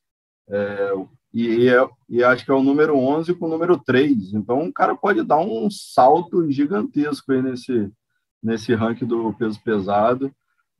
É, 0.50 0.92
e, 1.32 1.46
e, 1.46 1.68
é, 1.68 1.88
e, 2.08 2.24
acho 2.24 2.44
que 2.44 2.50
é 2.50 2.54
o 2.54 2.62
número 2.62 2.98
11 2.98 3.34
com 3.34 3.46
o 3.46 3.48
número 3.48 3.78
3. 3.78 4.34
Então, 4.34 4.66
o 4.66 4.72
cara 4.72 4.94
pode 4.96 5.22
dar 5.22 5.38
um 5.38 5.70
salto 5.70 6.50
gigantesco 6.50 7.32
aí 7.32 7.40
nesse, 7.40 7.90
nesse 8.42 8.74
ranking 8.74 9.06
do 9.06 9.32
peso 9.34 9.62
pesado. 9.62 10.34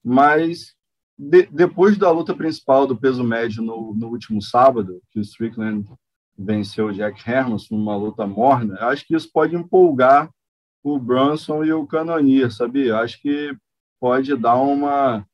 Mas 0.05 0.75
de, 1.17 1.47
depois 1.47 1.97
da 1.97 2.11
luta 2.11 2.35
principal 2.35 2.85
do 2.85 2.97
peso 2.97 3.23
médio 3.23 3.63
no, 3.63 3.95
no 3.95 4.09
último 4.09 4.43
sábado, 4.43 5.01
que 5.13 5.21
o 5.21 5.23
Strickland 5.23 5.89
venceu 6.37 6.87
o 6.87 6.93
Jack 6.93 7.23
Hermanson 7.31 7.77
numa 7.77 7.95
luta 7.95 8.27
morna, 8.27 8.77
acho 8.87 9.07
que 9.07 9.15
isso 9.15 9.31
pode 9.33 9.55
empolgar 9.55 10.29
o 10.83 10.99
Brunson 10.99 11.65
e 11.65 11.73
o 11.73 11.87
Cannonier, 11.87 12.51
sabia? 12.51 12.99
Acho 12.99 13.21
que 13.23 13.57
pode 14.01 14.35
dar 14.37 14.57
uma, 14.57 15.25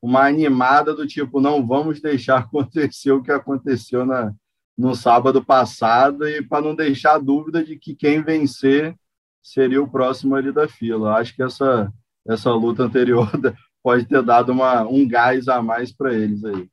uma 0.00 0.26
animada 0.26 0.94
do 0.94 1.06
tipo, 1.06 1.40
não 1.40 1.66
vamos 1.66 2.00
deixar 2.00 2.38
acontecer 2.40 3.12
o 3.12 3.22
que 3.22 3.32
aconteceu 3.32 4.06
na, 4.06 4.32
no 4.76 4.94
sábado 4.94 5.44
passado 5.44 6.26
e 6.26 6.42
para 6.42 6.62
não 6.62 6.74
deixar 6.74 7.18
dúvida 7.18 7.64
de 7.64 7.76
que 7.76 7.94
quem 7.94 8.22
vencer 8.22 8.94
seria 9.42 9.82
o 9.82 9.90
próximo 9.90 10.34
ali 10.34 10.52
da 10.52 10.68
fila. 10.68 11.16
Acho 11.16 11.34
que 11.34 11.42
essa, 11.42 11.92
essa 12.26 12.50
luta 12.52 12.82
anterior 12.84 13.30
pode 13.82 14.04
ter 14.06 14.22
dado 14.22 14.52
uma, 14.52 14.82
um 14.82 15.06
gás 15.06 15.48
a 15.48 15.62
mais 15.62 15.92
para 15.92 16.14
eles 16.14 16.44
aí. 16.44 16.68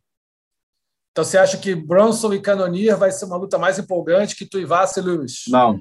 Então 1.12 1.24
você 1.24 1.38
acha 1.38 1.58
que 1.58 1.74
Bronson 1.74 2.34
e 2.34 2.42
Cannonier 2.42 2.98
vai 2.98 3.10
ser 3.10 3.24
uma 3.24 3.38
luta 3.38 3.58
mais 3.58 3.80
empolgante 3.80 4.36
que 4.36 4.46
Tuivasa 4.46 5.00
e 5.00 5.04
Lewis? 5.04 5.46
Não. 5.48 5.80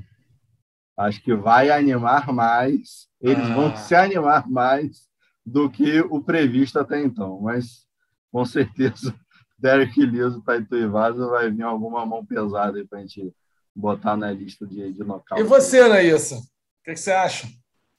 Acho 0.96 1.20
que 1.20 1.35
vai 1.35 1.70
animar 1.70 2.33
mais. 2.33 3.09
Eles 3.20 3.44
ah. 3.50 3.54
vão 3.54 3.76
se 3.76 3.96
animar 3.96 4.48
mais 4.48 5.09
do 5.44 5.70
que 5.70 6.00
o 6.00 6.22
previsto 6.22 6.78
até 6.78 7.02
então. 7.02 7.40
Mas 7.40 7.87
com 8.30 8.44
certeza 8.44 9.14
Derek 9.59 9.98
Lewis 10.04 10.35
e 10.35 10.44
Taito 10.44 10.76
Ivasa 10.76 11.26
vai 11.26 11.50
vir 11.50 11.62
alguma 11.62 12.04
mão 12.04 12.24
pesada 12.24 12.85
para 12.88 12.98
a 12.98 13.02
gente 13.02 13.33
botar 13.74 14.16
na 14.16 14.30
lista 14.30 14.66
de, 14.66 14.92
de 14.92 15.04
nocaute. 15.04 15.42
E 15.42 15.46
você, 15.46 15.80
Anaísa? 15.80 16.37
O 16.37 16.85
que, 16.85 16.92
que 16.92 16.96
você 16.96 17.12
acha? 17.12 17.48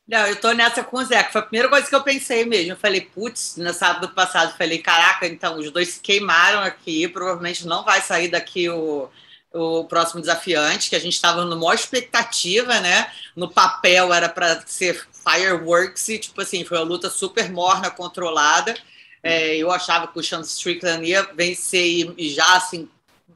Não, 0.07 0.27
eu 0.27 0.35
tô 0.35 0.51
nessa 0.51 0.83
com 0.83 0.97
o 0.97 1.03
Zé, 1.03 1.23
que 1.23 1.31
foi 1.31 1.41
a 1.41 1.45
primeira 1.45 1.67
coisa 1.67 1.89
que 1.89 1.95
eu 1.95 2.03
pensei 2.03 2.45
mesmo. 2.45 2.73
Eu 2.73 2.77
falei, 2.77 3.01
putz, 3.01 3.57
no 3.57 3.73
sábado 3.73 4.09
passado, 4.09 4.55
falei, 4.55 4.77
caraca, 4.77 5.25
então 5.25 5.57
os 5.57 5.71
dois 5.71 5.95
se 5.95 5.99
queimaram 5.99 6.59
aqui, 6.59 7.07
provavelmente 7.07 7.65
não 7.65 7.83
vai 7.83 8.01
sair 8.01 8.27
daqui 8.27 8.69
o, 8.69 9.09
o 9.55 9.85
próximo 9.85 10.19
desafiante, 10.19 10.89
que 10.89 10.95
a 10.95 10.99
gente 10.99 11.13
estava 11.13 11.45
no 11.45 11.55
maior 11.55 11.73
expectativa, 11.73 12.79
né? 12.81 13.09
No 13.35 13.49
papel 13.49 14.13
era 14.13 14.27
para 14.27 14.61
ser 14.67 15.07
fireworks, 15.27 16.09
e 16.09 16.19
tipo 16.19 16.41
assim, 16.41 16.65
foi 16.65 16.77
uma 16.77 16.83
luta 16.83 17.09
super 17.09 17.49
morna, 17.49 17.89
controlada. 17.89 18.75
É, 19.23 19.55
eu 19.55 19.71
achava 19.71 20.07
que 20.07 20.19
o 20.19 20.23
Sean 20.23 20.41
Strickland 20.41 21.07
ia 21.07 21.23
vencer 21.33 22.13
e, 22.17 22.29
já, 22.29 22.57
assim, 22.57 22.89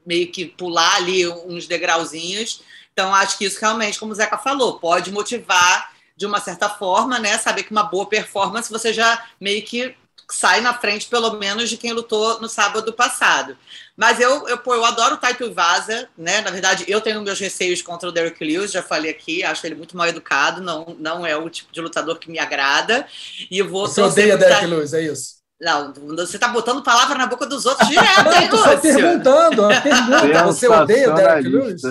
meio 0.06 0.32
que 0.32 0.46
pular 0.46 0.98
ali 0.98 1.28
uns 1.28 1.66
degrauzinhos. 1.66 2.62
Então, 2.92 3.16
acho 3.16 3.38
que 3.38 3.46
isso 3.46 3.60
realmente, 3.62 3.98
como 3.98 4.12
o 4.12 4.16
Zeca 4.16 4.38
falou, 4.38 4.78
pode 4.80 5.12
motivar 5.12 5.92
de 6.18 6.26
uma 6.26 6.42
certa 6.42 6.68
forma, 6.70 7.18
né? 7.18 7.38
Saber 7.38 7.64
que 7.64 7.72
uma 7.72 7.84
boa 7.84 8.06
performance 8.06 8.70
você 8.70 8.92
já 8.92 9.26
meio 9.40 9.64
que 9.64 9.96
sai 10.30 10.62
na 10.62 10.74
frente, 10.74 11.08
pelo 11.08 11.34
menos, 11.38 11.70
de 11.70 11.78
quem 11.78 11.92
lutou 11.92 12.40
no 12.40 12.48
sábado 12.48 12.94
passado. 12.94 13.58
Mas 13.98 14.20
eu, 14.20 14.48
eu, 14.48 14.58
pô, 14.58 14.76
eu 14.76 14.86
adoro 14.86 15.16
o 15.16 15.18
Taito 15.18 15.52
Vaza, 15.54 16.08
né? 16.18 16.42
Na 16.42 16.52
verdade, 16.52 16.86
eu 16.88 17.02
tenho 17.02 17.22
meus 17.22 17.40
receios 17.40 17.82
contra 17.82 18.08
o 18.08 18.12
Derek 18.12 18.42
Lewis, 18.44 18.72
já 18.72 18.82
falei 18.82 19.12
aqui, 19.12 19.44
acho 19.44 19.66
ele 19.66 19.76
muito 19.76 19.98
mal 19.98 20.08
educado, 20.08 20.62
não, 20.62 20.96
não 21.00 21.26
é 21.26 21.36
o 21.36 21.50
tipo 21.50 21.72
de 21.74 21.82
lutador 21.82 22.18
que 22.18 22.32
me 22.32 22.40
agrada. 22.40 23.06
E 23.50 23.58
eu 23.58 23.68
vou 23.68 23.88
Você 23.88 24.02
odeia 24.02 24.38
Derek 24.38 24.66
Lewis, 24.66 24.94
é 24.94 25.02
isso? 25.02 25.39
Não, 25.62 25.94
você 26.16 26.38
está 26.38 26.48
botando 26.48 26.82
palavra 26.82 27.18
na 27.18 27.28
boca 27.28 27.46
dos 27.46 27.66
outros 27.66 27.90
direto, 27.90 28.34
hein, 28.34 28.50
Lúcio? 28.50 28.80
perguntando, 28.82 29.68
pergunta. 29.84 30.44
Você 30.46 30.68
odeia 30.70 31.12
o 31.12 31.16
Derek 31.16 31.50
Lewis? 31.50 31.82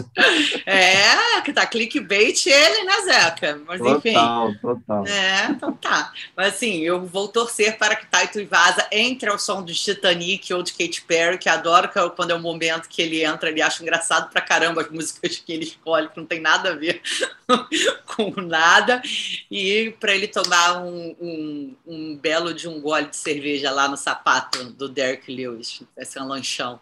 É, 0.65 1.43
que 1.43 1.53
tá 1.53 1.67
clickbait 1.67 2.47
ele, 2.47 2.85
né, 2.85 2.95
Zeca? 3.05 3.61
Mas 3.67 3.79
total, 3.79 3.97
enfim. 3.99 4.15
Total, 4.15 4.55
total. 4.55 5.07
É, 5.07 5.45
então 5.51 5.73
tá. 5.75 6.13
Mas 6.35 6.55
assim, 6.55 6.81
eu 6.81 7.05
vou 7.05 7.29
torcer 7.29 7.77
para 7.77 7.95
que 7.95 8.07
Taito 8.07 8.43
Vaza 8.47 8.87
entre 8.91 9.29
ao 9.29 9.39
som 9.39 9.63
de 9.63 9.75
Titanic 9.75 10.51
ou 10.55 10.63
de 10.63 10.73
Katy 10.73 11.03
Perry, 11.03 11.37
que 11.37 11.51
adoro 11.51 11.91
que 11.91 11.99
é 11.99 12.09
quando 12.09 12.31
é 12.31 12.35
o 12.35 12.41
momento 12.41 12.89
que 12.89 13.03
ele 13.03 13.23
entra, 13.23 13.51
ele 13.51 13.61
acha 13.61 13.83
engraçado 13.83 14.31
pra 14.31 14.41
caramba 14.41 14.81
as 14.81 14.91
músicas 14.91 15.37
que 15.37 15.53
ele 15.53 15.65
escolhe, 15.65 16.09
que 16.09 16.17
não 16.17 16.25
tem 16.25 16.41
nada 16.41 16.71
a 16.71 16.75
ver 16.75 17.03
com 18.17 18.33
nada. 18.41 19.03
E 19.51 19.95
para 20.01 20.15
ele 20.15 20.27
tomar 20.27 20.79
um, 20.83 21.15
um, 21.21 21.77
um 21.87 22.17
belo 22.17 22.55
de 22.55 22.67
um 22.67 22.81
gole 22.81 23.09
de 23.09 23.17
cerveja 23.17 23.58
cerveja 23.59 23.71
lá 23.71 23.89
no 23.89 23.97
sapato 23.97 24.73
do 24.73 24.89
Derek 24.89 25.35
Lewis. 25.35 25.83
Vai 25.95 26.05
ser 26.05 26.23
um 26.23 26.29
lanchão. 26.29 26.81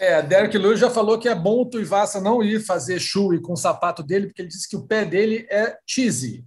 É, 0.00 0.20
Derek 0.22 0.56
Lewis 0.58 0.80
já 0.80 0.90
falou 0.90 1.18
que 1.18 1.28
é 1.28 1.34
bom 1.34 1.60
o 1.60 1.66
Tuivasa 1.66 2.20
não 2.20 2.42
ir 2.42 2.64
fazer 2.64 2.98
chui 2.98 3.40
com 3.40 3.52
o 3.52 3.56
sapato 3.56 4.02
dele, 4.02 4.26
porque 4.26 4.42
ele 4.42 4.48
disse 4.48 4.68
que 4.68 4.76
o 4.76 4.86
pé 4.86 5.04
dele 5.04 5.46
é 5.48 5.78
cheesy. 5.86 6.44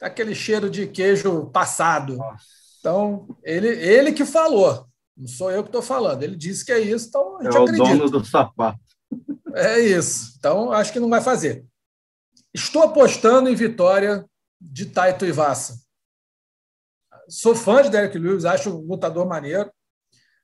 Aquele 0.00 0.34
cheiro 0.34 0.68
de 0.68 0.86
queijo 0.86 1.46
passado. 1.50 2.18
Então, 2.80 3.28
ele, 3.44 3.68
ele 3.68 4.12
que 4.12 4.24
falou. 4.24 4.86
Não 5.16 5.28
sou 5.28 5.50
eu 5.50 5.62
que 5.62 5.68
estou 5.68 5.82
falando. 5.82 6.22
Ele 6.22 6.36
disse 6.36 6.64
que 6.64 6.72
é 6.72 6.80
isso, 6.80 7.08
então 7.08 7.38
a 7.38 7.44
gente 7.44 7.56
é 7.56 7.60
acredita. 7.60 7.84
o 7.84 7.98
dono 7.98 8.10
do 8.10 8.24
sapato. 8.24 8.80
É 9.54 9.78
isso. 9.78 10.34
Então, 10.38 10.72
acho 10.72 10.92
que 10.92 11.00
não 11.00 11.08
vai 11.08 11.22
fazer. 11.22 11.64
Estou 12.52 12.82
apostando 12.82 13.48
em 13.48 13.54
vitória 13.54 14.24
de 14.60 14.86
Taito 14.86 15.24
Ivasa 15.24 15.85
sou 17.28 17.54
fã 17.54 17.82
de 17.82 17.90
Derek 17.90 18.18
Lewis, 18.18 18.44
acho 18.44 18.70
um 18.70 18.86
lutador 18.86 19.26
maneiro, 19.26 19.70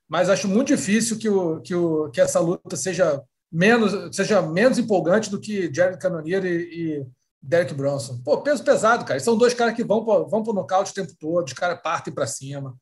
mas 0.08 0.28
acho 0.28 0.48
muito 0.48 0.68
difícil 0.68 1.18
que, 1.18 1.28
o, 1.28 1.60
que, 1.60 1.74
o, 1.74 2.10
que 2.10 2.20
essa 2.20 2.38
luta 2.38 2.76
seja 2.76 3.22
menos, 3.50 4.14
seja 4.14 4.42
menos 4.42 4.78
empolgante 4.78 5.30
do 5.30 5.40
que 5.40 5.72
Jared 5.72 5.98
Cannonier 5.98 6.44
e, 6.44 6.48
e 6.48 7.06
Derek 7.42 7.74
Bronson. 7.74 8.20
Pô, 8.24 8.40
peso 8.42 8.62
pesado, 8.62 9.04
cara. 9.04 9.18
São 9.20 9.36
dois 9.36 9.52
caras 9.52 9.74
que 9.74 9.82
vão 9.82 10.04
para 10.04 10.24
vão 10.24 10.42
o 10.46 10.52
nocaute 10.52 10.92
o 10.92 10.94
tempo 10.94 11.12
todo, 11.18 11.46
os 11.46 11.52
caras 11.52 11.80
partem 11.82 12.12
para 12.12 12.26
cima, 12.26 12.74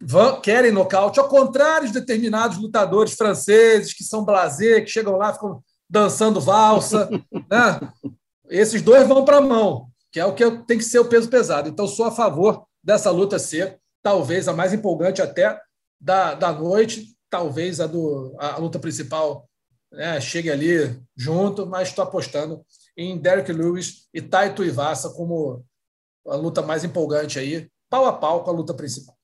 vão, 0.00 0.40
querem 0.40 0.72
nocaute, 0.72 1.20
ao 1.20 1.28
contrário 1.28 1.88
de 1.88 1.94
determinados 1.94 2.58
lutadores 2.58 3.14
franceses 3.14 3.92
que 3.92 4.04
são 4.04 4.24
blazer, 4.24 4.84
que 4.84 4.90
chegam 4.90 5.16
lá 5.16 5.32
ficam 5.32 5.62
dançando 5.88 6.40
valsa. 6.40 7.08
né? 7.50 7.80
Esses 8.48 8.80
dois 8.80 9.06
vão 9.06 9.24
para 9.24 9.38
a 9.38 9.42
mão, 9.42 9.88
que 10.10 10.20
é 10.20 10.24
o 10.24 10.34
que 10.34 10.48
tem 10.66 10.78
que 10.78 10.84
ser 10.84 10.98
o 10.98 11.08
peso 11.08 11.28
pesado. 11.28 11.68
Então, 11.68 11.86
sou 11.86 12.06
a 12.06 12.10
favor 12.10 12.64
dessa 12.86 13.10
luta 13.10 13.36
ser 13.36 13.80
talvez 14.00 14.46
a 14.46 14.52
mais 14.52 14.72
empolgante 14.72 15.20
até 15.20 15.60
da, 16.00 16.34
da 16.34 16.52
noite, 16.52 17.16
talvez 17.28 17.80
a, 17.80 17.86
do, 17.88 18.36
a, 18.38 18.54
a 18.54 18.58
luta 18.58 18.78
principal 18.78 19.50
né, 19.90 20.20
chegue 20.20 20.48
ali 20.48 21.02
junto, 21.16 21.66
mas 21.66 21.88
estou 21.88 22.04
apostando 22.04 22.64
em 22.96 23.18
Derek 23.18 23.52
Lewis 23.52 24.06
e 24.14 24.22
Taito 24.22 24.64
Ivasa 24.64 25.10
como 25.10 25.64
a 26.28 26.36
luta 26.36 26.62
mais 26.62 26.84
empolgante 26.84 27.40
aí, 27.40 27.68
pau 27.90 28.06
a 28.06 28.12
pau 28.12 28.44
com 28.44 28.50
a 28.50 28.54
luta 28.54 28.72
principal. 28.72 29.16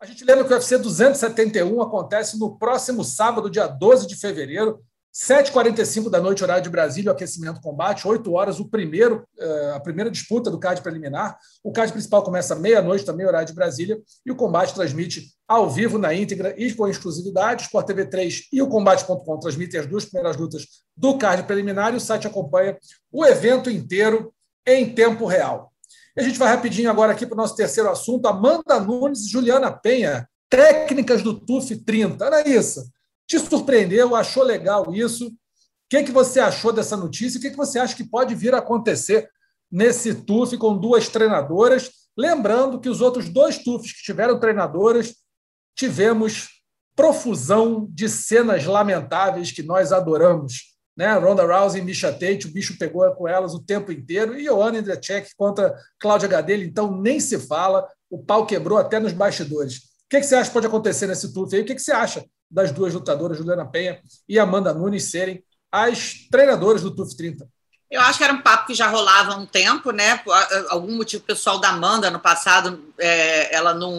A 0.00 0.06
gente 0.06 0.24
lembra 0.24 0.44
que 0.44 0.52
o 0.52 0.56
UFC 0.56 0.78
271 0.78 1.82
acontece 1.82 2.38
no 2.38 2.58
próximo 2.58 3.04
sábado, 3.04 3.50
dia 3.50 3.66
12 3.66 4.06
de 4.06 4.16
fevereiro, 4.16 4.82
7h45 5.14 6.10
da 6.10 6.20
noite, 6.20 6.42
horário 6.42 6.64
de 6.64 6.68
Brasília, 6.68 7.12
o 7.12 7.14
aquecimento 7.14 7.60
combate, 7.60 8.06
8 8.06 8.32
horas, 8.32 8.58
o 8.58 8.68
primeiro, 8.68 9.24
eh, 9.38 9.72
a 9.76 9.78
primeira 9.78 10.10
disputa 10.10 10.50
do 10.50 10.58
card 10.58 10.82
preliminar. 10.82 11.38
O 11.62 11.70
card 11.70 11.92
principal 11.92 12.24
começa 12.24 12.56
meia-noite, 12.56 13.04
também 13.04 13.24
horário 13.24 13.46
de 13.46 13.54
Brasília, 13.54 13.96
e 14.26 14.32
o 14.32 14.34
combate 14.34 14.74
transmite 14.74 15.32
ao 15.46 15.70
vivo, 15.70 15.98
na 15.98 16.12
íntegra 16.12 16.52
e 16.60 16.72
com 16.72 16.88
exclusividade. 16.88 17.62
O 17.62 17.66
Sport 17.66 17.86
TV 17.86 18.06
3 18.06 18.48
e 18.52 18.60
o 18.60 18.66
Combate.com 18.66 19.38
transmitem 19.38 19.78
as 19.78 19.86
duas 19.86 20.04
primeiras 20.04 20.36
lutas 20.36 20.66
do 20.96 21.16
card 21.16 21.44
preliminar 21.44 21.94
e 21.94 21.96
o 21.96 22.00
site 22.00 22.26
acompanha 22.26 22.76
o 23.12 23.24
evento 23.24 23.70
inteiro 23.70 24.34
em 24.66 24.92
tempo 24.92 25.26
real. 25.26 25.72
E 26.16 26.20
a 26.22 26.24
gente 26.24 26.38
vai 26.40 26.48
rapidinho 26.48 26.90
agora 26.90 27.12
aqui 27.12 27.24
para 27.24 27.34
o 27.34 27.38
nosso 27.38 27.54
terceiro 27.54 27.88
assunto. 27.88 28.26
Amanda 28.26 28.80
Nunes 28.80 29.26
e 29.26 29.30
Juliana 29.30 29.70
Penha, 29.70 30.28
técnicas 30.50 31.22
do 31.22 31.38
TUF 31.38 31.76
30. 31.76 32.24
Olha 32.24 32.48
isso. 32.48 32.82
Te 33.26 33.38
surpreendeu? 33.38 34.14
Achou 34.14 34.42
legal 34.42 34.94
isso? 34.94 35.28
O 35.28 35.32
que, 35.88 36.02
que 36.02 36.12
você 36.12 36.40
achou 36.40 36.72
dessa 36.72 36.96
notícia? 36.96 37.38
O 37.38 37.40
que, 37.40 37.50
que 37.50 37.56
você 37.56 37.78
acha 37.78 37.94
que 37.94 38.04
pode 38.04 38.34
vir 38.34 38.54
a 38.54 38.58
acontecer 38.58 39.28
nesse 39.70 40.14
TUF 40.14 40.56
com 40.58 40.76
duas 40.76 41.08
treinadoras? 41.08 41.90
Lembrando 42.16 42.80
que 42.80 42.88
os 42.88 43.00
outros 43.00 43.28
dois 43.28 43.58
TUFs 43.58 43.92
que 43.92 44.02
tiveram 44.02 44.38
treinadoras, 44.38 45.14
tivemos 45.76 46.48
profusão 46.94 47.88
de 47.90 48.08
cenas 48.08 48.64
lamentáveis 48.64 49.50
que 49.50 49.62
nós 49.62 49.92
adoramos. 49.92 50.74
Né? 50.96 51.12
Ronda 51.14 51.44
Rousey 51.44 51.82
e 51.82 51.84
Misha 51.84 52.12
Tate, 52.12 52.46
o 52.46 52.52
bicho 52.52 52.78
pegou 52.78 53.10
com 53.14 53.26
elas 53.26 53.52
o 53.52 53.64
tempo 53.64 53.90
inteiro. 53.90 54.38
E 54.38 54.44
Joanna 54.44 54.78
Indrechek 54.78 55.30
contra 55.36 55.74
Cláudia 55.98 56.28
Gadelha, 56.28 56.64
então 56.64 56.96
nem 57.00 57.18
se 57.18 57.38
fala. 57.38 57.86
O 58.08 58.22
pau 58.22 58.46
quebrou 58.46 58.78
até 58.78 59.00
nos 59.00 59.12
bastidores. 59.12 59.76
O 59.76 59.80
que, 60.08 60.20
que 60.20 60.26
você 60.26 60.36
acha 60.36 60.50
que 60.50 60.54
pode 60.54 60.68
acontecer 60.68 61.08
nesse 61.08 61.32
TUF 61.32 61.54
aí? 61.54 61.62
O 61.62 61.64
que, 61.64 61.74
que 61.74 61.82
você 61.82 61.92
acha 61.92 62.24
das 62.54 62.70
duas 62.70 62.94
lutadoras, 62.94 63.36
Juliana 63.36 63.66
Penha 63.66 64.00
e 64.28 64.38
Amanda 64.38 64.72
Nunes, 64.72 65.10
serem 65.10 65.42
as 65.72 66.14
treinadoras 66.30 66.82
do 66.82 66.94
TUF 66.94 67.16
30. 67.16 67.48
Eu 67.90 68.00
acho 68.00 68.18
que 68.18 68.24
era 68.24 68.32
um 68.32 68.40
papo 68.40 68.68
que 68.68 68.74
já 68.74 68.86
rolava 68.86 69.32
há 69.32 69.36
um 69.36 69.44
tempo, 69.44 69.90
né? 69.90 70.18
Por 70.18 70.32
algum 70.68 70.96
motivo 70.96 71.24
pessoal 71.24 71.58
da 71.58 71.70
Amanda 71.70 72.10
no 72.10 72.20
passado, 72.20 72.92
é, 72.96 73.54
ela 73.54 73.74
não. 73.74 73.92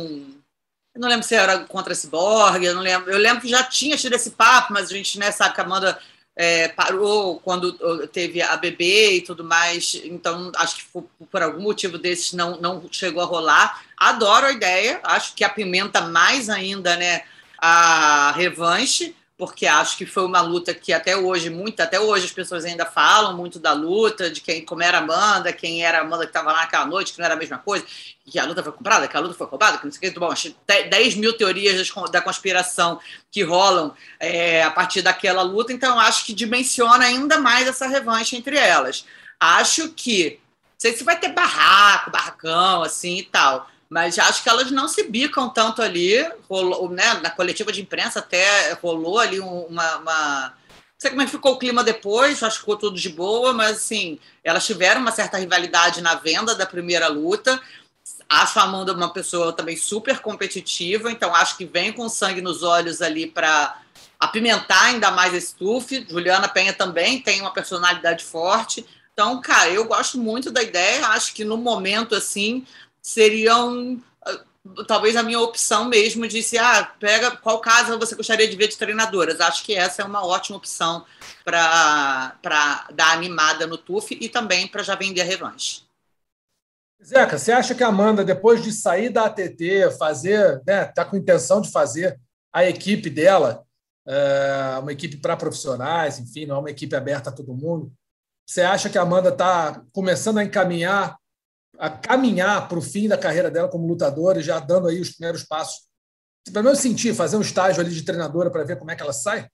Eu 0.93 1.01
não 1.01 1.09
lembro 1.09 1.27
se 1.27 1.35
era 1.35 1.59
contra 1.65 1.91
esse 1.91 2.07
Borg, 2.07 2.63
eu 2.63 2.73
não 2.73 2.81
lembro. 2.81 3.11
Eu 3.11 3.17
lembro 3.17 3.41
que 3.41 3.49
já 3.49 3.61
tinha 3.63 3.97
tido 3.97 4.13
esse 4.13 4.31
papo, 4.31 4.71
mas 4.71 4.89
a 4.89 4.95
gente 4.95 5.19
né, 5.19 5.31
sabe 5.31 5.53
que 5.53 5.59
a 5.59 5.65
Amanda 5.65 5.99
é, 6.33 6.69
parou 6.69 7.39
quando 7.41 8.07
teve 8.07 8.41
a 8.41 8.55
bebê 8.55 9.17
e 9.17 9.21
tudo 9.21 9.43
mais. 9.43 9.99
Então, 10.05 10.51
acho 10.55 10.77
que 10.77 10.85
por, 10.93 11.03
por 11.29 11.41
algum 11.41 11.61
motivo 11.61 11.97
desses 11.97 12.31
não, 12.31 12.59
não 12.59 12.81
chegou 12.89 13.21
a 13.21 13.25
rolar. 13.25 13.83
Adoro 13.97 14.45
a 14.45 14.51
ideia, 14.51 15.01
acho 15.03 15.35
que 15.35 15.43
apimenta 15.43 16.01
mais 16.01 16.49
ainda, 16.49 16.95
né? 16.95 17.23
A 17.67 18.31
revanche, 18.31 19.15
porque 19.37 19.65
acho 19.65 19.97
que 19.97 20.05
foi 20.05 20.23
uma 20.23 20.39
luta 20.39 20.73
que 20.73 20.93
até 20.93 21.17
hoje, 21.17 21.49
muito, 21.49 21.81
até 21.81 21.99
hoje 21.99 22.25
as 22.25 22.31
pessoas 22.31 22.63
ainda 22.63 22.85
falam 22.85 23.35
muito 23.35 23.59
da 23.59 23.73
luta, 23.73 24.29
de 24.29 24.39
quem 24.39 24.63
como 24.63 24.83
era 24.83 24.99
a 24.99 25.01
Amanda, 25.01 25.51
quem 25.51 25.83
era 25.83 25.97
a 25.97 26.01
Amanda 26.01 26.23
que 26.23 26.29
estava 26.29 26.51
lá 26.51 26.59
naquela 26.59 26.85
noite, 26.85 27.11
que 27.11 27.19
não 27.19 27.25
era 27.25 27.33
a 27.33 27.37
mesma 27.37 27.57
coisa, 27.57 27.83
que 28.23 28.37
a 28.37 28.45
luta 28.45 28.61
foi 28.61 28.71
comprada, 28.71 29.07
que 29.07 29.17
a 29.17 29.19
luta 29.19 29.33
foi 29.33 29.47
roubada, 29.47 29.79
que 29.79 29.85
não 29.85 29.91
sei 29.91 30.09
o 30.09 30.13
que. 30.13 30.19
Bom, 30.19 30.31
10 30.89 31.15
mil 31.15 31.33
teorias 31.33 31.91
da 32.11 32.21
conspiração 32.21 32.99
que 33.31 33.43
rolam 33.43 33.93
é, 34.19 34.63
a 34.63 34.71
partir 34.71 35.01
daquela 35.01 35.41
luta, 35.41 35.73
então 35.73 35.99
acho 35.99 36.23
que 36.25 36.33
dimensiona 36.33 37.05
ainda 37.05 37.39
mais 37.39 37.67
essa 37.67 37.87
revanche 37.87 38.37
entre 38.37 38.55
elas. 38.57 39.05
Acho 39.39 39.89
que, 39.89 40.39
não 40.53 40.77
sei 40.77 40.95
se 40.95 41.03
vai 41.03 41.19
ter 41.19 41.29
barraco, 41.29 42.11
barracão, 42.11 42.83
assim 42.83 43.17
e 43.17 43.23
tal, 43.23 43.67
mas 43.89 44.17
acho 44.17 44.41
que 44.43 44.49
elas 44.49 44.71
não 44.71 44.87
se 44.87 45.03
bicam 45.03 45.49
tanto 45.49 45.81
ali. 45.81 46.15
Rolou, 46.49 46.89
né, 46.89 47.15
na 47.15 47.29
coletiva 47.29 47.71
de 47.71 47.81
imprensa 47.81 48.19
até 48.19 48.73
rolou 48.73 49.19
ali 49.19 49.39
uma, 49.39 49.97
uma... 49.97 50.47
Não 50.49 50.99
sei 50.99 51.09
como 51.11 51.21
é 51.21 51.25
que 51.25 51.31
ficou 51.31 51.53
o 51.53 51.59
clima 51.59 51.83
depois, 51.83 52.41
acho 52.41 52.55
que 52.55 52.61
ficou 52.61 52.77
tudo 52.77 52.99
de 52.99 53.09
boa, 53.09 53.53
mas 53.53 53.77
assim, 53.77 54.17
elas 54.43 54.65
tiveram 54.65 55.01
uma 55.01 55.11
certa 55.11 55.37
rivalidade 55.37 56.01
na 56.01 56.15
venda 56.15 56.55
da 56.55 56.65
primeira 56.65 57.07
luta. 57.07 57.61
Acho 58.27 58.59
a 58.59 58.63
Amanda 58.63 58.93
uma 58.93 59.13
pessoa 59.13 59.53
também 59.53 59.75
super 59.75 60.19
competitiva, 60.19 61.11
então 61.11 61.35
acho 61.35 61.57
que 61.57 61.65
vem 61.65 61.91
com 61.91 62.09
sangue 62.09 62.41
nos 62.41 62.63
olhos 62.63 63.01
ali 63.01 63.27
para 63.27 63.81
apimentar 64.19 64.85
ainda 64.85 65.11
mais 65.11 65.33
esse 65.33 65.55
tuf. 65.55 66.05
Juliana 66.09 66.47
Penha 66.47 66.73
também 66.73 67.21
tem 67.21 67.41
uma 67.41 67.51
personalidade 67.51 68.23
forte. 68.23 68.85
Então, 69.13 69.39
cara, 69.39 69.69
eu 69.69 69.85
gosto 69.85 70.17
muito 70.17 70.51
da 70.51 70.61
ideia, 70.61 71.07
acho 71.07 71.33
que 71.33 71.45
no 71.45 71.55
momento 71.55 72.15
assim, 72.15 72.65
seriam 73.05 74.01
ah, 74.25 74.41
talvez 74.87 75.15
a 75.15 75.21
minha 75.21 75.39
opção 75.39 75.85
mesmo 75.85 76.27
de 76.27 76.41
se 76.41 76.57
ah, 76.57 76.83
pega 76.99 77.37
qual 77.37 77.61
casa 77.61 77.99
você 77.99 78.15
gostaria 78.15 78.49
de 78.49 78.57
ver 78.57 78.67
de 78.67 78.77
treinadoras. 78.77 79.39
Acho 79.39 79.63
que 79.63 79.75
essa 79.75 80.01
é 80.01 80.05
uma 80.05 80.25
ótima 80.25 80.57
opção 80.57 81.05
para 81.43 82.33
dar 82.91 83.13
animada 83.13 83.67
no 83.67 83.77
TUF 83.77 84.17
e 84.19 84.27
também 84.27 84.67
para 84.67 84.81
já 84.81 84.95
vender 84.95 85.21
a 85.21 85.23
revanche. 85.23 85.83
Zeca, 87.03 87.37
você 87.37 87.51
acha 87.51 87.75
que 87.75 87.83
a 87.83 87.89
Amanda, 87.89 88.25
depois 88.25 88.63
de 88.63 88.71
sair 88.71 89.09
da 89.09 89.25
ATT, 89.25 89.95
fazer, 89.99 90.63
né, 90.65 90.85
tá 90.85 91.05
com 91.05 91.15
intenção 91.15 91.61
de 91.61 91.71
fazer 91.71 92.19
a 92.51 92.65
equipe 92.67 93.07
dela, 93.07 93.63
é, 94.07 94.79
uma 94.79 94.91
equipe 94.91 95.17
para 95.17 95.37
profissionais, 95.37 96.17
enfim, 96.17 96.47
não 96.47 96.55
é 96.55 96.59
uma 96.59 96.71
equipe 96.71 96.95
aberta 96.95 97.29
a 97.29 97.33
todo 97.33 97.53
mundo. 97.53 97.93
Você 98.47 98.61
acha 98.61 98.89
que 98.89 98.97
a 98.97 99.03
Amanda 99.03 99.29
está 99.29 99.83
começando 99.93 100.39
a 100.39 100.43
encaminhar 100.43 101.19
a 101.77 101.89
caminhar 101.89 102.67
para 102.67 102.77
o 102.77 102.81
fim 102.81 103.07
da 103.07 103.17
carreira 103.17 103.51
dela 103.51 103.69
como 103.69 103.87
lutadora, 103.87 104.41
já 104.41 104.59
dando 104.59 104.87
aí 104.87 104.99
os 104.99 105.11
primeiros 105.11 105.43
passos. 105.43 105.87
Pelo 106.51 106.65
menos 106.65 106.79
sentir, 106.79 107.13
fazer 107.15 107.37
um 107.37 107.41
estágio 107.41 107.81
ali 107.81 107.91
de 107.91 108.03
treinadora 108.03 108.51
para 108.51 108.63
ver 108.63 108.77
como 108.77 108.91
é 108.91 108.95
que 108.95 109.01
ela 109.01 109.13
sai? 109.13 109.49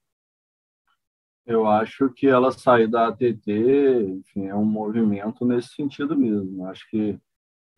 Eu 1.45 1.67
acho 1.67 2.09
que 2.13 2.27
ela 2.27 2.51
sair 2.51 2.87
da 2.87 3.07
ATT, 3.07 3.47
enfim, 3.47 4.47
é 4.47 4.55
um 4.55 4.65
movimento 4.65 5.45
nesse 5.45 5.69
sentido 5.69 6.15
mesmo. 6.15 6.67
Acho 6.67 6.87
que 6.89 7.19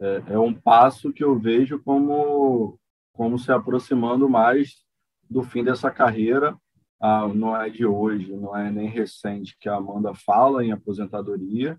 é, 0.01 0.33
é 0.33 0.39
um 0.39 0.53
passo 0.53 1.13
que 1.13 1.23
eu 1.23 1.39
vejo 1.39 1.81
como, 1.81 2.79
como 3.13 3.39
se 3.39 3.51
aproximando 3.51 4.27
mais 4.27 4.83
do 5.29 5.43
fim 5.43 5.63
dessa 5.63 5.89
carreira. 5.89 6.57
Ah, 6.99 7.27
não 7.27 7.55
é 7.55 7.69
de 7.69 7.85
hoje, 7.85 8.35
não 8.35 8.55
é 8.55 8.71
nem 8.71 8.87
recente 8.87 9.57
que 9.59 9.69
a 9.69 9.75
Amanda 9.75 10.13
fala 10.13 10.63
em 10.63 10.71
aposentadoria, 10.71 11.77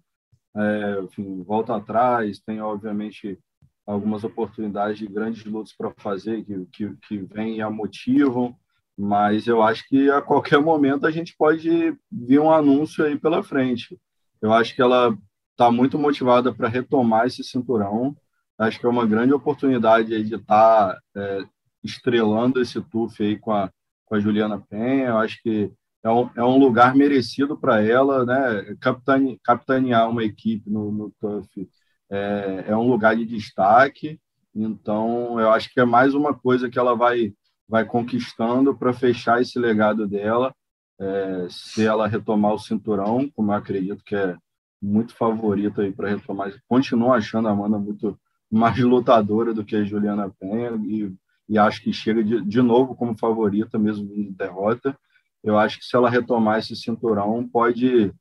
é, 0.57 1.01
enfim, 1.03 1.43
volta 1.43 1.77
atrás, 1.77 2.39
tem 2.41 2.61
obviamente 2.61 3.39
algumas 3.87 4.25
oportunidades 4.25 4.99
de 4.99 5.07
grandes 5.07 5.45
lutas 5.45 5.75
para 5.77 5.93
fazer 5.99 6.45
que, 6.45 6.67
que, 6.73 6.97
que 7.07 7.19
vêm 7.19 7.57
e 7.57 7.63
a 7.63 7.71
motivam, 7.71 8.57
mas 8.97 9.47
eu 9.47 9.63
acho 9.63 9.87
que 9.89 10.11
a 10.11 10.23
qualquer 10.23 10.61
momento 10.61 11.07
a 11.07 11.11
gente 11.11 11.35
pode 11.37 11.97
vir 12.11 12.41
um 12.41 12.51
anúncio 12.51 13.05
aí 13.05 13.19
pela 13.19 13.43
frente. 13.43 13.99
Eu 14.41 14.53
acho 14.53 14.75
que 14.75 14.81
ela 14.81 15.17
está 15.51 15.71
muito 15.71 15.99
motivada 15.99 16.53
para 16.53 16.69
retomar 16.69 17.27
esse 17.27 17.43
cinturão. 17.43 18.17
Acho 18.59 18.79
que 18.79 18.87
é 18.87 18.89
uma 18.89 19.07
grande 19.07 19.33
oportunidade 19.33 20.15
aí 20.15 20.23
de 20.23 20.37
estar 20.37 20.95
tá, 20.95 21.01
é, 21.17 21.45
estrelando 21.83 22.61
esse 22.61 22.81
TUF 22.81 23.23
aí 23.23 23.39
com 23.39 23.53
a, 23.53 23.71
com 24.07 24.15
a 24.15 24.21
Juliana 24.21 24.61
Penha. 24.61 25.09
Eu 25.09 25.19
acho 25.19 25.43
que 25.43 25.73
é 26.05 26.11
um, 26.11 26.31
é 26.37 26.45
um 26.45 26.59
lugar 26.59 26.95
merecido 26.95 27.57
para 27.57 27.83
ela, 27.83 28.27
né? 28.27 28.77
Capitane, 28.79 29.41
capitanear 29.43 30.09
uma 30.11 30.23
equipe 30.23 30.71
no, 30.71 30.93
no 30.93 31.11
TUF 31.19 31.67
é, 32.11 32.65
é 32.69 32.77
um 32.77 32.87
lugar 32.87 33.17
de 33.17 33.25
destaque. 33.25 34.21
Então, 34.55 35.41
eu 35.41 35.51
acho 35.51 35.73
que 35.73 35.81
é 35.81 35.85
mais 35.85 36.15
uma 36.15 36.35
coisa 36.35 36.69
que 36.69 36.79
ela 36.79 36.95
vai, 36.95 37.33
vai 37.67 37.87
conquistando 37.87 38.77
para 38.77 38.93
fechar 38.93 39.41
esse 39.41 39.59
legado 39.59 40.07
dela. 40.07 40.55
É, 41.01 41.47
se 41.49 41.85
ela 41.85 42.07
retomar 42.07 42.53
o 42.53 42.59
cinturão, 42.59 43.29
como 43.35 43.51
eu 43.51 43.57
acredito 43.57 44.05
que 44.05 44.15
é 44.15 44.37
muito 44.81 45.15
favorita 45.17 45.83
aí 45.83 45.91
para 45.91 46.11
retomar, 46.11 46.53
continuo 46.69 47.15
achando 47.15 47.49
a 47.49 47.51
Amanda 47.51 47.79
muito 47.79 48.19
mais 48.51 48.79
lutadora 48.79 49.55
do 49.55 49.65
que 49.65 49.75
a 49.75 49.83
Juliana 49.83 50.31
Penha 50.39 50.73
e, 50.87 51.13
e 51.49 51.59
acho 51.59 51.83
que 51.83 51.93
chega 51.93 52.23
de, 52.23 52.43
de 52.43 52.63
novo 52.63 52.95
como 52.95 53.19
favorita 53.19 53.79
mesmo 53.79 54.13
em 54.13 54.31
derrota 54.31 54.97
eu 55.45 55.59
acho 55.59 55.79
que 55.79 55.85
se 55.85 55.95
ela 55.95 56.11
retomar 56.11 56.59
esse 56.59 56.75
cinturão, 56.75 57.47
pode, 57.47 58.13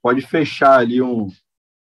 pode 0.00 0.22
fechar 0.22 0.78
ali 0.78 1.02
um, 1.02 1.26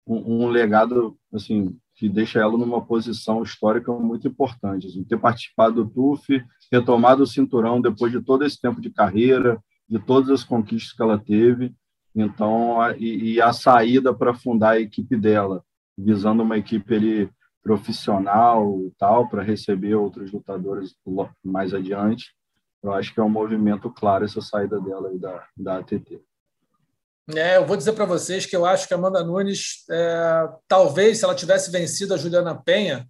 um, 0.07 0.45
um 0.45 0.47
legado 0.47 1.17
assim 1.33 1.77
que 1.95 2.07
deixa 2.07 2.39
ela 2.39 2.55
numa 2.57 2.85
posição 2.85 3.41
histórica 3.41 3.91
muito 3.91 4.27
importante. 4.27 4.88
Assim, 4.88 5.03
ter 5.03 5.17
participado 5.19 5.83
do 5.83 5.89
TUF, 5.89 6.43
retomado 6.71 7.23
o 7.23 7.27
cinturão 7.27 7.81
depois 7.81 8.11
de 8.11 8.21
todo 8.21 8.45
esse 8.45 8.61
tempo 8.61 8.79
de 8.79 8.91
carreira, 8.91 9.59
de 9.89 9.99
todas 9.99 10.29
as 10.29 10.43
conquistas 10.43 10.93
que 10.93 11.01
ela 11.01 11.17
teve, 11.17 11.73
então 12.15 12.79
a, 12.79 12.95
e, 12.97 13.33
e, 13.33 13.41
a 13.41 13.51
saída 13.51 14.13
para 14.13 14.33
fundar 14.33 14.71
a 14.71 14.79
equipe 14.79 15.15
dela, 15.15 15.63
visando 15.97 16.43
uma 16.43 16.57
equipe 16.57 16.93
ali 16.93 17.29
profissional 17.63 18.79
e 18.81 18.91
tal, 18.97 19.27
para 19.27 19.43
receber 19.43 19.95
outros 19.95 20.31
lutadores 20.31 20.95
mais 21.43 21.73
adiante. 21.73 22.33
Eu 22.84 22.93
acho 22.93 23.13
que 23.13 23.19
é 23.19 23.23
um 23.23 23.30
movimento 23.30 23.89
claro 23.89 24.25
essa 24.25 24.41
saída 24.41 24.80
dela 24.80 25.09
aí 25.09 25.17
da, 25.17 25.47
da 25.57 25.78
ATT. 25.78 26.21
É, 27.36 27.57
eu 27.57 27.65
vou 27.65 27.75
dizer 27.75 27.91
para 27.93 28.05
vocês 28.05 28.45
que 28.45 28.55
eu 28.55 28.65
acho 28.65 28.88
que 28.88 28.93
a 28.93 28.97
Amanda 28.97 29.23
Nunes, 29.23 29.84
é, 29.89 30.49
talvez, 30.67 31.17
se 31.17 31.25
ela 31.25 31.36
tivesse 31.36 31.69
vencido 31.69 32.13
a 32.13 32.17
Juliana 32.17 32.55
Penha, 32.55 33.07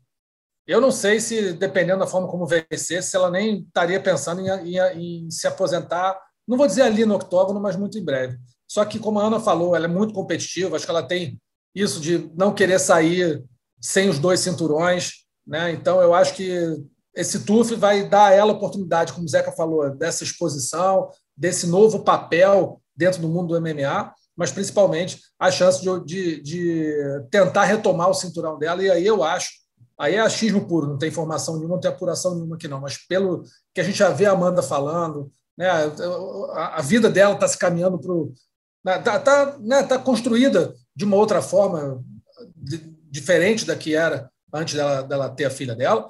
eu 0.66 0.82
não 0.82 0.92
sei 0.92 1.20
se, 1.20 1.54
dependendo 1.54 2.00
da 2.00 2.08
forma 2.08 2.28
como 2.28 2.48
vencer, 2.48 3.04
se 3.04 3.16
ela 3.16 3.30
nem 3.30 3.62
estaria 3.62 4.02
pensando 4.02 4.42
em, 4.42 4.50
em, 4.50 5.26
em 5.26 5.32
se 5.32 5.48
aposentar, 5.48 6.20
não 6.48 6.58
vou 6.58 6.66
dizer 6.66 6.82
ali 6.82 7.06
no 7.06 7.16
octógono, 7.16 7.60
mas 7.60 7.76
muito 7.76 7.98
em 7.98 8.04
breve. 8.04 8.38
Só 8.68 8.84
que, 8.84 9.00
como 9.00 9.20
a 9.20 9.24
Ana 9.24 9.40
falou, 9.40 9.76
ela 9.76 9.86
é 9.86 9.90
muito 9.90 10.14
competitiva, 10.14 10.76
acho 10.76 10.86
que 10.86 10.92
ela 10.92 11.04
tem 11.04 11.40
isso 11.76 12.02
de 12.02 12.30
não 12.36 12.54
querer 12.54 12.80
sair 12.80 13.44
sem 13.80 14.10
os 14.10 14.18
dois 14.18 14.40
cinturões. 14.40 15.26
Né? 15.46 15.72
Então, 15.72 16.02
eu 16.02 16.14
acho 16.14 16.34
que 16.34 16.76
esse 17.18 17.40
TUF 17.40 17.74
vai 17.76 18.08
dar 18.08 18.28
a 18.28 18.32
ela 18.32 18.54
a 18.54 18.56
oportunidade, 18.56 19.12
como 19.12 19.26
o 19.26 19.30
Zeca 19.30 19.52
falou, 19.52 19.90
dessa 19.90 20.24
exposição, 20.24 21.10
desse 21.36 21.66
novo 21.66 22.04
papel 22.04 22.80
dentro 22.96 23.20
do 23.20 23.28
mundo 23.28 23.48
do 23.48 23.62
MMA, 23.62 24.14
mas 24.36 24.52
principalmente 24.52 25.20
a 25.40 25.50
chance 25.50 25.82
de, 25.82 26.06
de, 26.06 26.42
de 26.44 26.94
tentar 27.32 27.64
retomar 27.64 28.08
o 28.08 28.14
cinturão 28.14 28.58
dela. 28.60 28.84
E 28.84 28.92
aí 28.92 29.06
eu 29.06 29.24
acho, 29.24 29.50
aí 30.00 30.14
é 30.14 30.20
achismo 30.20 30.68
puro, 30.68 30.88
não 30.88 30.98
tem 30.98 31.10
informação 31.10 31.56
nenhuma, 31.56 31.76
não 31.76 31.82
tem 31.82 31.90
apuração 31.90 32.36
nenhuma 32.36 32.56
aqui 32.56 32.68
não, 32.68 32.80
mas 32.80 32.98
pelo 33.08 33.44
que 33.74 33.82
a 33.82 33.84
gente 33.84 33.98
já 33.98 34.10
vê 34.10 34.28
a 34.28 34.34
Amanda 34.34 34.62
falando, 34.62 35.32
né, 35.58 35.68
a, 36.54 36.78
a 36.78 36.82
vida 36.84 37.10
dela 37.10 37.34
está 37.34 37.48
se 37.48 37.58
caminhando 37.58 38.00
para. 38.00 38.14
Está 38.96 39.14
né, 39.14 39.20
tá, 39.20 39.58
né, 39.60 39.84
tá 39.84 39.98
construída 39.98 40.76
de 40.96 41.04
uma 41.04 41.18
outra 41.18 41.42
forma, 41.42 42.04
de, 42.56 42.78
diferente 43.10 43.66
da 43.66 43.76
que 43.76 43.96
era 43.96 44.30
antes 44.54 44.76
dela, 44.76 45.02
dela 45.02 45.30
ter 45.30 45.46
a 45.46 45.50
filha 45.50 45.76
dela. 45.76 46.10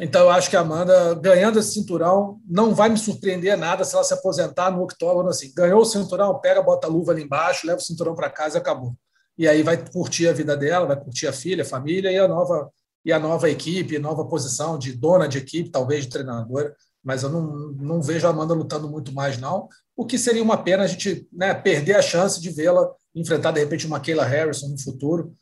Então, 0.00 0.22
eu 0.22 0.30
acho 0.30 0.48
que 0.48 0.56
a 0.56 0.60
Amanda, 0.60 1.14
ganhando 1.14 1.58
esse 1.58 1.72
cinturão, 1.72 2.40
não 2.48 2.72
vai 2.72 2.88
me 2.88 2.96
surpreender 2.96 3.56
nada 3.56 3.84
se 3.84 3.94
ela 3.94 4.04
se 4.04 4.14
aposentar 4.14 4.70
no 4.70 4.82
octógono 4.82 5.28
assim. 5.28 5.52
Ganhou 5.52 5.80
o 5.80 5.84
cinturão, 5.84 6.38
pega, 6.40 6.62
bota 6.62 6.86
a 6.86 6.90
luva 6.90 7.10
ali 7.10 7.24
embaixo, 7.24 7.66
leva 7.66 7.80
o 7.80 7.84
cinturão 7.84 8.14
para 8.14 8.30
casa 8.30 8.56
e 8.56 8.60
acabou. 8.60 8.94
E 9.36 9.48
aí 9.48 9.62
vai 9.62 9.76
curtir 9.76 10.28
a 10.28 10.32
vida 10.32 10.56
dela, 10.56 10.86
vai 10.86 11.00
curtir 11.00 11.26
a 11.26 11.32
filha, 11.32 11.62
a 11.62 11.66
família 11.66 12.12
e 12.12 12.18
a 12.18 12.28
nova 12.28 12.70
e 13.04 13.12
a 13.12 13.18
nova 13.18 13.48
equipe, 13.48 13.98
nova 13.98 14.24
posição 14.26 14.78
de 14.78 14.92
dona 14.92 15.26
de 15.26 15.38
equipe, 15.38 15.70
talvez 15.70 16.04
de 16.04 16.10
treinadora. 16.10 16.74
Mas 17.02 17.22
eu 17.22 17.30
não, 17.30 17.72
não 17.72 18.02
vejo 18.02 18.26
a 18.26 18.30
Amanda 18.30 18.52
lutando 18.52 18.88
muito 18.88 19.12
mais, 19.12 19.38
não. 19.38 19.68
O 19.96 20.04
que 20.04 20.18
seria 20.18 20.42
uma 20.42 20.58
pena 20.58 20.82
a 20.82 20.86
gente 20.86 21.26
né, 21.32 21.54
perder 21.54 21.94
a 21.94 22.02
chance 22.02 22.40
de 22.40 22.50
vê-la 22.50 22.88
enfrentar, 23.14 23.52
de 23.52 23.60
repente, 23.60 23.86
uma 23.86 24.00
Kayla 24.00 24.24
Harrison 24.24 24.68
no 24.68 24.78
futuro. 24.78 25.32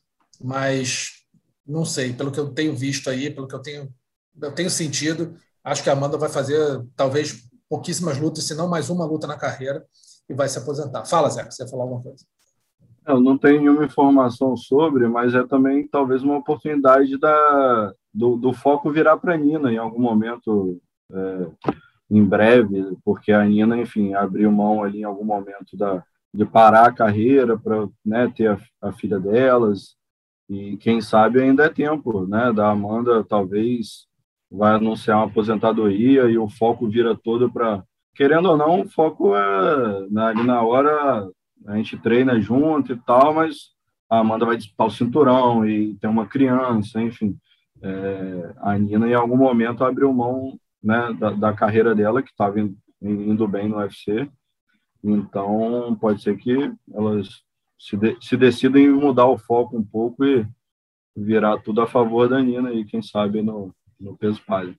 Mas 0.41 1.09
não 1.67 1.85
sei, 1.85 2.13
pelo 2.13 2.31
que 2.31 2.39
eu 2.39 2.51
tenho 2.51 2.77
visto 2.77 3.11
aí, 3.11 3.31
pelo 3.31 3.49
que 3.49 3.55
eu 3.55 3.63
tenho 3.63 3.93
eu 4.41 4.53
tenho 4.53 4.70
sentido. 4.70 5.37
Acho 5.64 5.82
que 5.82 5.91
a 5.91 5.93
Amanda 5.93 6.16
vai 6.16 6.28
fazer 6.28 6.84
talvez 6.95 7.49
pouquíssimas 7.68 8.18
lutas, 8.18 8.45
se 8.45 8.55
não 8.55 8.68
mais 8.68 8.91
uma 8.91 9.05
luta 9.05 9.26
na 9.26 9.37
carreira, 9.37 9.84
e 10.28 10.34
vai 10.34 10.49
se 10.49 10.59
aposentar. 10.59 11.05
Fala, 11.05 11.28
Zé, 11.28 11.45
você 11.45 11.64
ia 11.64 11.68
falar 11.68 11.84
alguma 11.84 12.03
coisa? 12.03 12.24
Eu 13.07 13.20
não 13.20 13.39
tenho 13.39 13.61
nenhuma 13.61 13.84
informação 13.84 14.57
sobre, 14.57 15.07
mas 15.07 15.34
é 15.34 15.45
também 15.47 15.87
talvez 15.87 16.22
uma 16.22 16.39
oportunidade 16.39 17.16
da, 17.18 17.95
do, 18.12 18.37
do 18.37 18.53
foco 18.53 18.91
virar 18.91 19.16
para 19.16 19.34
a 19.34 19.37
Nina 19.37 19.72
em 19.72 19.78
algum 19.78 20.01
momento, 20.01 20.80
é, 21.12 21.47
em 22.11 22.24
breve, 22.24 22.97
porque 23.05 23.30
a 23.30 23.45
Nina, 23.45 23.78
enfim, 23.78 24.14
abriu 24.14 24.51
mão 24.51 24.82
ali 24.82 25.01
em 25.01 25.05
algum 25.05 25.24
momento 25.24 25.76
da, 25.76 26.03
de 26.34 26.45
parar 26.45 26.87
a 26.87 26.93
carreira 26.93 27.57
para 27.57 27.89
né, 28.05 28.32
ter 28.34 28.51
a, 28.51 28.59
a, 28.82 28.93
filha 28.93 29.20
delas, 29.20 29.95
e 30.49 30.76
quem 30.76 31.01
sabe 31.01 31.41
ainda 31.41 31.64
é 31.64 31.68
tempo 31.68 32.26
né, 32.26 32.53
da 32.53 32.70
Amanda 32.70 33.22
talvez 33.22 34.06
vai 34.51 34.75
anunciar 34.75 35.19
uma 35.19 35.27
aposentadoria 35.27 36.25
e 36.25 36.39
o 36.39 36.49
foco 36.49 36.89
vira 36.89 37.17
todo 37.17 37.51
para. 37.51 37.83
Querendo 38.15 38.51
ou 38.51 38.57
não, 38.57 38.81
o 38.81 38.89
foco 38.89 39.37
é 39.37 40.09
né, 40.11 40.25
ali 40.27 40.43
na 40.43 40.63
hora 40.63 41.29
a 41.67 41.77
gente 41.77 41.97
treina 41.99 42.41
junto 42.41 42.93
e 42.93 42.97
tal, 42.97 43.35
mas 43.35 43.75
a 44.09 44.19
Amanda 44.19 44.47
vai 44.47 44.57
disputar 44.57 44.87
o 44.87 44.91
cinturão 44.91 45.67
e 45.67 45.95
tem 45.97 46.09
uma 46.09 46.27
criança, 46.27 47.01
enfim. 47.03 47.37
É, 47.83 48.55
a 48.59 48.79
Nina, 48.79 49.09
em 49.09 49.15
algum 49.15 49.37
momento, 49.37 49.85
abriu 49.85 50.13
mão 50.13 50.59
né, 50.83 51.13
da, 51.19 51.31
da 51.31 51.53
carreira 51.53 51.95
dela, 51.95 52.23
que 52.23 52.31
estava 52.31 52.59
indo 53.03 53.49
bem 53.49 53.69
no 53.69 53.79
UFC. 53.79 54.29
Então, 55.03 55.97
pode 56.01 56.23
ser 56.23 56.37
que 56.37 56.73
elas 56.95 57.43
se, 57.79 57.97
de, 57.97 58.17
se 58.21 58.37
decidam 58.37 58.81
em 58.81 58.91
mudar 58.91 59.27
o 59.27 59.39
foco 59.39 59.77
um 59.77 59.85
pouco 59.85 60.25
e 60.25 60.47
virar 61.17 61.59
tudo 61.59 61.81
a 61.81 61.87
favor 61.87 62.29
da 62.29 62.41
Nina, 62.41 62.73
e 62.73 62.85
quem 62.85 63.03
sabe 63.03 63.43
no, 63.43 63.75
no 64.01 64.17
peso 64.17 64.41
palha. 64.47 64.75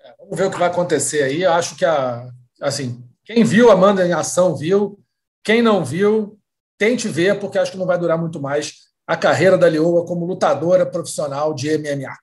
É, 0.00 0.14
vamos 0.18 0.36
ver 0.36 0.46
o 0.46 0.50
que 0.50 0.58
vai 0.58 0.68
acontecer 0.68 1.22
aí. 1.22 1.42
Eu 1.42 1.52
acho 1.52 1.76
que 1.76 1.84
a, 1.84 2.28
assim, 2.60 3.02
quem 3.24 3.44
viu 3.44 3.70
a 3.70 3.74
Amanda 3.74 4.06
em 4.06 4.12
ação 4.12 4.56
viu, 4.56 4.98
quem 5.44 5.62
não 5.62 5.84
viu, 5.84 6.38
tente 6.78 7.08
ver, 7.08 7.38
porque 7.38 7.58
acho 7.58 7.72
que 7.72 7.78
não 7.78 7.86
vai 7.86 7.98
durar 7.98 8.18
muito 8.18 8.40
mais 8.40 8.74
a 9.06 9.16
carreira 9.16 9.58
da 9.58 9.68
Lioa 9.68 10.06
como 10.06 10.26
lutadora 10.26 10.86
profissional 10.86 11.54
de 11.54 11.76
MMA. 11.78 12.16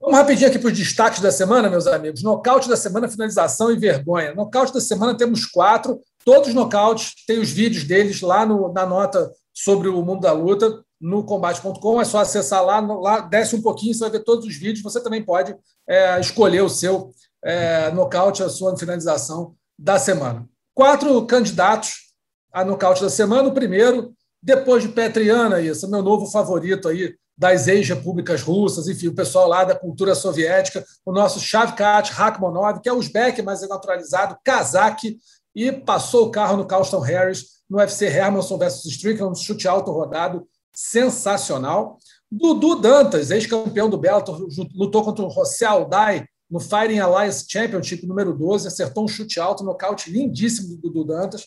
Vamos 0.00 0.16
rapidinho 0.16 0.48
aqui 0.48 0.58
para 0.58 0.70
os 0.70 0.78
destaques 0.78 1.20
da 1.20 1.30
semana, 1.30 1.68
meus 1.68 1.86
amigos. 1.86 2.22
Nocaute 2.22 2.68
da 2.68 2.76
semana, 2.76 3.08
finalização 3.08 3.70
e 3.70 3.76
vergonha. 3.76 4.34
Nocaute 4.34 4.72
da 4.72 4.80
semana 4.80 5.16
temos 5.16 5.44
quatro, 5.44 6.00
todos 6.24 6.48
os 6.48 6.54
nocautes, 6.54 7.12
tem 7.26 7.38
os 7.38 7.50
vídeos 7.50 7.84
deles 7.84 8.22
lá 8.22 8.46
no, 8.46 8.72
na 8.72 8.86
nota 8.86 9.30
sobre 9.52 9.88
o 9.88 10.02
mundo 10.02 10.20
da 10.20 10.32
luta 10.32 10.82
no 11.00 11.24
combate.com. 11.24 12.00
É 12.00 12.04
só 12.04 12.18
acessar 12.18 12.64
lá, 12.64 12.80
lá, 12.80 13.20
desce 13.20 13.56
um 13.56 13.62
pouquinho, 13.62 13.94
você 13.94 14.00
vai 14.00 14.10
ver 14.10 14.24
todos 14.24 14.44
os 14.46 14.56
vídeos. 14.56 14.82
Você 14.82 15.02
também 15.02 15.24
pode 15.24 15.56
é, 15.88 16.20
escolher 16.20 16.62
o 16.62 16.68
seu 16.68 17.12
é, 17.42 17.90
nocaute, 17.92 18.42
a 18.42 18.48
sua 18.48 18.76
finalização 18.76 19.54
da 19.78 19.98
semana. 19.98 20.46
Quatro 20.74 21.24
candidatos 21.26 22.10
a 22.52 22.64
nocaute 22.64 23.02
da 23.02 23.10
semana. 23.10 23.48
O 23.48 23.54
primeiro, 23.54 24.12
depois 24.42 24.82
de 24.82 24.90
Petriana, 24.90 25.60
isso, 25.60 25.90
meu 25.90 26.02
novo 26.02 26.26
favorito 26.26 26.88
aí 26.88 27.14
das 27.36 27.68
ex-repúblicas 27.68 28.42
russas, 28.42 28.86
enfim, 28.86 29.08
o 29.08 29.14
pessoal 29.14 29.48
lá 29.48 29.64
da 29.64 29.74
cultura 29.74 30.14
soviética, 30.14 30.84
o 31.06 31.10
nosso 31.10 31.40
Shavkat 31.40 32.12
Rakhmonov, 32.12 32.82
que 32.82 32.88
é 32.88 32.92
uzbek, 32.92 33.40
mas 33.40 33.62
é 33.62 33.66
naturalizado, 33.66 34.36
kazakh, 34.44 35.16
e 35.54 35.72
passou 35.72 36.26
o 36.26 36.30
carro 36.30 36.58
no 36.58 36.66
Carlston 36.66 37.00
Harris, 37.00 37.46
no 37.68 37.78
UFC 37.78 38.04
Hermanson 38.04 38.58
versus 38.58 38.92
Strickland, 38.92 39.32
um 39.32 39.34
chute 39.34 39.66
alto 39.66 39.90
rodado, 39.90 40.46
sensacional. 40.72 41.98
Dudu 42.30 42.80
Dantas, 42.80 43.30
ex-campeão 43.30 43.90
do 43.90 43.98
Bellator, 43.98 44.46
lutou 44.74 45.02
contra 45.02 45.24
o 45.24 45.30
José 45.30 45.66
Aldai 45.66 46.26
no 46.50 46.60
Fighting 46.60 46.98
Alliance 46.98 47.44
Championship 47.48 48.06
número 48.06 48.32
12, 48.36 48.66
acertou 48.66 49.04
um 49.04 49.08
chute 49.08 49.38
alto, 49.38 49.64
nocaute 49.64 50.10
lindíssimo 50.10 50.76
do 50.76 50.82
Dudu 50.82 51.04
Dantas. 51.04 51.46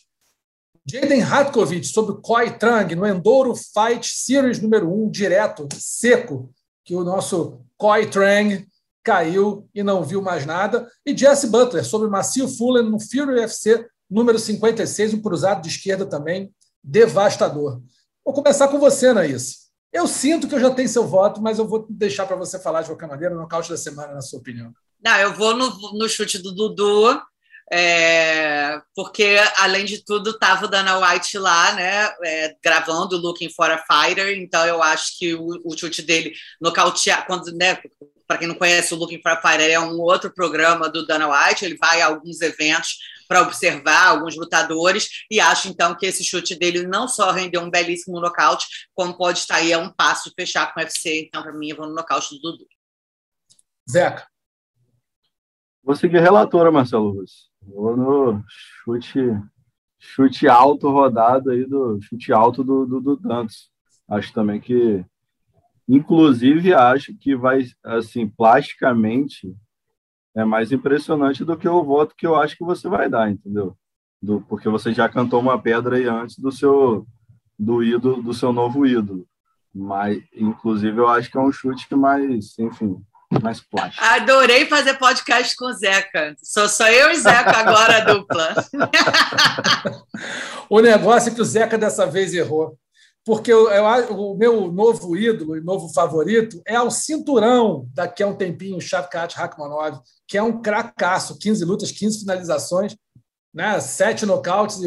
Jaden 0.86 1.20
Ratkovic 1.20 1.86
sobre 1.86 2.14
o 2.14 2.22
Koi 2.22 2.58
Trang 2.58 2.94
no 2.96 3.06
Enduro 3.06 3.56
Fight 3.56 4.06
Series 4.06 4.60
número 4.60 4.94
1, 4.94 5.10
direto, 5.10 5.68
seco, 5.74 6.52
que 6.84 6.94
o 6.94 7.04
nosso 7.04 7.62
Koi 7.78 8.10
Trang 8.10 8.66
caiu 9.04 9.68
e 9.74 9.84
não 9.84 10.04
viu 10.04 10.22
mais 10.22 10.46
nada. 10.46 10.90
E 11.06 11.16
Jesse 11.16 11.48
Butler 11.48 11.86
sobre 11.86 12.10
Macio 12.10 12.48
Fullen 12.48 12.90
no 12.90 13.00
Fury 13.00 13.40
UFC 13.40 13.86
número 14.10 14.38
56, 14.38 15.14
um 15.14 15.22
cruzado 15.22 15.62
de 15.62 15.70
esquerda 15.70 16.06
também, 16.06 16.54
devastador. 16.84 17.82
Vou 18.26 18.34
começar 18.34 18.68
com 18.70 18.80
você, 18.80 19.08
Anaís. 19.08 19.64
Eu 19.92 20.08
sinto 20.08 20.48
que 20.48 20.56
eu 20.56 20.60
já 20.60 20.72
tenho 20.72 20.90
seu 20.90 21.06
voto, 21.06 21.42
mas 21.42 21.60
eu 21.60 21.68
vou 21.68 21.86
deixar 21.90 22.26
para 22.26 22.36
você 22.36 22.58
falar 22.58 22.82
de 22.82 22.88
qualquer 22.88 23.08
maneira, 23.08 23.36
no 23.36 23.42
nocaute 23.42 23.70
da 23.70 23.78
semana, 23.78 24.14
na 24.14 24.22
sua 24.22 24.40
opinião. 24.40 24.74
Não, 25.04 25.18
eu 25.18 25.34
vou 25.34 25.56
no, 25.56 25.70
no 25.98 26.08
chute 26.08 26.40
do 26.40 26.56
Dudu, 26.56 27.22
é, 27.72 28.82
porque, 28.96 29.38
além 29.58 29.86
de 29.86 30.04
tudo, 30.04 30.32
estava 30.32 30.66
o 30.66 30.68
Dana 30.68 30.98
White 30.98 31.38
lá, 31.38 31.74
né, 31.74 32.14
é, 32.24 32.56
gravando 32.64 33.18
Looking 33.18 33.50
for 33.50 33.70
a 33.70 33.78
Fighter, 33.78 34.38
então 34.38 34.66
eu 34.66 34.82
acho 34.82 35.18
que 35.20 35.36
o, 35.36 35.62
o 35.66 35.78
chute 35.78 36.02
dele 36.02 36.34
nocautear, 36.62 37.28
quando, 37.28 37.52
né, 37.52 37.78
para 38.28 38.38
quem 38.38 38.48
não 38.48 38.56
conhece, 38.56 38.94
o 38.94 38.98
Looking 38.98 39.22
for 39.22 39.32
a 39.32 39.42
Fighter 39.42 39.70
é 39.70 39.80
um 39.80 40.00
outro 40.00 40.34
programa 40.34 40.90
do 40.90 41.06
Dana 41.06 41.28
White, 41.28 41.66
ele 41.66 41.78
vai 41.78 42.02
a 42.02 42.08
alguns 42.08 42.42
eventos 42.42 42.98
para 43.28 43.42
observar 43.42 44.08
alguns 44.10 44.36
lutadores, 44.36 45.08
e 45.30 45.40
acho 45.40 45.68
então 45.68 45.96
que 45.96 46.06
esse 46.06 46.24
chute 46.24 46.56
dele 46.56 46.86
não 46.86 47.08
só 47.08 47.32
rendeu 47.32 47.62
um 47.62 47.70
belíssimo 47.70 48.20
nocaute, 48.20 48.68
como 48.94 49.18
pode 49.18 49.40
estar 49.40 49.56
aí 49.56 49.74
a 49.74 49.80
um 49.80 49.92
passo 49.92 50.30
de 50.30 50.36
fechar 50.36 50.74
com 50.74 50.80
o 50.80 50.84
UFC. 50.84 51.26
Então, 51.28 51.42
para 51.42 51.54
mim, 51.54 51.70
eu 51.70 51.78
vou 51.78 51.88
no 51.88 51.94
nocaute 51.94 52.36
do 52.36 52.42
Dudu. 52.42 52.66
Zeca. 53.90 54.28
Vou 55.84 55.96
seguir 55.96 56.20
relatora, 56.20 56.72
Marcelo 56.72 57.12
Russo. 57.12 57.50
Vou 57.62 57.98
no 57.98 58.44
chute, 58.48 59.20
chute 60.00 60.48
alto 60.48 60.90
rodado 60.90 61.52
aí 61.52 61.66
do 61.66 62.00
chute 62.02 62.32
alto 62.32 62.64
do, 62.64 62.86
do, 62.86 63.02
do 63.02 63.18
Dantos. 63.18 63.70
Acho 64.08 64.34
também 64.34 64.62
que, 64.62 65.04
inclusive, 65.88 66.74
acho 66.74 67.14
que 67.18 67.36
vai, 67.36 67.66
assim, 67.84 68.28
plasticamente, 68.28 69.54
é 70.36 70.44
mais 70.44 70.72
impressionante 70.72 71.46
do 71.46 71.58
que 71.58 71.68
o 71.68 71.84
voto 71.84 72.16
que 72.18 72.26
eu 72.26 72.36
acho 72.36 72.58
que 72.58 72.64
você 72.64 72.88
vai 72.90 73.10
dar, 73.10 73.30
entendeu? 73.30 73.76
Do, 74.22 74.42
porque 74.42 74.70
você 74.70 74.94
já 74.94 75.08
cantou 75.10 75.40
uma 75.40 75.62
pedra 75.62 75.98
aí 75.98 76.08
antes 76.08 76.40
do 76.40 76.52
seu 76.52 77.06
do 77.58 77.84
ídolo, 77.84 78.22
do 78.22 78.34
seu 78.34 78.52
novo 78.52 78.86
ídolo. 78.86 79.28
Mas, 79.74 80.22
inclusive, 80.34 80.98
eu 80.98 81.08
acho 81.08 81.30
que 81.30 81.38
é 81.38 81.42
um 81.42 81.52
chute 81.52 81.94
mais, 81.96 82.58
enfim, 82.60 82.98
mais 83.42 83.60
plástico. 83.60 84.04
Adorei 84.04 84.66
fazer 84.66 84.96
podcast 84.96 85.56
com 85.56 85.66
o 85.66 85.74
Zeca. 85.74 86.36
Sou 86.44 86.68
só 86.70 86.88
eu 86.88 87.12
e 87.12 87.16
Zeca 87.16 87.58
agora, 87.58 87.98
a 87.98 88.00
dupla. 88.02 88.54
o 90.70 90.80
negócio 90.80 91.32
é 91.32 91.36
que 91.36 91.42
o 91.42 91.46
Zeca 91.46 91.78
dessa 91.78 92.06
vez 92.06 92.34
errou. 92.34 92.78
Porque 93.26 93.52
eu, 93.52 93.70
eu, 93.70 93.86
o 94.18 94.38
meu 94.38 94.72
novo 94.72 95.16
ídolo 95.16 95.56
e 95.56 95.62
novo 95.62 95.94
favorito 95.94 96.62
é 96.68 96.80
o 96.82 96.92
cinturão 96.92 97.88
daqui 97.94 98.22
a 98.22 98.28
um 98.28 98.36
tempinho, 98.36 98.78
o 98.78 98.82
Shavkat 98.82 99.36
Rakhmonov, 99.36 100.00
que 100.28 100.38
é 100.38 100.44
um 100.44 100.62
cracaço, 100.62 101.38
15 101.38 101.64
lutas, 101.64 101.92
15 101.92 102.20
finalizações, 102.20 102.96
né? 103.54 103.80
sete 103.80 104.26
nocautes, 104.26 104.80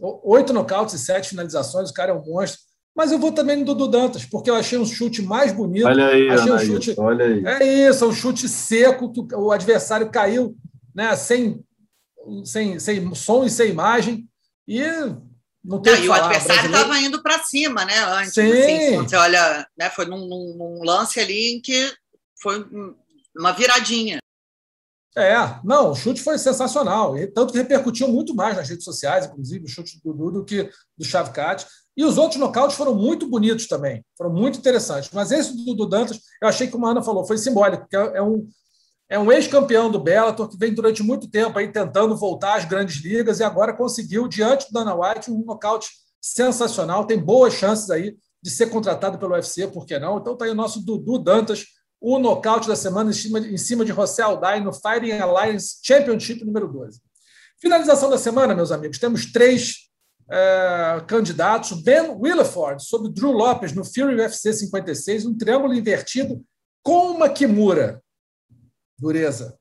oito 0.00 0.52
nocautes 0.52 0.94
e 0.94 0.98
sete 0.98 1.28
finalizações, 1.28 1.90
o 1.90 1.94
cara 1.94 2.10
é 2.10 2.14
um 2.14 2.24
monstro. 2.24 2.60
Mas 2.96 3.12
eu 3.12 3.18
vou 3.18 3.30
também 3.30 3.56
no 3.56 3.64
Dudu 3.66 3.88
Dantas, 3.88 4.24
porque 4.24 4.50
eu 4.50 4.54
achei 4.54 4.78
um 4.78 4.86
chute 4.86 5.20
mais 5.20 5.52
bonito. 5.52 5.86
Olha 5.86 6.06
aí, 6.06 6.30
achei 6.30 6.52
um 6.52 6.58
chute, 6.58 6.94
olha 6.96 7.26
aí. 7.26 7.44
É 7.44 7.88
isso, 7.88 8.08
um 8.08 8.12
chute 8.12 8.48
seco, 8.48 9.12
que 9.12 9.34
o 9.34 9.52
adversário 9.52 10.10
caiu 10.10 10.56
né, 10.94 11.14
sem, 11.14 11.62
sem, 12.42 12.78
sem 12.78 13.14
som 13.14 13.44
e 13.44 13.50
sem 13.50 13.70
imagem. 13.70 14.26
E 14.66 14.82
não 15.66 15.82
tem 15.82 15.94
não, 15.94 16.04
E 16.04 16.08
o 16.08 16.12
adversário 16.12 16.66
estava 16.66 16.98
indo 17.00 17.20
para 17.22 17.42
cima, 17.42 17.84
né? 17.84 17.98
Antes, 17.98 18.34
Sim. 18.34 18.52
Assim, 18.52 18.96
você 18.98 19.16
olha, 19.16 19.66
né, 19.76 19.90
foi 19.90 20.06
num, 20.06 20.26
num, 20.26 20.84
lance 20.84 21.18
ali 21.18 21.56
em 21.56 21.60
que 21.60 21.92
foi 22.40 22.64
uma 23.36 23.52
viradinha. 23.52 24.18
É, 25.16 25.34
não, 25.64 25.90
o 25.90 25.94
chute 25.94 26.22
foi 26.22 26.38
sensacional. 26.38 27.14
Tanto 27.34 27.52
que 27.52 27.58
repercutiu 27.58 28.06
muito 28.06 28.34
mais 28.34 28.56
nas 28.56 28.68
redes 28.68 28.84
sociais, 28.84 29.26
inclusive, 29.26 29.64
o 29.64 29.68
chute 29.68 29.98
do 30.04 30.12
Dudu 30.12 30.40
do 30.40 30.44
que 30.44 30.70
do 30.96 31.04
Chavcat. 31.04 31.66
E 31.96 32.04
os 32.04 32.18
outros 32.18 32.38
nocautes 32.38 32.76
foram 32.76 32.94
muito 32.94 33.26
bonitos 33.26 33.66
também, 33.66 34.04
foram 34.16 34.30
muito 34.32 34.58
interessantes. 34.58 35.10
Mas 35.12 35.32
esse 35.32 35.56
do, 35.56 35.74
do 35.74 35.86
Dantas, 35.86 36.20
eu 36.40 36.48
achei 36.48 36.68
que 36.68 36.76
o 36.76 36.86
Ana 36.86 37.02
falou, 37.02 37.26
foi 37.26 37.38
simbólico, 37.38 37.84
porque 37.84 37.96
é 37.96 38.22
um, 38.22 38.46
é 39.08 39.18
um 39.18 39.30
ex-campeão 39.30 39.90
do 39.90 40.00
Bellator 40.00 40.48
que 40.48 40.56
vem 40.56 40.74
durante 40.74 41.02
muito 41.02 41.28
tempo 41.30 41.58
aí 41.58 41.70
tentando 41.70 42.16
voltar 42.16 42.56
às 42.56 42.64
grandes 42.64 42.96
ligas 42.96 43.38
e 43.38 43.44
agora 43.44 43.72
conseguiu, 43.72 44.26
diante 44.26 44.66
do 44.66 44.72
Dana 44.72 44.94
White, 44.94 45.30
um 45.30 45.44
nocaute 45.44 45.88
sensacional. 46.20 47.06
Tem 47.06 47.18
boas 47.18 47.54
chances 47.54 47.88
aí 47.90 48.16
de 48.42 48.50
ser 48.50 48.66
contratado 48.66 49.18
pelo 49.18 49.32
UFC, 49.32 49.68
por 49.68 49.86
que 49.86 49.98
não? 49.98 50.18
Então 50.18 50.32
está 50.32 50.44
aí 50.44 50.50
o 50.50 50.54
nosso 50.54 50.84
Dudu 50.84 51.18
Dantas, 51.18 51.64
o 52.00 52.18
nocaute 52.18 52.68
da 52.68 52.76
semana 52.76 53.10
em 53.10 53.12
cima, 53.12 53.38
em 53.38 53.56
cima 53.56 53.84
de 53.84 53.92
José 53.92 54.22
Alday 54.22 54.60
no 54.60 54.72
Fighting 54.72 55.12
Alliance 55.12 55.78
Championship 55.82 56.44
número 56.44 56.68
12. 56.68 57.00
Finalização 57.60 58.10
da 58.10 58.18
semana, 58.18 58.54
meus 58.54 58.70
amigos, 58.70 58.98
temos 58.98 59.32
três 59.32 59.86
é, 60.30 61.02
candidatos, 61.06 61.80
Ben 61.80 62.10
Williford 62.10 62.84
sobre 62.84 63.10
Drew 63.10 63.30
Lopes 63.30 63.72
no 63.72 63.84
Fury 63.84 64.16
UFC 64.16 64.52
56, 64.52 65.26
um 65.26 65.36
triângulo 65.36 65.74
invertido 65.74 66.44
com 66.82 67.12
uma 67.12 67.28
Kimura. 67.28 68.02
Dureza. 68.98 69.58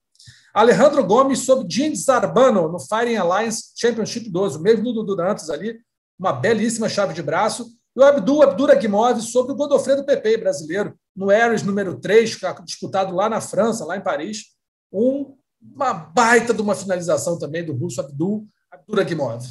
Alejandro 0.54 1.04
Gomes 1.04 1.40
sobre 1.40 1.70
Jim 1.70 1.94
Zarbano 1.94 2.72
no 2.72 2.80
Fighting 2.80 3.18
Alliance 3.18 3.74
Championship 3.76 4.30
12, 4.30 4.58
o 4.58 4.62
mesmo 4.62 4.94
do 4.94 5.04
Dudu 5.04 5.22
antes 5.22 5.50
ali, 5.50 5.80
uma 6.18 6.32
belíssima 6.32 6.88
chave 6.88 7.14
de 7.14 7.22
braço. 7.22 7.68
E 7.96 8.00
o 8.00 8.04
Abdul 8.04 8.42
Abduragimov 8.42 9.22
sobre 9.22 9.52
o 9.52 9.56
Godofredo 9.56 10.06
Pepe, 10.06 10.38
brasileiro, 10.38 10.98
no 11.16 11.30
Ares 11.30 11.64
número 11.64 12.00
3, 12.00 12.38
disputado 12.64 13.14
lá 13.14 13.28
na 13.28 13.42
França, 13.42 13.86
lá 13.86 13.98
em 13.98 14.02
Paris. 14.02 14.56
Um, 14.92 15.38
uma 15.62 15.94
baita 15.94 16.54
de 16.54 16.62
uma 16.62 16.76
finalização 16.76 17.38
também 17.38 17.66
do 17.66 17.74
russo 17.74 18.00
Abdul 18.00 18.48
Abduragimov. 18.72 19.46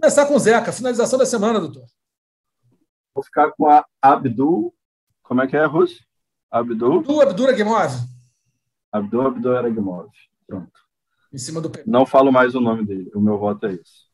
Começar 0.00 0.26
com 0.26 0.34
o 0.34 0.38
Zeca, 0.38 0.72
finalização 0.72 1.18
da 1.18 1.26
semana, 1.26 1.60
doutor. 1.60 1.84
Vou 3.14 3.22
ficar 3.22 3.52
com 3.52 3.68
a 3.68 3.84
Abdul. 4.02 4.74
Como 5.22 5.40
é 5.42 5.46
que 5.46 5.56
é, 5.56 5.64
Russo? 5.64 6.00
Abdul? 6.50 6.98
Abdul 6.98 7.22
Abduragimov. 7.22 8.13
Abdul 8.94 9.26
Abduragimov. 9.26 10.08
Pronto. 10.46 10.72
Em 11.32 11.38
cima 11.38 11.60
do 11.60 11.70
Não 11.84 12.06
falo 12.06 12.30
mais 12.30 12.54
o 12.54 12.60
nome 12.60 12.86
dele. 12.86 13.10
O 13.12 13.20
meu 13.20 13.36
voto 13.36 13.66
é 13.66 13.72
esse. 13.72 14.04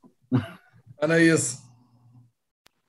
Anaís. 0.99 1.59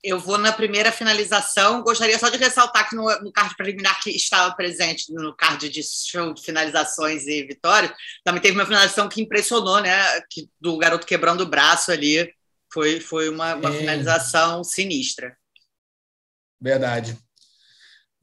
Eu 0.02 0.18
vou 0.18 0.38
na 0.38 0.52
primeira 0.52 0.90
finalização. 0.90 1.82
Gostaria 1.82 2.18
só 2.18 2.30
de 2.30 2.38
ressaltar 2.38 2.88
que 2.88 2.96
no, 2.96 3.04
no 3.20 3.30
card 3.30 3.54
preliminar 3.56 4.00
que 4.00 4.10
estava 4.10 4.54
presente 4.54 5.12
no 5.12 5.36
card 5.36 5.68
de 5.68 5.82
show 5.82 6.32
de 6.32 6.42
finalizações 6.42 7.26
e 7.26 7.44
vitórias, 7.44 7.92
também 8.24 8.40
teve 8.40 8.54
uma 8.56 8.64
finalização 8.64 9.06
que 9.06 9.20
impressionou, 9.20 9.80
né? 9.82 9.92
Que, 10.30 10.48
do 10.58 10.78
garoto 10.78 11.06
quebrando 11.06 11.42
o 11.42 11.48
braço 11.48 11.92
ali 11.92 12.32
foi, 12.72 13.00
foi 13.00 13.28
uma, 13.28 13.54
uma 13.54 13.70
finalização 13.70 14.64
sinistra. 14.64 15.36
Verdade. 16.58 17.18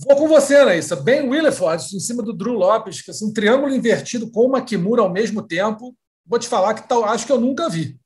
Vou 0.02 0.16
com 0.16 0.30
você, 0.30 0.56
Anaísa. 0.56 0.96
Ben 0.96 1.28
Williford, 1.30 1.84
em 1.94 2.00
cima 2.00 2.24
do 2.24 2.32
Drew 2.32 2.54
Lopes, 2.54 3.02
que 3.02 3.12
é 3.12 3.14
assim, 3.14 3.26
um 3.26 3.34
triângulo 3.34 3.76
invertido 3.76 4.32
com 4.32 4.46
uma 4.46 4.62
Kimura 4.62 5.02
ao 5.02 5.12
mesmo 5.12 5.42
tempo. 5.42 5.94
Vou 6.26 6.40
te 6.40 6.48
falar 6.48 6.74
que 6.74 6.88
tal, 6.88 7.04
acho 7.04 7.26
que 7.26 7.32
eu 7.32 7.40
nunca 7.40 7.68
vi. 7.68 8.00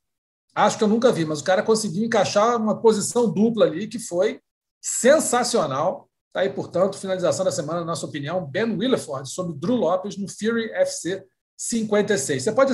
Acho 0.56 0.76
que 0.76 0.82
eu 0.82 0.88
nunca 0.88 1.12
vi, 1.12 1.24
mas 1.24 1.40
o 1.40 1.44
cara 1.44 1.62
conseguiu 1.62 2.04
encaixar 2.04 2.56
uma 2.56 2.80
posição 2.80 3.32
dupla 3.32 3.66
ali 3.66 3.86
que 3.86 4.00
foi 4.00 4.40
sensacional. 4.82 6.08
Está 6.28 6.40
aí, 6.40 6.50
portanto, 6.50 6.98
finalização 6.98 7.44
da 7.44 7.52
semana, 7.52 7.80
na 7.80 7.86
nossa 7.86 8.06
opinião, 8.06 8.44
Ben 8.44 8.76
Williford 8.76 9.28
sobre 9.30 9.56
Drew 9.56 9.76
Lopes 9.76 10.16
no 10.16 10.26
Fury 10.28 10.72
FC 10.72 11.24
56. 11.56 12.42
Você 12.42 12.52
pode, 12.52 12.72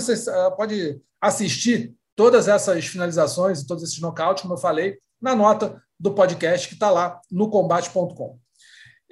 pode 0.57 1.01
assistir 1.21 1.95
todas 2.17 2.49
essas 2.49 2.87
finalizações 2.87 3.61
e 3.61 3.67
todos 3.67 3.85
esses 3.85 4.01
nocautes, 4.01 4.43
como 4.43 4.55
eu 4.55 4.59
falei, 4.59 4.99
na 5.21 5.37
nota 5.37 5.83
do 5.99 6.15
podcast 6.15 6.69
que 6.69 6.75
está 6.75 6.91
lá 6.91 7.21
no 7.31 7.51
combate.com. 7.51 8.39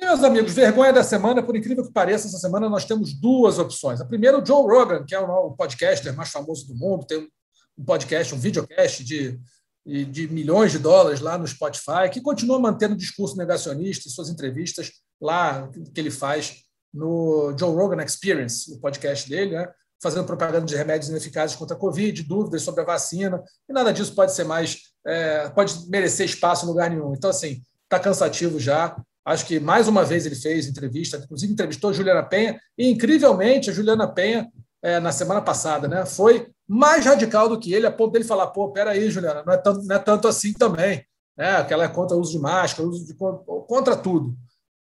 Meus 0.00 0.22
amigos, 0.22 0.52
vergonha 0.52 0.92
da 0.92 1.02
semana, 1.02 1.42
por 1.42 1.56
incrível 1.56 1.84
que 1.84 1.92
pareça, 1.92 2.28
essa 2.28 2.38
semana 2.38 2.68
nós 2.68 2.84
temos 2.84 3.12
duas 3.12 3.58
opções. 3.58 4.00
A 4.00 4.04
primeira, 4.04 4.38
o 4.38 4.46
Joe 4.46 4.62
Rogan, 4.62 5.04
que 5.04 5.14
é 5.14 5.18
o 5.18 5.50
podcaster 5.50 6.14
mais 6.14 6.30
famoso 6.30 6.68
do 6.68 6.74
mundo, 6.74 7.04
tem 7.04 7.28
um 7.76 7.84
podcast, 7.84 8.32
um 8.32 8.38
videocast 8.38 9.02
de, 9.04 9.40
de 9.84 10.28
milhões 10.28 10.70
de 10.70 10.78
dólares 10.78 11.20
lá 11.20 11.36
no 11.36 11.46
Spotify, 11.46 12.08
que 12.12 12.20
continua 12.20 12.60
mantendo 12.60 12.94
o 12.94 12.98
discurso 12.98 13.36
negacionista 13.36 14.06
e 14.06 14.10
suas 14.10 14.28
entrevistas 14.28 14.92
lá 15.20 15.68
que 15.92 16.00
ele 16.00 16.12
faz 16.12 16.62
no 16.94 17.54
Joe 17.58 17.74
Rogan 17.74 18.02
Experience, 18.02 18.72
o 18.72 18.78
podcast 18.78 19.28
dele, 19.28 19.56
né? 19.56 19.68
fazendo 20.00 20.24
propaganda 20.24 20.64
de 20.64 20.76
remédios 20.76 21.10
ineficazes 21.10 21.56
contra 21.56 21.76
a 21.76 21.78
Covid, 21.78 22.22
dúvidas 22.22 22.62
sobre 22.62 22.82
a 22.82 22.84
vacina, 22.84 23.42
e 23.68 23.72
nada 23.72 23.92
disso 23.92 24.14
pode 24.14 24.32
ser 24.32 24.44
mais, 24.44 24.78
é, 25.04 25.48
pode 25.50 25.88
merecer 25.90 26.26
espaço 26.26 26.64
em 26.64 26.68
lugar 26.68 26.88
nenhum. 26.88 27.12
Então, 27.14 27.30
assim, 27.30 27.62
está 27.82 27.98
cansativo 27.98 28.60
já. 28.60 28.96
Acho 29.28 29.44
que 29.44 29.60
mais 29.60 29.86
uma 29.86 30.06
vez 30.06 30.24
ele 30.24 30.34
fez 30.34 30.66
entrevista, 30.66 31.18
inclusive 31.18 31.52
entrevistou 31.52 31.90
a 31.90 31.92
Juliana 31.92 32.22
Penha, 32.22 32.58
e 32.78 32.88
incrivelmente 32.88 33.68
a 33.68 33.72
Juliana 33.74 34.08
Penha, 34.08 34.50
é, 34.80 34.98
na 34.98 35.12
semana 35.12 35.42
passada, 35.42 35.86
né, 35.86 36.06
foi 36.06 36.50
mais 36.66 37.04
radical 37.04 37.46
do 37.46 37.58
que 37.58 37.74
ele, 37.74 37.86
a 37.86 37.92
ponto 37.92 38.12
dele 38.12 38.24
falar: 38.24 38.46
pô, 38.46 38.72
peraí, 38.72 39.10
Juliana, 39.10 39.42
não 39.44 39.52
é 39.52 39.58
tanto, 39.58 39.82
não 39.82 39.96
é 39.96 39.98
tanto 39.98 40.28
assim 40.28 40.54
também. 40.54 41.04
Né, 41.36 41.62
que 41.64 41.74
ela 41.74 41.84
é 41.84 41.88
contra 41.88 42.16
o 42.16 42.20
uso 42.20 42.32
de 42.32 42.38
máscara, 42.38 42.88
uso 42.88 43.04
de, 43.04 43.14
contra 43.14 43.94
tudo. 43.94 44.34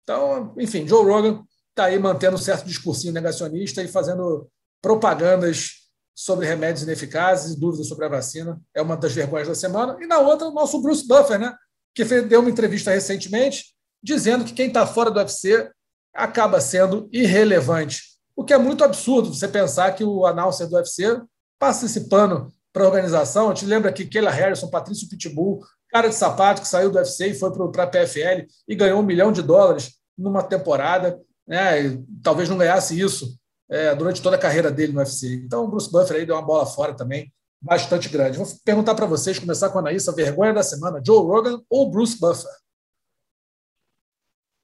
Então, 0.04 0.56
enfim, 0.58 0.88
Joe 0.88 1.06
Rogan 1.06 1.44
está 1.72 1.86
aí 1.86 2.00
mantendo 2.00 2.36
um 2.36 2.40
certo 2.40 2.66
discursinho 2.66 3.14
negacionista 3.14 3.84
e 3.84 3.88
fazendo 3.90 4.50
propagandas 4.82 5.72
sobre 6.16 6.48
remédios 6.48 6.84
ineficazes 6.84 7.54
e 7.54 7.60
dúvidas 7.60 7.88
sobre 7.88 8.06
a 8.06 8.10
vacina. 8.10 8.60
É 8.74 8.82
uma 8.82 8.96
das 8.96 9.12
vergonhas 9.12 9.50
da 9.50 9.56
semana. 9.56 9.98
E 10.00 10.08
na 10.08 10.20
outra, 10.20 10.48
o 10.48 10.54
nosso 10.54 10.82
Bruce 10.82 11.06
Buffer, 11.06 11.38
né, 11.38 11.54
que 11.94 12.06
deu 12.22 12.40
uma 12.40 12.50
entrevista 12.50 12.92
recentemente 12.92 13.77
dizendo 14.08 14.46
que 14.46 14.54
quem 14.54 14.68
está 14.70 14.88
fora 14.88 15.12
do 15.12 15.20
UFC 15.20 15.70
acaba 16.14 16.62
sendo 16.62 17.10
irrelevante. 17.12 18.02
O 18.36 18.44
que 18.46 18.54
é 18.54 18.58
muito 18.58 18.84
absurdo 18.84 19.34
você 19.34 19.50
pensar 19.50 19.92
que 19.92 20.04
o 20.04 20.26
announcer 20.26 20.68
do 20.70 20.78
UFC 20.78 21.22
passa 21.60 21.86
esse 21.86 22.08
pano 22.08 22.52
para 22.72 22.84
a 22.84 22.88
organização. 22.88 23.54
te 23.54 23.66
lembra 23.66 23.92
que 23.92 24.06
Kayla 24.06 24.32
Harrison, 24.32 24.70
Patrício 24.70 25.10
Pitbull, 25.10 25.60
cara 25.90 26.08
de 26.08 26.16
sapato 26.16 26.62
que 26.62 26.68
saiu 26.68 26.90
do 26.90 26.98
UFC 26.98 27.28
e 27.28 27.34
foi 27.34 27.52
para 27.52 27.84
a 27.84 27.88
PFL 27.88 28.46
e 28.68 28.76
ganhou 28.76 29.02
um 29.02 29.06
milhão 29.06 29.32
de 29.32 29.42
dólares 29.42 29.96
numa 30.18 30.42
temporada. 30.42 31.20
Né? 31.46 32.02
talvez 32.24 32.50
não 32.50 32.58
ganhasse 32.58 33.00
isso 33.00 33.38
é, 33.70 33.94
durante 33.96 34.22
toda 34.22 34.38
a 34.38 34.40
carreira 34.40 34.72
dele 34.72 34.94
no 34.94 35.00
UFC. 35.00 35.34
Então, 35.46 35.66
o 35.66 35.68
Bruce 35.68 35.92
Buffer 35.92 36.18
aí 36.18 36.26
deu 36.26 36.36
uma 36.36 36.46
bola 36.46 36.66
fora 36.66 36.94
também, 36.94 37.32
bastante 37.62 38.08
grande. 38.08 38.38
Vou 38.38 38.48
perguntar 38.64 38.96
para 38.96 39.06
vocês, 39.06 39.38
começar 39.38 39.70
com 39.70 39.80
a 39.80 39.82
Anaísa, 39.82 40.14
vergonha 40.14 40.54
da 40.54 40.64
semana, 40.64 41.02
Joe 41.06 41.26
Rogan 41.26 41.62
ou 41.70 41.90
Bruce 41.90 42.18
Buffer? 42.20 42.52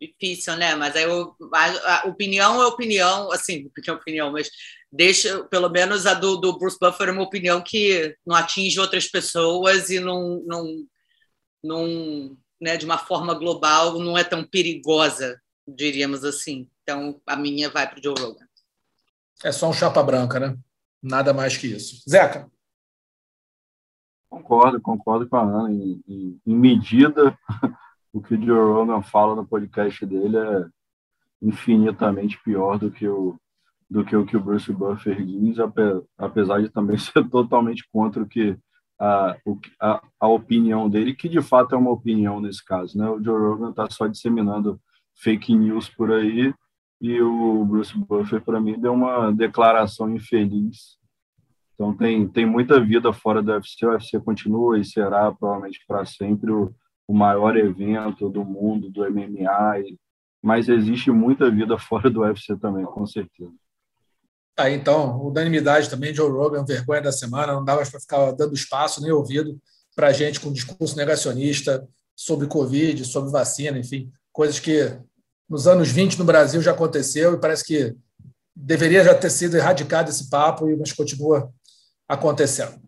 Difícil, 0.08 0.58
né? 0.58 0.76
Mas 0.76 0.95
aí 0.95 1.06
a, 1.06 2.01
a, 2.01 2.08
opinião 2.08 2.62
é 2.62 2.66
opinião, 2.66 3.32
assim, 3.32 3.72
é 3.88 3.91
opinião, 3.91 4.32
mas 4.32 4.49
deixa, 4.91 5.43
pelo 5.45 5.70
menos 5.70 6.06
a 6.06 6.14
do, 6.14 6.36
do 6.36 6.58
Bruce 6.58 6.78
Buffer 6.80 7.08
é 7.08 7.12
uma 7.12 7.24
opinião 7.24 7.62
que 7.62 8.16
não 8.26 8.36
atinge 8.36 8.80
outras 8.80 9.08
pessoas 9.08 9.89
e 9.89 9.99
não, 9.99 10.43
não, 10.45 10.86
não 11.64 12.38
né, 12.60 12.76
de 12.76 12.86
uma 12.86 12.97
forma 12.97 13.34
global, 13.34 13.97
não 13.99 14.18
é 14.18 14.26
tão 14.26 14.43
perigosa, 14.43 15.41
diríamos 15.66 16.26
assim. 16.26 16.70
Então, 16.82 17.22
a 17.26 17.38
minha 17.38 17.70
vai 17.70 17.89
para 17.89 17.99
o 17.99 18.04
Joe 18.04 18.16
Rogan. 18.20 18.45
É 19.41 19.54
só 19.54 19.70
um 19.70 19.74
chapa 19.74 20.04
branca, 20.04 20.38
né? 20.38 20.58
Nada 21.01 21.34
mais 21.34 21.56
que 21.56 21.68
isso. 21.68 22.04
Zeca? 22.10 22.51
Concordo, 24.30 24.82
concordo 24.82 25.30
com 25.30 25.38
a 25.38 25.43
Ana. 25.43 25.72
Em, 25.72 26.04
em, 26.08 26.41
em 26.45 26.56
medida, 26.56 27.38
o 28.14 28.22
que 28.22 28.36
o 28.36 28.41
Joe 28.41 28.72
Rogan 28.72 29.01
fala 29.01 29.36
no 29.36 29.45
podcast 29.45 30.05
dele 30.05 30.38
é 30.38 30.66
infinitamente 31.41 32.39
pior 32.43 32.78
do 32.78 32.91
que 32.91 33.07
o 33.07 33.36
do 33.89 34.03
que 34.03 34.16
o 34.16 34.26
que 34.26 34.36
o 34.36 34.41
Bruce 34.41 34.72
Buffer 34.72 35.24
diz, 35.24 35.57
apesar 36.18 36.61
de 36.61 36.70
também 36.70 36.97
ser 36.97 37.30
totalmente 37.30 37.88
contra 37.91 38.24
o 38.24 38.28
que 38.28 38.57
a, 38.99 39.38
a, 39.80 40.01
a 40.20 40.28
opinião 40.28 40.89
dele, 40.89 41.14
que 41.14 41.30
de 41.30 41.41
fato 41.41 41.76
é 41.76 41.78
uma 41.78 41.91
opinião 41.91 42.39
nesse 42.41 42.64
caso. 42.66 42.97
Né? 42.97 43.07
O 43.07 43.24
Joe 43.24 43.39
Rogan 43.39 43.70
está 43.70 43.88
só 43.89 44.07
disseminando 44.07 44.82
fake 45.16 45.53
news 45.55 45.89
por 45.89 46.11
aí 46.11 46.53
e 46.99 47.22
o 47.22 47.66
Bruce 47.66 47.95
Buffer, 47.95 48.41
para 48.41 48.59
mim, 48.59 48.80
deu 48.80 48.93
uma 48.93 49.32
declaração 49.32 50.09
infeliz. 50.09 50.97
Então 51.76 51.93
tem, 51.93 52.28
tem 52.28 52.45
muita 52.45 52.80
vida 52.80 53.11
fora 53.11 53.43
do 53.43 53.51
UFC, 53.51 53.86
o 53.86 53.89
UFC 53.89 54.20
continua 54.22 54.80
e 54.80 54.86
será 54.86 55.32
provavelmente 55.32 55.84
para 55.86 56.05
sempre 56.05 56.51
o, 56.51 56.74
o 57.08 57.14
maior 57.14 57.56
evento 57.58 58.30
do 58.30 58.43
mundo 58.43 58.89
do 58.89 59.01
MMA, 59.10 59.80
e, 59.80 59.97
mas 60.41 60.70
existe 60.70 61.12
muita 61.12 61.49
vida 61.49 61.78
fora 61.80 62.10
do 62.10 62.22
UFC 62.22 62.56
também, 62.58 62.86
com 62.86 63.06
certeza. 63.06 63.51
Tá, 64.56 64.70
então, 64.70 65.20
unanimidade 65.26 65.89
também, 65.89 66.14
Joe 66.14 66.30
Rogan, 66.30 66.64
vergonha 66.64 67.01
da 67.01 67.12
semana, 67.12 67.54
não 67.54 67.66
dava 67.66 67.84
para 67.84 67.99
ficar 67.99 68.32
dando 68.34 68.54
espaço 68.54 69.01
nem 69.01 69.12
ouvido 69.12 69.60
para 69.95 70.14
gente 70.14 70.39
com 70.39 70.54
discurso 70.54 70.95
negacionista 70.95 71.88
sobre 72.16 72.47
Covid, 72.47 73.04
sobre 73.06 73.32
vacina, 73.32 73.80
enfim, 73.80 74.12
coisas 74.32 74.60
que 74.60 74.95
nos 75.49 75.68
anos 75.68 75.89
20 75.89 76.20
no 76.20 76.26
Brasil 76.26 76.62
já 76.62 76.72
aconteceu 76.72 77.34
e 77.34 77.39
parece 77.39 77.64
que 77.64 77.95
deveria 78.56 79.04
já 79.04 79.16
ter 79.16 79.30
sido 79.30 79.58
erradicado 79.58 80.10
esse 80.10 80.30
papo, 80.30 80.66
mas 80.78 80.93
continua 80.93 81.51
acontecendo. 82.08 82.80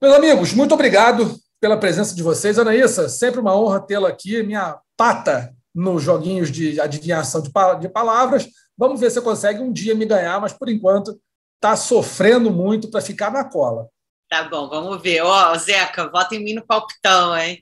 Meus 0.00 0.14
amigos, 0.14 0.52
muito 0.52 0.74
obrigado 0.74 1.36
pela 1.62 1.76
presença 1.76 2.12
de 2.12 2.24
vocês. 2.24 2.58
Anaísa, 2.58 3.08
sempre 3.08 3.38
uma 3.38 3.56
honra 3.56 3.80
tê-la 3.80 4.08
aqui, 4.08 4.42
minha 4.42 4.80
pata 4.96 5.54
nos 5.72 6.02
joguinhos 6.02 6.50
de 6.50 6.80
adivinhação 6.80 7.40
de, 7.40 7.88
palavras. 7.88 8.48
Vamos 8.76 8.98
ver 8.98 9.10
se 9.10 9.14
você 9.14 9.20
consegue 9.22 9.60
um 9.60 9.72
dia 9.72 9.94
me 9.94 10.04
ganhar, 10.04 10.40
mas 10.40 10.52
por 10.52 10.68
enquanto 10.68 11.16
está 11.54 11.76
sofrendo 11.76 12.50
muito 12.50 12.90
para 12.90 13.00
ficar 13.00 13.30
na 13.30 13.44
cola. 13.44 13.86
Tá 14.28 14.42
bom, 14.48 14.68
vamos 14.68 15.00
ver. 15.00 15.22
Ó, 15.22 15.52
oh, 15.52 15.56
Zeca, 15.56 16.10
vota 16.10 16.34
em 16.34 16.42
mim 16.42 16.54
no 16.54 16.66
palpitão, 16.66 17.36
hein? 17.38 17.60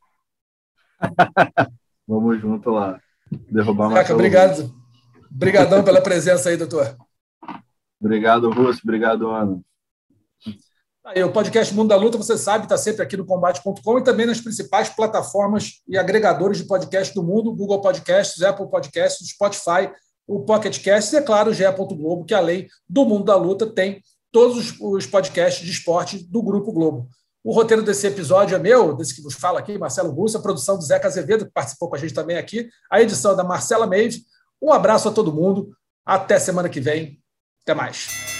vamos 2.08 2.40
junto 2.40 2.70
lá. 2.70 2.98
Derrubar 3.50 3.92
Zeca, 3.92 4.14
obrigado. 4.14 4.74
Obrigadão 5.30 5.84
pela 5.84 6.00
presença 6.00 6.48
aí, 6.48 6.56
doutor. 6.56 6.96
Obrigado, 8.00 8.50
Russo. 8.50 8.80
Obrigado, 8.82 9.28
Ana. 9.30 9.60
Aí, 11.12 11.24
o 11.24 11.32
podcast 11.32 11.74
Mundo 11.74 11.88
da 11.88 11.96
Luta, 11.96 12.16
você 12.16 12.38
sabe, 12.38 12.66
está 12.66 12.78
sempre 12.78 13.02
aqui 13.02 13.16
no 13.16 13.26
combate.com 13.26 13.98
e 13.98 14.04
também 14.04 14.26
nas 14.26 14.40
principais 14.40 14.88
plataformas 14.88 15.82
e 15.88 15.98
agregadores 15.98 16.58
de 16.58 16.64
podcast 16.64 17.12
do 17.12 17.20
mundo, 17.20 17.52
Google 17.52 17.80
Podcasts, 17.80 18.40
Apple 18.44 18.70
Podcasts, 18.70 19.28
Spotify, 19.28 19.90
o 20.24 20.44
Pocket 20.44 20.80
Cast 20.80 21.12
e, 21.12 21.18
é 21.18 21.20
claro, 21.20 21.50
o 21.50 21.52
GE. 21.54 21.64
Globo, 21.76 22.24
que 22.24 22.32
além 22.32 22.68
do 22.88 23.04
Mundo 23.04 23.24
da 23.24 23.34
Luta 23.34 23.66
tem 23.66 24.00
todos 24.30 24.76
os 24.80 25.04
podcasts 25.04 25.64
de 25.64 25.72
esporte 25.72 26.24
do 26.30 26.40
Grupo 26.44 26.70
Globo. 26.70 27.08
O 27.42 27.52
roteiro 27.52 27.82
desse 27.82 28.06
episódio 28.06 28.54
é 28.54 28.58
meu, 28.60 28.94
desse 28.94 29.16
que 29.16 29.22
vos 29.22 29.34
fala 29.34 29.58
aqui, 29.58 29.76
Marcelo 29.76 30.12
Russo, 30.12 30.38
a 30.38 30.40
produção 30.40 30.76
do 30.76 30.84
Zeca 30.84 31.08
Azevedo, 31.08 31.44
que 31.44 31.52
participou 31.52 31.88
com 31.88 31.96
a 31.96 31.98
gente 31.98 32.14
também 32.14 32.36
aqui, 32.36 32.68
a 32.88 33.02
edição 33.02 33.32
é 33.32 33.36
da 33.36 33.42
Marcela 33.42 33.84
Meive. 33.84 34.22
Um 34.62 34.72
abraço 34.72 35.08
a 35.08 35.12
todo 35.12 35.34
mundo, 35.34 35.70
até 36.06 36.38
semana 36.38 36.68
que 36.68 36.80
vem, 36.80 37.18
até 37.64 37.74
mais. 37.74 38.39